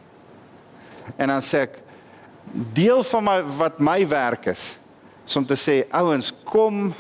En 1.19 1.29
dan 1.29 1.45
sê 1.45 1.67
ek 1.69 1.83
deel 2.75 3.03
van 3.05 3.25
my 3.25 3.39
wat 3.59 3.81
my 3.81 4.01
werk 4.09 4.49
is 4.53 4.79
is 5.25 5.37
om 5.41 5.47
te 5.49 5.57
sê 5.57 5.83
ouens 5.89 6.33
kom 6.45 6.91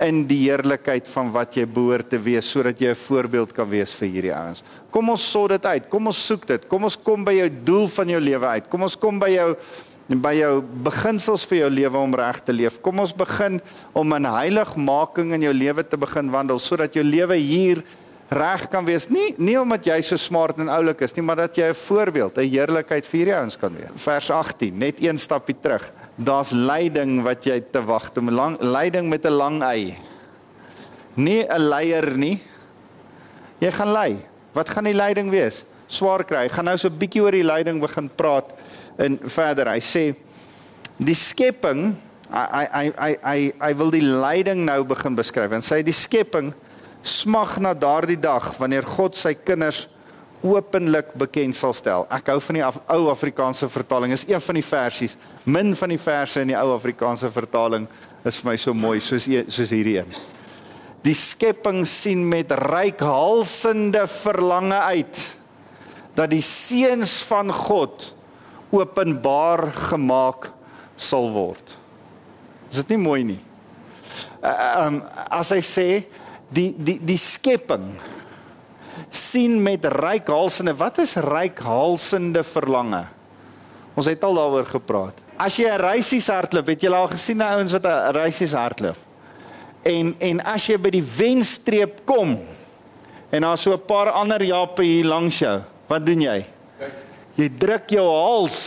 in 0.00 0.22
die 0.30 0.44
heerlikheid 0.46 1.08
van 1.10 1.30
wat 1.34 1.56
jy 1.58 1.66
behoort 1.66 2.08
te 2.12 2.20
wees 2.22 2.46
sodat 2.46 2.80
jy 2.80 2.92
'n 2.94 3.02
voorbeeld 3.02 3.52
kan 3.52 3.68
wees 3.68 3.92
vir 3.94 4.08
hierdie 4.08 4.34
ouens. 4.34 4.62
Kom 4.90 5.10
ons 5.10 5.30
sort 5.30 5.50
dit 5.50 5.66
uit. 5.66 5.90
Kom 5.90 6.06
ons 6.06 6.26
soek 6.26 6.46
dit. 6.46 6.68
Kom 6.68 6.84
ons 6.84 6.96
kom 6.96 7.24
by 7.24 7.32
jou 7.32 7.48
doel 7.64 7.88
van 7.88 8.08
jou 8.08 8.20
lewe 8.20 8.46
uit. 8.46 8.70
Kom 8.70 8.82
ons 8.82 8.96
kom 8.96 9.18
by 9.18 9.30
jou 9.30 9.56
by 10.08 10.32
jou 10.38 10.52
beginsels 10.84 11.44
vir 11.44 11.58
jou 11.58 11.70
lewe 11.70 12.00
om 12.00 12.14
reg 12.16 12.40
te 12.40 12.52
leef. 12.52 12.80
Kom 12.80 13.00
ons 13.02 13.12
begin 13.12 13.60
om 13.92 14.12
in 14.16 14.24
heiligmaking 14.24 15.34
in 15.36 15.42
jou 15.42 15.52
lewe 15.52 15.84
te 15.84 16.00
begin 16.00 16.30
wandel 16.32 16.58
sodat 16.58 16.96
jou 16.96 17.04
lewe 17.04 17.36
hier 17.36 17.82
reg 18.32 18.64
kan 18.72 18.84
wees. 18.88 19.08
Nie 19.12 19.34
nie 19.36 19.56
omdat 19.60 19.84
jy 19.84 20.00
so 20.04 20.16
smart 20.16 20.60
en 20.60 20.72
oulik 20.72 21.02
is 21.04 21.14
nie, 21.16 21.24
maar 21.24 21.36
dat 21.36 21.56
jy 21.56 21.68
'n 21.68 21.74
voorbeeld, 21.74 22.38
'n 22.38 22.48
heerlikheid 22.48 23.06
vir 23.06 23.18
hierdie 23.18 23.36
ouens 23.36 23.56
kan 23.56 23.74
wees. 23.74 23.90
Vers 23.94 24.30
18, 24.30 24.78
net 24.78 25.00
een 25.00 25.18
stapie 25.18 25.56
terug. 25.60 25.92
Daar's 26.16 26.52
lyding 26.52 27.22
wat 27.22 27.44
jy 27.44 27.60
te 27.60 27.84
wag, 27.84 28.10
'n 28.16 28.30
lang 28.30 28.56
lyding 28.60 29.08
met 29.08 29.24
'n 29.26 29.32
lang 29.32 29.62
y. 29.62 29.94
Nie 31.16 31.44
'n 31.44 31.68
leier 31.68 32.16
nie. 32.16 32.42
Jy 33.60 33.72
gaan 33.72 33.92
ly. 33.92 34.16
Wat 34.52 34.68
gaan 34.68 34.84
die 34.84 34.94
lyding 34.94 35.30
wees? 35.30 35.64
Swaar 35.88 36.24
kry. 36.28 36.44
Ek 36.46 36.52
gaan 36.52 36.68
nou 36.68 36.76
so 36.76 36.88
'n 36.88 36.98
bietjie 36.98 37.22
oor 37.22 37.32
die 37.32 37.46
lyding 37.46 37.80
begin 37.80 38.08
praat 38.08 38.52
en 38.98 39.18
verder 39.18 39.68
hy 39.72 39.80
sê 39.80 40.14
die 40.98 41.14
skepping 41.14 41.96
hy 42.30 42.66
hy 42.72 42.92
hy 42.98 43.12
hy 43.22 43.52
hy 43.60 43.72
wil 43.74 43.90
die 43.90 44.04
lyding 44.04 44.64
nou 44.64 44.84
begin 44.84 45.16
beskryf 45.16 45.52
en 45.52 45.62
sê 45.62 45.82
die 45.82 45.92
skepping 45.96 46.52
smag 47.02 47.58
na 47.58 47.74
daardie 47.74 48.20
dag 48.20 48.52
wanneer 48.58 48.82
God 48.82 49.16
sy 49.16 49.34
kinders 49.34 49.88
openlik 50.42 51.14
bekend 51.18 51.56
sal 51.56 51.74
stel. 51.74 52.06
Ek 52.14 52.30
hou 52.30 52.38
van 52.40 52.58
die 52.58 52.64
Af 52.64 52.78
ou 52.94 53.08
Afrikaanse 53.10 53.68
vertaling. 53.70 54.12
Is 54.14 54.26
een 54.28 54.40
van 54.40 54.54
die 54.54 54.62
versies. 54.62 55.16
Min 55.44 55.74
van 55.76 55.90
die 55.90 55.98
verse 55.98 56.42
in 56.42 56.52
die 56.52 56.58
ou 56.58 56.74
Afrikaanse 56.76 57.30
vertaling 57.34 57.88
is 58.26 58.38
vir 58.38 58.52
my 58.52 58.56
so 58.60 58.74
mooi 58.74 59.00
soos 59.02 59.26
e, 59.26 59.44
soos 59.50 59.72
hierdie 59.74 59.98
een. 59.98 60.14
Die 61.02 61.14
skepping 61.14 61.84
sien 61.88 62.22
met 62.28 62.52
reikhalsende 62.52 64.06
verlange 64.10 64.78
uit 64.94 65.37
dat 66.18 66.32
die 66.32 66.42
seuns 66.42 67.20
van 67.28 67.52
God 67.54 68.10
openbaar 68.74 69.68
gemaak 69.90 70.50
sal 70.98 71.30
word. 71.30 71.76
Is 72.72 72.82
dit 72.82 72.96
nie 72.96 73.02
mooi 73.02 73.22
nie? 73.34 73.40
Ehm 74.42 74.98
um, 74.98 75.02
as 75.30 75.52
hy 75.54 75.60
sê 75.64 75.88
die 76.54 76.72
die 76.74 76.98
die 77.04 77.20
skepping 77.20 77.86
sien 79.14 79.56
met 79.62 79.86
reikhalsende 79.94 80.74
wat 80.78 81.00
is 81.04 81.16
reikhalsende 81.22 82.42
verlange? 82.44 83.04
Ons 83.98 84.10
het 84.10 84.22
al 84.24 84.36
daaroor 84.38 84.68
gepraat. 84.68 85.24
As 85.38 85.56
jy 85.58 85.70
'n 85.70 85.80
reisies 85.80 86.28
hardloop, 86.28 86.66
het 86.66 86.82
jy 86.82 86.90
al 86.90 87.08
gesien 87.08 87.40
ouens 87.40 87.72
wat 87.72 87.86
'n 87.86 88.12
reisies 88.14 88.52
hardloop? 88.52 88.98
En 89.82 90.14
en 90.18 90.44
as 90.44 90.66
jy 90.66 90.76
by 90.76 90.90
die 90.90 91.08
wenstreep 91.16 92.04
kom 92.04 92.38
en 93.30 93.42
daar 93.42 93.58
so 93.58 93.72
'n 93.72 93.86
paar 93.86 94.10
ander 94.10 94.42
jappe 94.42 94.82
hier 94.82 95.04
langs 95.04 95.38
jou, 95.38 95.62
wat 95.88 96.04
doen 96.06 96.22
jy? 96.22 96.38
Jy 97.38 97.48
druk 97.60 97.90
jou 97.94 98.06
hals, 98.06 98.60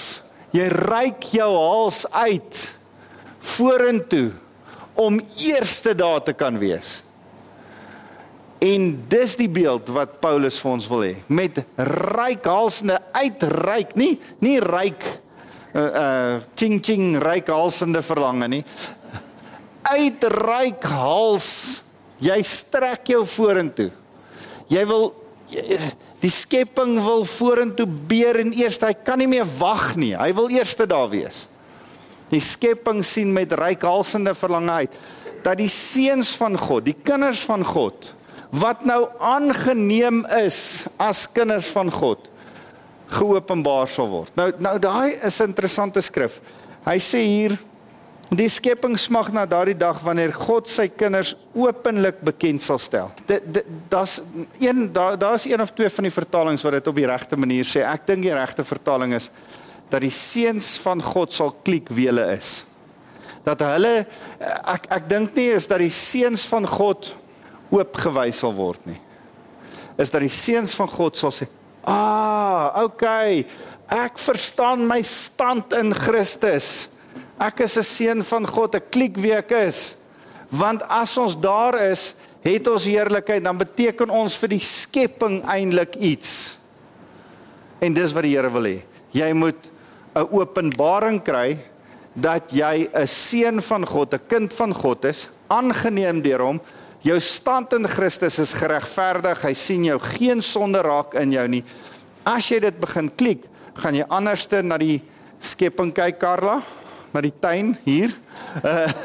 jy 0.56 0.68
reik 0.72 1.26
jou 1.36 1.50
hals 1.54 2.06
uit 2.12 2.62
vorentoe 3.42 4.32
om 5.00 5.20
eerste 5.40 5.96
daar 5.98 6.22
te 6.24 6.34
kan 6.38 6.58
wees. 6.62 7.02
En 8.62 8.92
dis 9.10 9.36
die 9.40 9.50
beeld 9.50 9.90
wat 9.90 10.20
Paulus 10.22 10.60
vir 10.62 10.72
ons 10.72 10.88
wil 10.92 11.06
hê, 11.08 11.14
met 11.34 11.64
ryk 12.14 12.46
halsende 12.46 13.00
uitreik, 13.16 13.96
nie 13.98 14.20
nie 14.44 14.60
ryk 14.62 15.02
uh 15.72 15.82
uh 15.82 16.36
ching 16.60 16.78
ching 16.84 17.16
ryk 17.24 17.50
halsende 17.50 18.04
verlange 18.06 18.50
nie. 18.52 18.62
Uitreik 19.82 20.86
hals, 20.94 21.48
jy 22.22 22.38
strek 22.46 23.10
jou 23.16 23.24
vorentoe. 23.26 23.90
Jy 24.70 24.86
wil 24.88 25.10
Die 26.22 26.32
skepping 26.32 26.96
wil 27.04 27.26
vorentoe 27.28 27.88
beer 27.88 28.40
en 28.40 28.54
eers 28.56 28.80
hy 28.80 28.94
kan 29.04 29.20
nie 29.20 29.28
meer 29.28 29.48
wag 29.60 29.96
nie. 30.00 30.14
Hy 30.16 30.32
wil 30.38 30.50
eers 30.54 30.76
daar 30.80 31.10
wees. 31.12 31.48
Die 32.32 32.40
skepping 32.40 33.04
sien 33.04 33.34
met 33.36 33.52
reikhalsende 33.52 34.34
verlange 34.38 34.72
uit 34.86 34.98
dat 35.44 35.58
die 35.58 35.70
seuns 35.72 36.36
van 36.38 36.56
God, 36.58 36.86
die 36.86 36.96
kinders 36.96 37.42
van 37.48 37.66
God 37.66 38.14
wat 38.52 38.84
nou 38.84 39.06
aangeneem 39.24 40.26
is 40.42 40.86
as 41.00 41.24
kinders 41.32 41.70
van 41.72 41.88
God 41.92 42.28
geopenbaar 43.12 43.88
sal 43.92 44.10
word. 44.12 44.32
Nou 44.36 44.50
nou 44.60 44.78
daai 44.80 45.20
is 45.24 45.40
'n 45.40 45.52
interessante 45.52 46.02
skrif. 46.02 46.42
Hy 46.86 46.98
sê 47.00 47.20
hier 47.24 47.58
Die 48.32 48.48
skepping 48.48 48.94
smag 48.96 49.28
na 49.36 49.42
daardie 49.50 49.76
dag 49.76 49.98
wanneer 50.06 50.32
God 50.32 50.70
sy 50.72 50.86
kinders 50.88 51.34
openlik 51.52 52.22
bekend 52.24 52.64
sal 52.64 52.80
stel. 52.80 53.10
Daar's 53.92 54.22
een 54.62 54.86
daar's 54.94 55.20
da 55.20 55.52
een 55.52 55.62
of 55.62 55.74
twee 55.76 55.90
van 55.92 56.08
die 56.08 56.14
vertalings 56.16 56.64
wat 56.64 56.78
dit 56.78 56.88
op 56.88 56.96
die 56.96 57.10
regte 57.10 57.36
manier 57.36 57.68
sê. 57.68 57.84
Ek 57.84 58.06
dink 58.08 58.24
die 58.24 58.32
regte 58.32 58.64
vertaling 58.64 59.18
is 59.18 59.28
dat 59.92 60.00
die 60.06 60.14
seuns 60.16 60.78
van 60.80 61.04
God 61.04 61.36
sal 61.36 61.52
kliek 61.68 61.92
wie 61.92 62.08
hulle 62.08 62.30
is. 62.38 62.62
Dat 63.44 63.66
hulle 63.68 64.06
ek 64.40 64.88
ek 65.02 65.12
dink 65.12 65.36
nie 65.36 65.50
is 65.58 65.68
dat 65.68 65.84
die 65.84 65.92
seuns 65.92 66.48
van 66.48 66.70
God 66.72 67.12
oopgewys 67.68 68.40
sal 68.46 68.56
word 68.56 68.88
nie. 68.88 69.00
Is 70.00 70.14
dat 70.14 70.24
die 70.24 70.32
seuns 70.32 70.78
van 70.80 70.88
God 70.88 71.20
sal 71.20 71.36
sê, 71.36 71.50
"Ah, 71.84 72.80
okay. 72.86 73.46
Ek 73.90 74.16
verstaan 74.16 74.88
my 74.88 75.02
stand 75.02 75.74
in 75.74 75.92
Christus. 75.94 76.88
Ek 77.40 77.60
is 77.60 77.78
'n 77.78 77.84
seun 77.84 78.24
van 78.24 78.48
God, 78.48 78.76
'n 78.76 78.82
klik 78.90 79.18
wie 79.18 79.34
ek 79.34 79.52
is." 79.52 79.96
Want 80.52 80.84
as 80.84 81.18
ons 81.18 81.40
daar 81.40 81.80
is, 81.80 82.14
het 82.44 82.68
ons 82.68 82.86
heerlikheid, 82.90 83.44
dan 83.44 83.58
beteken 83.58 84.10
ons 84.10 84.36
vir 84.42 84.50
die 84.50 84.64
skepping 84.64 85.40
eintlik 85.48 85.96
iets. 85.96 86.58
En 87.80 87.94
dis 87.94 88.14
wat 88.14 88.24
die 88.28 88.36
Here 88.36 88.52
wil 88.52 88.68
hê. 88.68 88.82
Jy 89.16 89.34
moet 89.34 89.72
'n 90.16 90.28
openbaring 90.28 91.24
kry 91.24 91.58
dat 92.14 92.52
jy 92.52 92.90
'n 92.94 93.08
seun 93.08 93.62
van 93.62 93.86
God, 93.86 94.14
'n 94.14 94.28
kind 94.28 94.54
van 94.54 94.74
God 94.74 95.06
is, 95.06 95.30
aangeneem 95.48 96.22
deur 96.22 96.40
hom. 96.40 96.62
Jou 97.02 97.20
stand 97.20 97.74
in 97.74 97.88
Christus 97.88 98.40
is 98.40 98.54
geregverdig. 98.54 99.42
Hy 99.42 99.54
sien 99.54 99.84
jou 99.84 100.00
geen 100.00 100.42
sonde 100.42 100.82
raak 100.82 101.14
in 101.14 101.32
jou 101.32 101.48
nie. 101.48 101.64
As 102.26 102.50
jy 102.50 102.60
dit 102.60 102.80
begin 102.80 103.10
klik, 103.16 103.46
gaan 103.74 103.96
jy 103.96 104.06
anderste 104.10 104.62
na 104.62 104.78
die 104.78 105.02
skepping 105.40 105.94
kyk, 105.94 106.20
Karla 106.20 106.62
na 107.12 107.22
die 107.24 107.34
tuin 107.44 107.74
hier. 107.84 108.14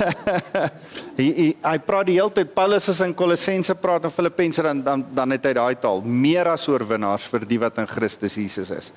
hy, 1.19 1.27
hy 1.27 1.47
hy 1.59 1.77
praat 1.83 2.09
die 2.09 2.17
hele 2.19 2.33
tyd 2.35 2.53
Paulus 2.55 2.87
is 2.93 3.03
in 3.05 3.15
Kolossense 3.19 3.75
praat 3.81 4.07
en 4.07 4.15
Filippense 4.15 4.63
dan 4.63 4.83
dan 4.87 5.05
dan 5.15 5.35
het 5.35 5.49
hy 5.51 5.55
daai 5.59 5.79
taal 5.83 6.03
meer 6.07 6.53
as 6.53 6.67
oorwinnaars 6.71 7.27
vir 7.33 7.47
die 7.51 7.61
wat 7.63 7.81
in 7.83 7.89
Christus 7.91 8.39
Jesus 8.39 8.71
is. 8.75 8.93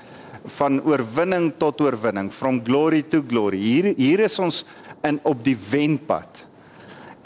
Van 0.60 0.80
oorwinning 0.86 1.51
tot 1.60 1.82
oorwinning, 1.84 2.30
from 2.32 2.62
glory 2.64 3.01
to 3.12 3.24
glory. 3.26 3.60
Hier 3.60 3.93
hier 3.97 4.26
is 4.28 4.38
ons 4.39 4.64
in 5.07 5.20
op 5.28 5.41
die 5.43 5.57
wenpad. 5.57 6.45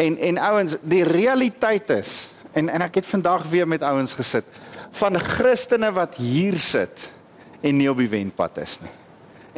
En 0.01 0.17
en 0.17 0.39
ouens, 0.51 0.77
die 0.81 1.03
realiteit 1.05 1.91
is 1.93 2.31
en 2.55 2.71
en 2.71 2.85
ek 2.87 3.01
het 3.01 3.09
vandag 3.09 3.45
weer 3.51 3.67
met 3.69 3.83
ouens 3.85 4.15
gesit 4.17 4.47
van 4.93 5.17
Christene 5.17 5.89
wat 5.93 6.19
hier 6.21 6.57
sit 6.61 7.09
en 7.65 7.77
nie 7.79 7.89
op 7.89 7.97
die 7.97 8.11
wenpad 8.11 8.59
is 8.61 8.77
nie. 8.83 8.93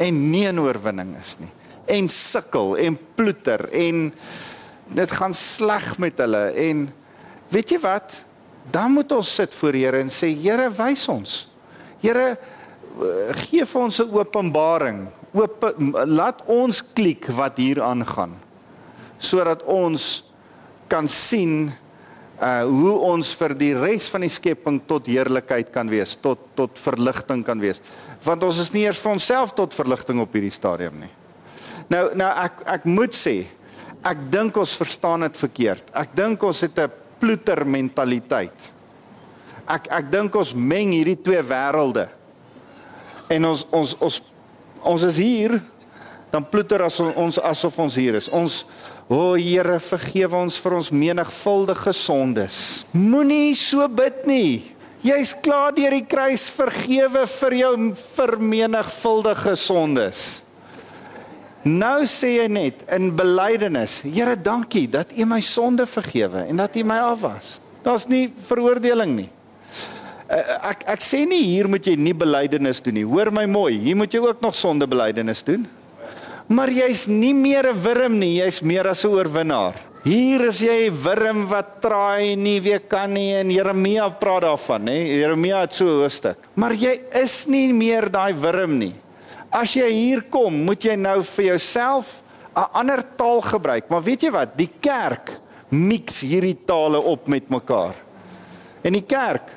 En 0.00 0.18
nie 0.30 0.44
in 0.48 0.60
oorwinning 0.60 1.14
is 1.20 1.36
nie 1.40 1.52
en 1.86 2.08
sukkel 2.10 2.76
en 2.82 2.98
ploeter 3.14 3.68
en 3.70 4.08
dit 4.86 5.10
gaan 5.18 5.34
sleg 5.34 5.96
met 6.02 6.18
hulle 6.22 6.44
en 6.66 6.86
weet 7.50 7.74
jy 7.74 7.78
wat? 7.82 8.20
Dan 8.70 8.96
moet 8.96 9.12
ons 9.14 9.34
sit 9.38 9.54
voor 9.54 9.78
Here 9.78 10.02
en 10.02 10.10
sê 10.10 10.32
Here 10.34 10.68
wys 10.74 11.06
ons. 11.10 11.34
Here 12.02 12.34
gee 13.46 13.64
vir 13.64 13.82
ons 13.82 14.00
'n 14.00 14.10
openbaring. 14.10 15.08
Oop 15.32 15.74
laat 16.06 16.42
ons 16.46 16.82
klik 16.94 17.26
wat 17.26 17.58
hier 17.58 17.82
aangaan 17.82 18.42
sodat 19.18 19.62
ons 19.62 20.30
kan 20.88 21.08
sien 21.08 21.72
uh 22.40 22.64
hoe 22.64 22.98
ons 22.98 23.34
vir 23.34 23.54
die 23.54 23.74
res 23.74 24.10
van 24.12 24.20
die 24.20 24.28
skepping 24.28 24.80
tot 24.86 25.06
heerlikheid 25.06 25.72
kan 25.72 25.88
wees 25.88 26.16
tot 26.20 26.38
tot 26.54 26.78
verligting 26.78 27.44
kan 27.44 27.60
wees. 27.60 27.80
Want 28.22 28.42
ons 28.44 28.58
is 28.58 28.72
nie 28.72 28.84
eers 28.84 29.00
vir 29.00 29.12
onsself 29.12 29.54
tot 29.54 29.74
verligting 29.74 30.20
op 30.20 30.32
hierdie 30.32 30.52
stadium 30.52 31.00
nie 31.00 31.25
Nou 31.92 32.04
nou 32.18 32.30
ek 32.44 32.64
ek 32.76 32.88
moet 32.90 33.14
sê 33.14 33.36
ek 34.06 34.26
dink 34.30 34.56
ons 34.58 34.76
verstaan 34.78 35.26
dit 35.26 35.38
verkeerd. 35.38 35.90
Ek 35.94 36.14
dink 36.14 36.42
ons 36.42 36.60
het 36.60 36.78
'n 36.78 36.90
ploeter 37.20 37.64
mentaliteit. 37.66 38.72
Ek 39.66 39.88
ek 39.90 40.10
dink 40.10 40.34
ons 40.34 40.54
meng 40.54 40.92
hierdie 40.92 41.22
twee 41.22 41.42
wêrelde. 41.42 42.08
En 43.28 43.44
ons 43.44 43.66
ons 43.70 43.96
ons 44.00 44.22
ons 44.82 45.02
is 45.02 45.16
hier 45.16 45.60
dan 46.30 46.44
ploeter 46.44 46.82
as 46.82 47.00
ons 47.00 47.38
asof 47.38 47.78
ons 47.78 47.94
hier 47.94 48.14
is. 48.14 48.28
Ons 48.28 48.64
o 49.08 49.14
oh, 49.14 49.34
Here 49.38 49.78
vergewe 49.80 50.36
ons 50.36 50.58
vir 50.58 50.74
ons 50.74 50.90
menigvuldige 50.90 51.92
sondes. 51.92 52.86
Moenie 52.92 53.54
so 53.54 53.86
bid 53.88 54.26
nie. 54.26 54.76
Jy's 55.06 55.34
klaar 55.38 55.74
deur 55.76 55.94
die 55.94 56.06
kruis 56.06 56.48
vergewe 56.50 57.26
vir 57.26 57.54
jou 57.54 57.74
vermenigvuldige 57.94 59.54
sondes. 59.56 60.45
Nou 61.66 62.04
sê 62.06 62.36
jy 62.36 62.46
net 62.46 62.84
in 62.94 63.08
belydenis, 63.18 63.98
Here, 64.06 64.36
dankie 64.38 64.86
dat 64.86 65.10
U 65.18 65.24
my 65.26 65.40
sonde 65.42 65.86
vergewe 65.90 66.44
en 66.46 66.60
dat 66.62 66.76
U 66.78 66.84
my 66.86 66.98
afwas. 67.08 67.56
Daar's 67.82 68.06
nie 68.06 68.28
veroordeling 68.46 69.16
nie. 69.16 69.30
Eh, 70.30 70.42
ek 70.70 70.84
ek 70.94 71.02
sê 71.02 71.24
nie 71.26 71.42
hier 71.42 71.66
moet 71.70 71.86
jy 71.86 71.96
nie 71.98 72.14
belydenis 72.14 72.78
doen 72.82 72.94
nie. 73.00 73.04
Hoor 73.06 73.32
my 73.34 73.48
mooi, 73.50 73.74
hier 73.82 73.98
moet 73.98 74.14
jy 74.14 74.22
ook 74.22 74.40
nog 74.42 74.54
sonde 74.54 74.86
belydenis 74.86 75.42
doen. 75.46 75.66
Maar 76.46 76.70
jy's 76.70 77.08
nie 77.10 77.34
meer 77.34 77.66
'n 77.72 77.82
wurm 77.82 78.18
nie, 78.18 78.38
jy's 78.38 78.62
meer 78.62 78.86
as 78.86 79.04
'n 79.04 79.10
oorwinnaar. 79.10 79.74
Hier 80.04 80.46
is 80.46 80.60
jy 80.60 80.86
'n 80.86 81.02
wurm 81.02 81.48
wat 81.48 81.80
traai 81.82 82.36
nie 82.36 82.60
weer 82.60 82.80
kan 82.80 83.12
nie 83.12 83.34
en 83.34 83.50
Jeremia 83.50 84.08
praat 84.08 84.42
daarvan, 84.42 84.84
nê? 84.84 85.18
Jeremia 85.18 85.60
het 85.62 85.74
so 85.74 85.84
'n 85.84 86.02
hoofstuk. 86.02 86.38
Maar 86.54 86.74
jy 86.74 87.00
is 87.12 87.46
nie 87.46 87.72
meer 87.72 88.08
daai 88.08 88.34
wurm 88.34 88.78
nie. 88.78 88.94
As 89.56 89.72
jy 89.72 89.88
hier 89.88 90.26
kom, 90.28 90.52
moet 90.66 90.84
jy 90.84 90.98
nou 91.00 91.22
vir 91.24 91.52
jouself 91.54 92.20
'n 92.56 92.68
ander 92.72 93.02
taal 93.16 93.40
gebruik. 93.40 93.88
Maar 93.88 94.02
weet 94.02 94.22
jy 94.22 94.30
wat? 94.30 94.56
Die 94.56 94.70
kerk 94.80 95.40
mix 95.68 96.20
hierdie 96.20 96.58
tale 96.64 97.00
op 97.00 97.28
met 97.28 97.48
mekaar. 97.48 97.94
En 98.82 98.92
die 98.92 99.04
kerk 99.04 99.50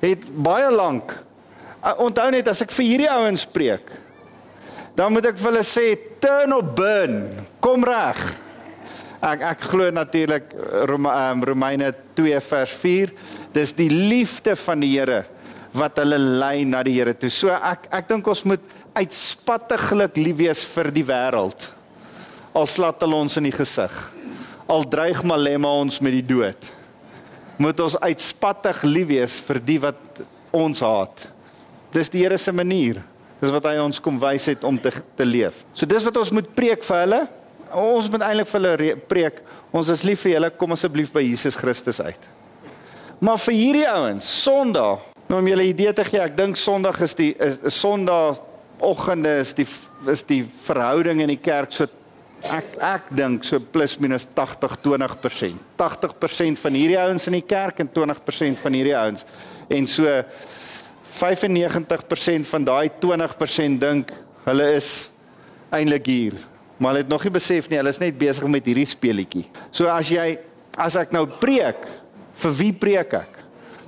het 0.00 0.24
baie 0.42 0.70
lank 0.70 1.24
onthou 1.98 2.30
net 2.30 2.48
as 2.48 2.62
ek 2.62 2.72
vir 2.72 2.84
hierdie 2.84 3.10
ouens 3.10 3.44
preek, 3.44 3.90
dan 4.96 5.12
moet 5.12 5.26
ek 5.26 5.38
vir 5.38 5.50
hulle 5.50 5.64
sê 5.64 5.98
turn 6.20 6.52
or 6.52 6.62
burn. 6.62 7.28
Kom 7.60 7.84
reg. 7.84 8.20
Ek 9.20 9.42
ek 9.42 9.60
glo 9.60 9.90
natuurlik 9.90 10.52
Rome, 10.88 11.08
um, 11.08 11.44
Romeine 11.44 11.94
2 12.14 12.40
vers 12.40 12.70
4. 12.70 13.12
Dis 13.52 13.72
die 13.72 13.90
liefde 13.90 14.56
van 14.56 14.80
die 14.80 14.98
Here 14.98 15.24
wat 15.74 15.98
hulle 15.98 16.18
lei 16.18 16.64
na 16.68 16.82
die 16.86 16.94
Here 16.96 17.14
toe. 17.18 17.30
So 17.32 17.50
ek 17.54 17.88
ek 17.92 18.08
dink 18.12 18.28
ons 18.30 18.44
moet 18.46 18.74
uitspattiglik 18.94 20.18
lief 20.22 20.38
wees 20.38 20.62
vir 20.70 20.90
die 20.94 21.06
wêreld. 21.06 21.68
Al 22.54 22.68
slat 22.70 23.02
hulle 23.02 23.18
ons 23.18 23.40
in 23.40 23.48
die 23.48 23.54
gesig. 23.54 23.94
Al 24.70 24.86
dreig 24.88 25.24
Malema 25.26 25.72
ons 25.82 25.98
met 26.00 26.14
die 26.14 26.24
dood. 26.24 26.70
Moet 27.58 27.80
ons 27.82 27.98
uitspattig 27.98 28.84
lief 28.86 29.10
wees 29.10 29.40
vir 29.44 29.60
die 29.62 29.80
wat 29.82 30.22
ons 30.54 30.82
haat. 30.86 31.26
Dis 31.94 32.10
die 32.10 32.22
Here 32.22 32.38
se 32.38 32.54
manier. 32.54 33.02
Dis 33.42 33.52
wat 33.52 33.66
hy 33.68 33.74
ons 33.82 33.98
kom 34.00 34.20
wys 34.22 34.46
het 34.52 34.62
om 34.64 34.78
te 34.78 34.92
te 35.18 35.26
leef. 35.26 35.64
So 35.74 35.90
dis 35.90 36.06
wat 36.06 36.22
ons 36.22 36.30
moet 36.34 36.54
preek 36.54 36.86
vir 36.86 37.02
hulle. 37.02 37.20
Ons 37.74 38.06
moet 38.12 38.22
eintlik 38.22 38.50
vir 38.52 38.62
hulle 38.62 38.94
preek. 39.10 39.42
Ons 39.74 39.90
is 39.90 40.06
lief 40.06 40.22
vir 40.22 40.36
julle. 40.36 40.52
Kom 40.54 40.76
asseblief 40.76 41.10
by 41.12 41.24
Jesus 41.26 41.58
Christus 41.58 41.98
uit. 41.98 42.30
Maar 43.24 43.38
vir 43.42 43.54
hierdie 43.56 43.86
ouens, 43.88 44.26
Sondag, 44.42 45.02
nou 45.34 45.42
om 45.42 45.50
julle 45.50 45.66
idee 45.66 45.90
te 45.96 46.04
gee, 46.06 46.22
ek 46.22 46.36
dink 46.38 46.58
Sondag 46.60 47.00
is 47.02 47.16
die 47.18 47.32
is, 47.42 47.58
is 47.66 47.76
Sondag 47.80 48.38
oggende 48.84 49.32
is 49.40 49.54
die 49.56 49.66
is 50.10 50.22
die 50.28 50.42
verhouding 50.44 51.22
in 51.24 51.32
die 51.32 51.40
kerk 51.42 51.72
so 51.74 51.88
ek 52.44 52.76
ek 52.84 53.08
dink 53.16 53.46
so 53.48 53.58
plus 53.58 53.96
minus 53.98 54.28
80 54.36 54.76
20%. 54.84 55.58
80% 55.80 56.60
van 56.60 56.76
hierdie 56.76 57.00
ouens 57.00 57.26
in 57.30 57.38
die 57.38 57.46
kerk 57.48 57.80
en 57.82 57.90
20% 57.90 58.60
van 58.60 58.76
hierdie 58.76 58.94
ouens. 58.98 59.24
En 59.72 59.88
so 59.90 60.06
95% 61.14 62.50
van 62.52 62.68
daai 62.68 62.90
20% 63.02 63.80
dink 63.80 64.12
hulle 64.44 64.70
is 64.76 64.90
eintlik 65.74 66.10
hier. 66.12 66.38
Maar 66.76 66.92
hulle 66.92 67.06
het 67.06 67.14
nog 67.14 67.24
nie 67.24 67.34
besef 67.34 67.70
nie, 67.70 67.80
hulle 67.80 67.94
is 67.94 68.02
net 68.02 68.18
besig 68.20 68.46
met 68.50 68.66
hierdie 68.68 68.86
speletjie. 68.86 69.46
So 69.72 69.88
as 69.90 70.12
jy 70.12 70.34
as 70.78 70.98
ek 71.00 71.14
nou 71.16 71.24
preek, 71.40 71.88
vir 72.44 72.60
wie 72.60 72.74
preek 72.76 73.18
ek? 73.24 73.33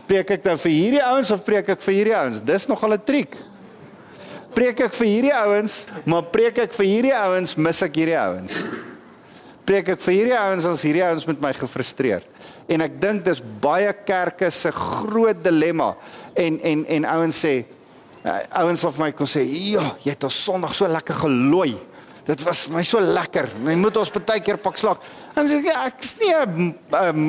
Preek 0.07 0.31
ek 0.31 0.45
nou 0.45 0.57
vir 0.57 0.73
hierdie 0.73 1.03
ouens 1.03 1.31
of 1.35 1.45
preek 1.45 1.69
ek 1.69 1.81
vir 1.83 1.95
hierdie 1.95 2.17
ouens? 2.17 2.41
Dis 2.41 2.67
nog 2.67 2.83
al 2.83 2.95
'n 2.95 3.05
triek 3.05 3.37
preek 4.57 4.81
ek 4.87 4.95
vir 4.97 5.09
hierdie 5.11 5.37
ouens, 5.37 5.85
maar 6.09 6.29
preek 6.33 6.63
ek 6.65 6.77
vir 6.79 6.89
hierdie 6.89 7.17
ouens, 7.17 7.57
mis 7.61 7.83
ek 7.85 7.99
hierdie 8.01 8.17
ouens. 8.17 8.63
Preek 9.69 9.91
ek 9.97 10.01
vir 10.01 10.15
hierdie 10.15 10.39
ouens 10.39 10.69
as 10.71 10.85
hierdie 10.87 11.05
ouens 11.05 11.27
met 11.29 11.43
my 11.43 11.51
gefrustreerd. 11.59 12.29
En 12.71 12.85
ek 12.87 12.97
dink 13.03 13.25
dis 13.27 13.43
baie 13.63 13.91
kerke 14.07 14.49
se 14.55 14.73
groot 14.73 15.43
dilemma. 15.45 15.91
En 16.39 16.57
en 16.73 16.85
en 16.97 17.09
ouens 17.17 17.43
sê 17.45 17.55
uh, 18.23 18.39
ouens 18.63 18.87
of 18.89 19.01
my 19.03 19.11
kon 19.13 19.29
sê, 19.29 19.43
"Ja, 19.45 19.85
jy 20.05 20.15
het 20.15 20.25
ons 20.25 20.45
Sondag 20.45 20.75
so 20.75 20.89
lekker 20.89 21.15
gelooi." 21.27 21.77
Dit 22.27 22.43
was 22.43 22.65
vir 22.67 22.75
my 22.75 22.83
so 22.83 22.99
lekker. 22.99 23.47
Jy 23.69 23.75
moet 23.79 23.99
ons 24.01 24.11
baie 24.17 24.43
keer 24.43 24.59
pak 24.59 24.79
slag. 24.81 25.03
En 25.39 25.47
sê 25.47 25.61
ek 25.63 25.93
ek's 25.95 26.17
nie 26.19 26.33
'n 26.35 26.75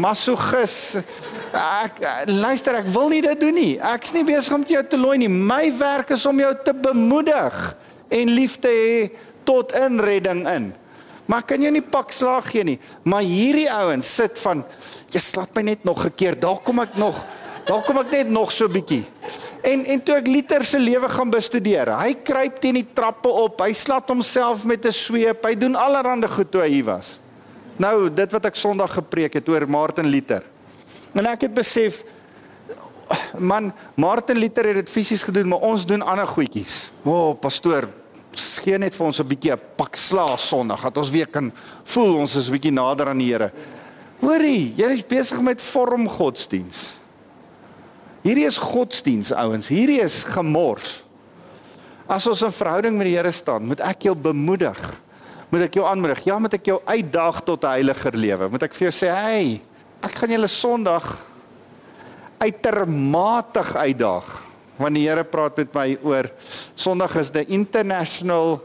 masogis. 0.02 0.98
Ek 1.54 2.02
luister, 2.26 2.76
ek 2.76 2.88
wil 2.88 3.10
nie 3.10 3.22
dit 3.22 3.40
doen 3.40 3.54
nie. 3.54 3.78
Ek's 3.78 4.14
nie 4.14 4.24
besig 4.24 4.54
om 4.54 4.64
jou 4.64 4.84
te 4.84 4.98
looi 4.98 5.18
nie. 5.18 5.30
My 5.30 5.72
werk 5.78 6.10
is 6.10 6.26
om 6.26 6.40
jou 6.40 6.54
te 6.66 6.74
bemoedig 6.74 7.76
en 8.10 8.34
lief 8.34 8.58
te 8.60 8.68
hê 8.68 9.12
tot 9.46 9.72
inredding 9.72 10.48
in. 10.48 10.74
Maar 11.28 11.44
kan 11.44 11.62
jy 11.62 11.70
nie 11.70 11.82
pak 11.82 12.12
slag 12.12 12.50
gee 12.50 12.64
nie. 12.64 12.80
Maar 13.04 13.22
hierdie 13.22 13.70
ouens 13.72 14.16
sit 14.16 14.40
van 14.40 14.66
jy 15.12 15.20
slaat 15.20 15.54
my 15.56 15.62
net 15.62 15.84
nog 15.84 16.06
'n 16.06 16.16
keer. 16.16 16.40
Daar 16.40 16.60
kom 16.64 16.80
ek 16.80 16.96
nog. 16.96 17.26
Daar 17.66 17.84
kom 17.84 17.98
ek 17.98 18.12
net 18.12 18.30
nog 18.30 18.52
so 18.52 18.68
bietjie. 18.68 19.06
En 19.68 19.84
en 19.86 20.04
toe 20.04 20.16
ek 20.16 20.28
Liter 20.32 20.64
se 20.66 20.80
lewe 20.80 21.10
gaan 21.12 21.32
bestudeer, 21.32 21.92
hy 22.00 22.14
kruip 22.24 22.60
teen 22.64 22.80
die 22.80 22.88
trappe 22.96 23.28
op, 23.28 23.60
hy 23.66 23.74
slat 23.76 24.08
homself 24.08 24.64
met 24.64 24.86
'n 24.86 24.96
sweep, 24.96 25.44
hy 25.44 25.56
doen 25.56 25.76
allerlei 25.76 26.28
goed 26.28 26.52
toe 26.52 26.62
hy 26.62 26.70
hier 26.70 26.86
was. 26.86 27.20
Nou, 27.78 28.10
dit 28.10 28.32
wat 28.32 28.46
ek 28.46 28.56
Sondag 28.56 28.94
gepreek 28.94 29.34
het 29.34 29.50
oor 29.50 29.68
Martin 29.70 30.08
Luther. 30.08 30.44
En 31.14 31.26
ek 31.26 31.42
het 31.42 31.54
besef 31.54 32.04
man, 33.38 33.74
Martin 33.96 34.38
Luther 34.38 34.66
het 34.66 34.76
dit 34.76 34.90
fisies 34.90 35.24
gedoen, 35.24 35.48
maar 35.48 35.60
ons 35.60 35.86
doen 35.86 36.02
ander 36.02 36.28
goedjies. 36.28 36.90
O, 37.04 37.12
oh, 37.12 37.40
pastoor, 37.40 37.88
gee 38.64 38.78
net 38.78 38.96
vir 38.96 39.06
ons 39.06 39.20
'n 39.20 39.28
bietjie 39.28 39.52
'n 39.52 39.60
pak 39.76 39.96
slaag 39.96 40.40
Sondag 40.40 40.82
dat 40.82 40.98
ons 40.98 41.10
weer 41.10 41.28
kan 41.28 41.52
voel 41.84 42.16
ons 42.16 42.36
is 42.36 42.48
'n 42.48 42.52
bietjie 42.52 42.72
nader 42.72 43.08
aan 43.08 43.18
die 43.18 43.32
Here. 43.32 43.52
Hoorie, 44.20 44.74
jy 44.76 44.86
is 44.94 45.06
besig 45.06 45.42
met 45.42 45.62
vorm 45.62 46.08
godsdiens. 46.08 46.98
Hierdie 48.28 48.48
is 48.50 48.60
godsdiens 48.60 49.32
ouens, 49.32 49.70
hierdie 49.72 50.02
is 50.04 50.26
gemors. 50.28 51.04
As 52.12 52.28
ons 52.28 52.44
'n 52.44 52.52
verhouding 52.52 52.98
met 52.98 53.08
die 53.08 53.16
Here 53.16 53.32
staan, 53.32 53.64
moet 53.64 53.80
ek 53.80 54.04
jou 54.04 54.16
bemoedig. 54.16 54.80
Moet 55.50 55.62
ek 55.62 55.76
jou 55.76 55.86
aanmoedig? 55.88 56.26
Ja, 56.26 56.40
moet 56.40 56.54
ek 56.54 56.66
jou 56.66 56.82
uitdaag 56.84 57.44
tot 57.46 57.64
'n 57.64 57.68
heiliger 57.68 58.12
lewe? 58.12 58.50
Moet 58.50 58.64
ek 58.64 58.74
vir 58.74 58.92
jou 58.92 58.92
sê, 58.92 59.08
"Hey, 59.08 59.62
ek 60.04 60.12
gaan 60.12 60.30
julle 60.30 60.48
Sondag 60.48 61.24
uitermatig 62.40 63.76
uitdaag." 63.76 64.44
Want 64.78 64.96
die 64.96 65.08
Here 65.08 65.24
praat 65.24 65.58
met 65.58 65.74
my 65.74 65.98
oor 66.04 66.30
Sondag 66.76 67.16
is 67.16 67.30
the 67.30 67.46
international 67.46 68.62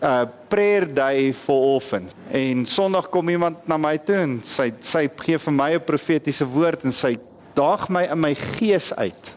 uh 0.00 0.26
prayer 0.48 0.94
day 0.94 1.32
for 1.32 1.74
orphans. 1.74 2.12
En 2.30 2.66
Sondag 2.66 3.08
kom 3.10 3.28
iemand 3.28 3.66
na 3.66 3.76
my 3.76 3.98
toe 3.98 4.16
en 4.16 4.40
sy 4.44 4.72
sy 4.80 5.10
gee 5.16 5.38
vir 5.38 5.52
my 5.52 5.74
'n 5.74 5.80
profetiese 5.80 6.46
woord 6.46 6.84
en 6.84 6.92
sy 6.92 7.18
daag 7.54 7.88
my 7.88 8.06
in 8.10 8.20
my 8.20 8.34
gees 8.34 8.92
uit. 8.94 9.36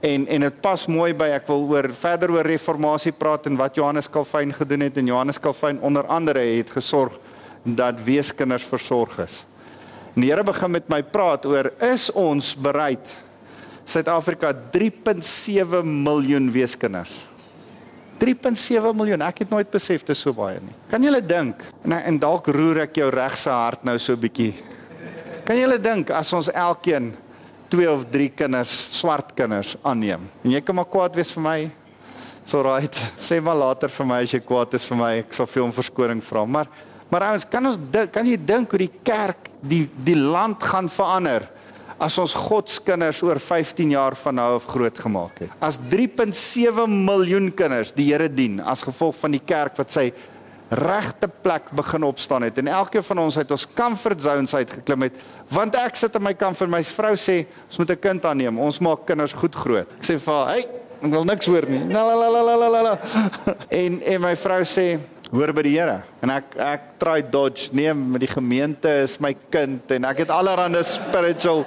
En 0.00 0.26
en 0.26 0.46
dit 0.46 0.60
pas 0.60 0.86
mooi 0.86 1.12
by 1.16 1.28
ek 1.36 1.46
wil 1.50 1.66
oor 1.72 1.88
verder 1.96 2.32
oor 2.36 2.46
reformatie 2.46 3.12
praat 3.16 3.46
en 3.46 3.56
wat 3.56 3.78
Johannes 3.78 4.10
Calvin 4.10 4.52
gedoen 4.54 4.86
het 4.86 4.96
en 5.00 5.06
Johannes 5.06 5.40
Calvin 5.40 5.80
onder 5.80 6.06
andere 6.06 6.44
het 6.56 6.70
gesorg 6.70 7.18
dat 7.62 8.02
weeskinders 8.04 8.64
versorg 8.64 9.18
is. 9.24 9.44
En 10.14 10.22
die 10.22 10.30
Here 10.30 10.44
begin 10.44 10.70
met 10.70 10.88
my 10.88 11.02
praat 11.02 11.46
oor 11.46 11.72
is 11.82 12.10
ons 12.12 12.54
bereid 12.54 13.14
Suid-Afrika 13.86 14.52
3.7 14.74 15.82
miljoen 15.84 16.50
weeskinders 16.50 17.24
3.7 18.16 18.94
miljoen. 18.96 19.20
Ek 19.26 19.42
het 19.44 19.50
nooit 19.52 19.68
besef 19.70 20.04
dit 20.06 20.14
is 20.14 20.22
so 20.24 20.32
baie 20.36 20.56
nie. 20.64 20.72
Kan 20.88 21.04
jy 21.04 21.20
dink? 21.20 21.60
En 21.84 21.92
en 21.98 22.18
dalk 22.18 22.48
roer 22.54 22.86
ek 22.86 22.96
jou 23.02 23.10
regse 23.12 23.52
hart 23.52 23.84
nou 23.84 23.98
so 24.00 24.16
bietjie. 24.16 24.54
Kan 25.46 25.60
jy 25.60 25.78
dink 25.78 26.10
as 26.10 26.32
ons 26.34 26.48
elkeen 26.50 27.12
2 27.70 27.86
of 27.86 28.00
3 28.10 28.32
kinders, 28.34 28.72
swart 28.90 29.30
kinders 29.38 29.76
aanneem? 29.86 30.24
En 30.42 30.50
jy 30.50 30.60
kan 30.60 30.74
maar 30.74 30.88
kwaad 30.90 31.14
wees 31.14 31.30
vir 31.36 31.44
my. 31.44 31.58
So 32.42 32.64
right. 32.66 32.98
Sê 33.28 33.38
maar 33.38 33.54
later 33.54 33.92
vir 33.94 34.08
my 34.10 34.20
as 34.26 34.34
jy 34.34 34.40
kwaad 34.42 34.74
is 34.74 34.86
vir 34.90 34.98
my. 34.98 35.12
Ek 35.22 35.36
sal 35.38 35.46
vir 35.50 35.62
hom 35.62 35.74
verskoning 35.76 36.22
vra. 36.24 36.42
Maar 36.46 36.70
maar 37.06 37.28
ouens, 37.28 37.44
kan 37.46 37.62
ons 37.70 37.78
kan 38.10 38.26
jy 38.26 38.34
dink 38.42 38.72
hoe 38.74 38.80
die 38.82 38.94
kerk 39.06 39.52
die 39.62 39.84
die 40.02 40.18
land 40.18 40.58
gaan 40.66 40.90
verander? 40.90 41.46
as 41.96 42.18
ons 42.20 42.34
God 42.36 42.68
se 42.68 42.82
kinders 42.84 43.22
oor 43.24 43.38
15 43.40 43.94
jaar 43.94 44.16
van 44.20 44.36
nou 44.36 44.48
af 44.58 44.66
groot 44.68 44.98
gemaak 45.00 45.38
het. 45.40 45.52
As 45.64 45.78
3.7 45.80 46.84
miljoen 46.92 47.48
kinders 47.56 47.94
die 47.96 48.10
Here 48.10 48.28
dien 48.28 48.58
as 48.60 48.84
gevolg 48.84 49.16
van 49.16 49.32
die 49.32 49.40
kerk 49.40 49.78
wat 49.80 49.92
sy 49.94 50.10
regte 50.68 51.28
plek 51.28 51.70
begin 51.70 52.02
opstaan 52.02 52.42
het. 52.42 52.58
En 52.58 52.66
elkeen 52.66 53.02
van 53.02 53.18
ons 53.18 53.38
uit 53.38 53.50
ons 53.50 53.66
comfort 53.74 54.22
zones 54.22 54.54
uitgeklim 54.54 55.06
het 55.06 55.20
want 55.48 55.74
ek 55.78 55.96
sit 55.96 56.14
in 56.14 56.22
my 56.22 56.34
comfort 56.34 56.70
my 56.70 56.82
vrou 56.82 57.14
sê 57.14 57.44
ons 57.68 57.78
moet 57.78 57.90
'n 57.90 57.98
kind 57.98 58.24
aanneem. 58.24 58.58
Ons 58.58 58.78
maak 58.78 59.06
kinders 59.06 59.32
goed 59.32 59.54
groot. 59.54 59.86
Ek 59.98 60.04
sê 60.04 60.18
vir 60.18 60.34
haar 60.34 60.48
hey 60.48 60.66
ek 61.02 61.10
wil 61.12 61.24
niks 61.24 61.46
hoor 61.46 61.66
nie. 61.68 61.82
En 63.82 64.02
en 64.02 64.20
my 64.20 64.36
vrou 64.36 64.62
sê 64.64 64.98
hoor 65.30 65.52
by 65.52 65.62
die 65.62 65.74
Here. 65.78 66.02
En 66.22 66.30
ek 66.30 66.56
ek 66.56 66.82
try 66.98 67.22
dodge 67.22 67.70
nee 67.72 67.94
met 67.94 68.20
die 68.20 68.30
gemeente 68.30 68.88
is 69.02 69.18
my 69.20 69.34
kind 69.50 69.90
en 69.90 70.04
ek 70.04 70.18
het 70.24 70.30
allerlei 70.30 70.82
spiritual 70.82 71.64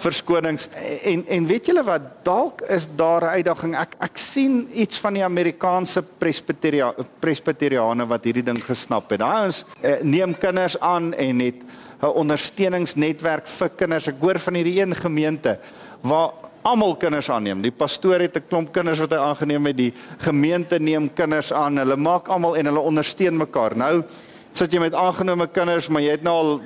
verskonings 0.00 0.68
en 1.04 1.24
en 1.28 1.46
weet 1.46 1.70
julle 1.70 1.84
wat 1.86 2.08
dalk 2.26 2.64
is 2.68 2.88
daar 2.96 3.24
'n 3.24 3.34
uitdaging 3.38 3.76
ek 3.76 3.96
ek 4.00 4.18
sien 4.18 4.68
iets 4.72 4.98
van 4.98 5.14
die 5.14 5.24
Amerikaanse 5.24 6.02
presbyteria 6.02 6.94
presbyteriane 7.20 8.06
wat 8.06 8.24
hierdie 8.24 8.44
ding 8.44 8.60
gesnap 8.64 9.10
het 9.10 9.20
daai 9.20 9.46
ons 9.46 9.64
eh, 9.80 10.02
neem 10.02 10.34
kinders 10.34 10.78
aan 10.80 11.12
en 11.14 11.40
het 11.40 11.60
'n 12.02 12.06
ondersteuningsnetwerk 12.06 13.46
vir 13.46 13.68
kinders 13.68 14.08
ek 14.08 14.20
hoor 14.20 14.38
van 14.38 14.54
hierdie 14.54 14.80
een 14.80 14.94
gemeente 14.94 15.58
waar 16.00 16.32
almal 16.62 16.96
kinders 17.00 17.30
aanneem. 17.30 17.62
Die 17.64 17.72
pastoor 17.72 18.20
het 18.20 18.36
'n 18.36 18.48
klomp 18.48 18.72
kinders 18.72 18.98
wat 18.98 19.10
hy 19.10 19.18
aangeneem 19.18 19.66
het. 19.66 19.76
Die 19.76 19.94
gemeente 20.18 20.78
neem 20.78 21.12
kinders 21.12 21.52
aan. 21.52 21.76
Hulle 21.76 21.96
maak 21.96 22.28
almal 22.28 22.56
en 22.56 22.66
hulle 22.66 22.80
ondersteun 22.80 23.36
mekaar. 23.36 23.76
Nou 23.76 24.04
sit 24.52 24.72
jy 24.72 24.80
met 24.80 24.94
aangenome 24.94 25.46
kinders, 25.46 25.88
maar 25.88 26.02
jy 26.02 26.10
het 26.10 26.22
nou 26.22 26.34
al 26.34 26.60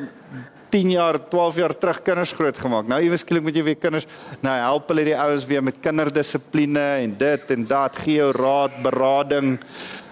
10 0.75 0.91
jaar, 0.91 1.21
12 1.31 1.59
jaar 1.63 1.75
terug 1.79 2.01
kinders 2.03 2.33
groot 2.35 2.57
gemaak. 2.59 2.89
Nou 2.91 2.99
iewes 3.05 3.23
skielik 3.23 3.45
moet 3.47 3.55
jy 3.55 3.63
weer 3.69 3.79
kinders 3.79 4.09
nou 4.43 4.55
help 4.59 4.89
hulle 4.91 5.05
die 5.07 5.15
ouens 5.15 5.47
weer 5.47 5.63
met 5.63 5.79
kinderdissipline 5.85 6.87
en 7.05 7.15
dit 7.21 7.53
en 7.55 7.67
dat, 7.71 8.01
gee 8.03 8.19
jou 8.19 8.33
raad, 8.35 8.75
berading. 8.83 9.55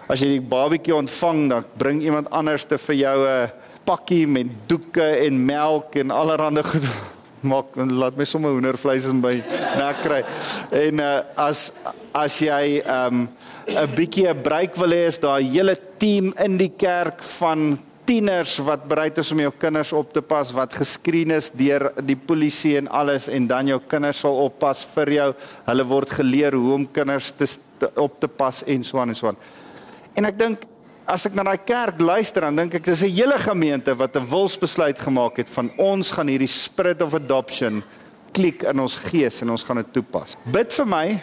As 0.06 0.22
jy 0.22 0.36
die 0.36 0.44
babatjie 0.52 0.94
ontvang, 0.94 1.42
dan 1.50 1.66
bring 1.80 2.02
iemand 2.06 2.30
anders 2.30 2.68
te 2.68 2.78
vir 2.78 2.98
jou 3.00 3.18
'n 3.26 3.50
pakkie 3.84 4.26
met 4.26 4.46
doeke 4.70 5.08
en 5.26 5.44
melk 5.46 5.96
en 5.98 6.14
allerlei 6.14 6.62
goed 6.62 6.86
maak 7.50 7.74
laat 7.74 8.16
my 8.16 8.24
sommer 8.24 8.54
hoendervleis 8.54 9.08
in 9.10 9.18
my 9.18 9.42
nek 9.76 10.02
kry. 10.02 10.22
En 10.70 11.00
uh, 11.00 11.22
as 11.34 11.72
as 12.14 12.38
jy 12.38 12.82
'n 12.86 12.86
um, 12.86 13.28
bietjie 13.96 14.28
'n 14.30 14.42
breek 14.42 14.76
wil 14.76 14.94
hê 14.94 15.08
is 15.10 15.18
daar 15.18 15.40
'n 15.40 15.50
hele 15.50 15.76
team 15.98 16.32
in 16.38 16.56
die 16.56 16.70
kerk 16.76 17.22
van 17.40 17.78
tieners 18.06 18.56
wat 18.66 18.84
bereid 18.88 19.18
is 19.18 19.30
om 19.32 19.40
jou 19.42 19.52
kinders 19.58 19.92
op 19.96 20.12
te 20.12 20.22
pas 20.22 20.50
wat 20.54 20.74
geskreen 20.74 21.30
is 21.30 21.50
deur 21.54 21.90
die 22.02 22.16
polisie 22.16 22.76
en 22.80 22.88
alles 22.88 23.28
en 23.28 23.46
dan 23.46 23.70
jou 23.70 23.78
kinders 23.88 24.22
sal 24.24 24.38
oppas 24.44 24.84
vir 24.94 25.12
jou. 25.16 25.28
Hulle 25.68 25.86
word 25.86 26.10
geleer 26.18 26.56
hoe 26.58 26.74
om 26.74 26.86
kinders 26.86 27.30
te, 27.36 27.46
te 27.78 27.90
op 28.02 28.20
te 28.20 28.28
pas 28.28 28.62
en 28.66 28.84
so 28.84 28.98
aan 28.98 29.14
en 29.14 29.18
so 29.18 29.30
aan. 29.30 29.40
En 30.18 30.28
ek 30.28 30.38
dink 30.38 30.68
as 31.06 31.26
ek 31.26 31.34
na 31.34 31.44
daai 31.46 31.64
kerk 31.66 32.00
luister 32.00 32.46
dan 32.46 32.56
dink 32.62 32.74
ek 32.78 32.84
dis 32.84 33.02
'n 33.02 33.10
hele 33.10 33.38
gemeente 33.38 33.94
wat 33.94 34.16
'n 34.16 34.28
wilsbesluit 34.30 34.98
gemaak 34.98 35.36
het 35.36 35.48
van 35.48 35.70
ons 35.78 36.10
gaan 36.10 36.28
hierdie 36.28 36.48
spirit 36.48 37.02
of 37.02 37.14
adoption 37.14 37.82
klik 38.32 38.62
in 38.62 38.80
ons 38.80 38.96
gees 38.96 39.42
en 39.42 39.50
ons 39.50 39.62
gaan 39.62 39.76
dit 39.76 39.92
toepas. 39.92 40.36
Bid 40.44 40.72
vir 40.72 40.86
my. 40.86 41.22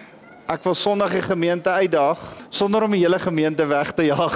Ek 0.50 0.64
wil 0.66 0.74
Sondag 0.74 1.12
die 1.14 1.22
gemeente 1.22 1.70
uitdaag 1.70 2.22
sonder 2.50 2.82
om 2.82 2.93
die 2.95 3.04
hele 3.04 3.20
gemeente 3.22 3.68
weg 3.70 3.91
te 3.93 4.08
jaag. 4.08 4.34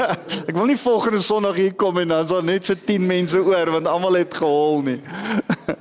ek 0.50 0.54
wil 0.54 0.68
nie 0.70 0.78
volgende 0.78 1.18
Sondag 1.18 1.58
hier 1.58 1.72
kom 1.74 1.98
en 1.98 2.12
dan 2.12 2.22
is 2.22 2.30
daar 2.30 2.44
net 2.46 2.68
so 2.68 2.78
10 2.78 3.02
mense 3.02 3.40
oor 3.42 3.72
want 3.74 3.90
almal 3.90 4.20
het 4.20 4.38
gehol 4.38 4.84
nie. 4.86 5.00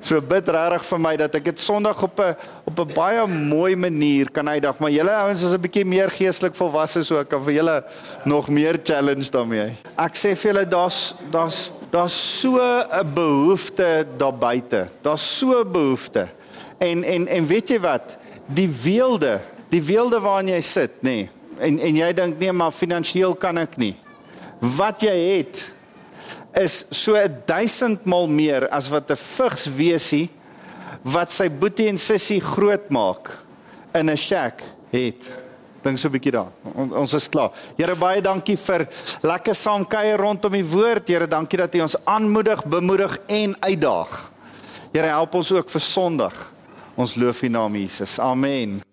So 0.00 0.16
bid 0.24 0.46
regtig 0.48 0.84
vir 0.88 1.00
my 1.04 1.10
dat 1.20 1.34
ek 1.36 1.50
dit 1.50 1.60
Sondag 1.60 1.98
op 2.04 2.20
'n 2.24 2.36
op 2.68 2.78
'n 2.80 2.92
baie 2.96 3.24
mooi 3.28 3.76
manier 3.76 4.30
kan 4.32 4.48
uitdag, 4.48 4.78
maar 4.80 4.90
julle 4.90 5.12
ouens 5.12 5.42
is 5.44 5.52
'n 5.52 5.60
bietjie 5.60 5.84
meer 5.84 6.08
geestelik 6.08 6.56
volwasse 6.56 7.04
so 7.04 7.20
ek 7.20 7.28
kan 7.28 7.44
vir 7.44 7.52
julle 7.52 7.84
nog 8.24 8.48
meer 8.48 8.80
challenge 8.82 9.28
daarmee. 9.28 9.76
Ek 9.96 10.16
sê 10.16 10.32
vir 10.36 10.52
julle 10.52 10.66
daar's 10.66 11.14
daar's 11.30 11.72
daar's 11.90 12.16
so 12.40 12.56
'n 12.56 13.12
behoefte 13.12 14.06
daar 14.16 14.32
buite. 14.32 14.88
Daar's 15.02 15.38
so 15.38 15.60
'n 15.60 15.72
behoefte. 15.72 16.28
En 16.78 17.04
en 17.04 17.28
en 17.28 17.46
weet 17.46 17.68
jy 17.68 17.80
wat? 17.80 18.16
Die 18.54 18.68
weelde, 18.82 19.40
die 19.70 19.82
weelde 19.82 20.20
waarin 20.20 20.48
jy 20.48 20.60
sit, 20.66 21.02
nê. 21.02 21.14
Nee, 21.14 21.28
en 21.60 21.78
en 21.78 21.98
jy 22.00 22.08
dink 22.16 22.38
nee, 22.40 22.52
maar 22.52 22.72
finansiëel 22.74 23.36
kan 23.38 23.60
ek 23.60 23.76
nie. 23.80 23.94
Wat 24.76 25.04
jy 25.04 25.14
het 25.14 25.60
is 26.58 26.82
so 26.90 27.14
1000 27.46 28.06
mal 28.10 28.26
meer 28.26 28.66
as 28.74 28.88
wat 28.90 29.10
'n 29.10 29.16
vigswesie 29.16 30.28
wat 31.02 31.32
sy 31.32 31.48
boetie 31.48 31.88
en 31.88 31.98
sussie 31.98 32.40
groot 32.40 32.90
maak 32.90 33.30
in 33.94 34.10
'n 34.10 34.16
shack 34.16 34.62
het. 34.90 35.30
Dink 35.82 35.98
so 35.98 36.08
'n 36.08 36.12
bietjie 36.12 36.32
daar. 36.32 36.50
On, 36.74 36.92
ons 36.92 37.14
is 37.14 37.28
klaar. 37.28 37.52
Here 37.76 37.94
baie 37.94 38.20
dankie 38.20 38.56
vir 38.56 38.88
lekker 39.22 39.54
saam 39.54 39.86
kuier 39.86 40.18
rondom 40.18 40.52
die 40.52 40.64
woord. 40.64 41.08
Here 41.08 41.26
dankie 41.26 41.58
dat 41.58 41.74
U 41.74 41.80
ons 41.80 41.96
aanmoedig, 42.04 42.64
bemoedig 42.64 43.18
en 43.26 43.56
uitdaag. 43.60 44.32
Here 44.92 45.06
help 45.06 45.34
ons 45.34 45.52
ook 45.52 45.70
vir 45.70 45.80
Sondag. 45.80 46.52
Ons 47.00 47.14
loof 47.16 47.42
U 47.42 47.48
naam 47.48 47.76
Jesus. 47.80 48.18
Amen. 48.20 48.89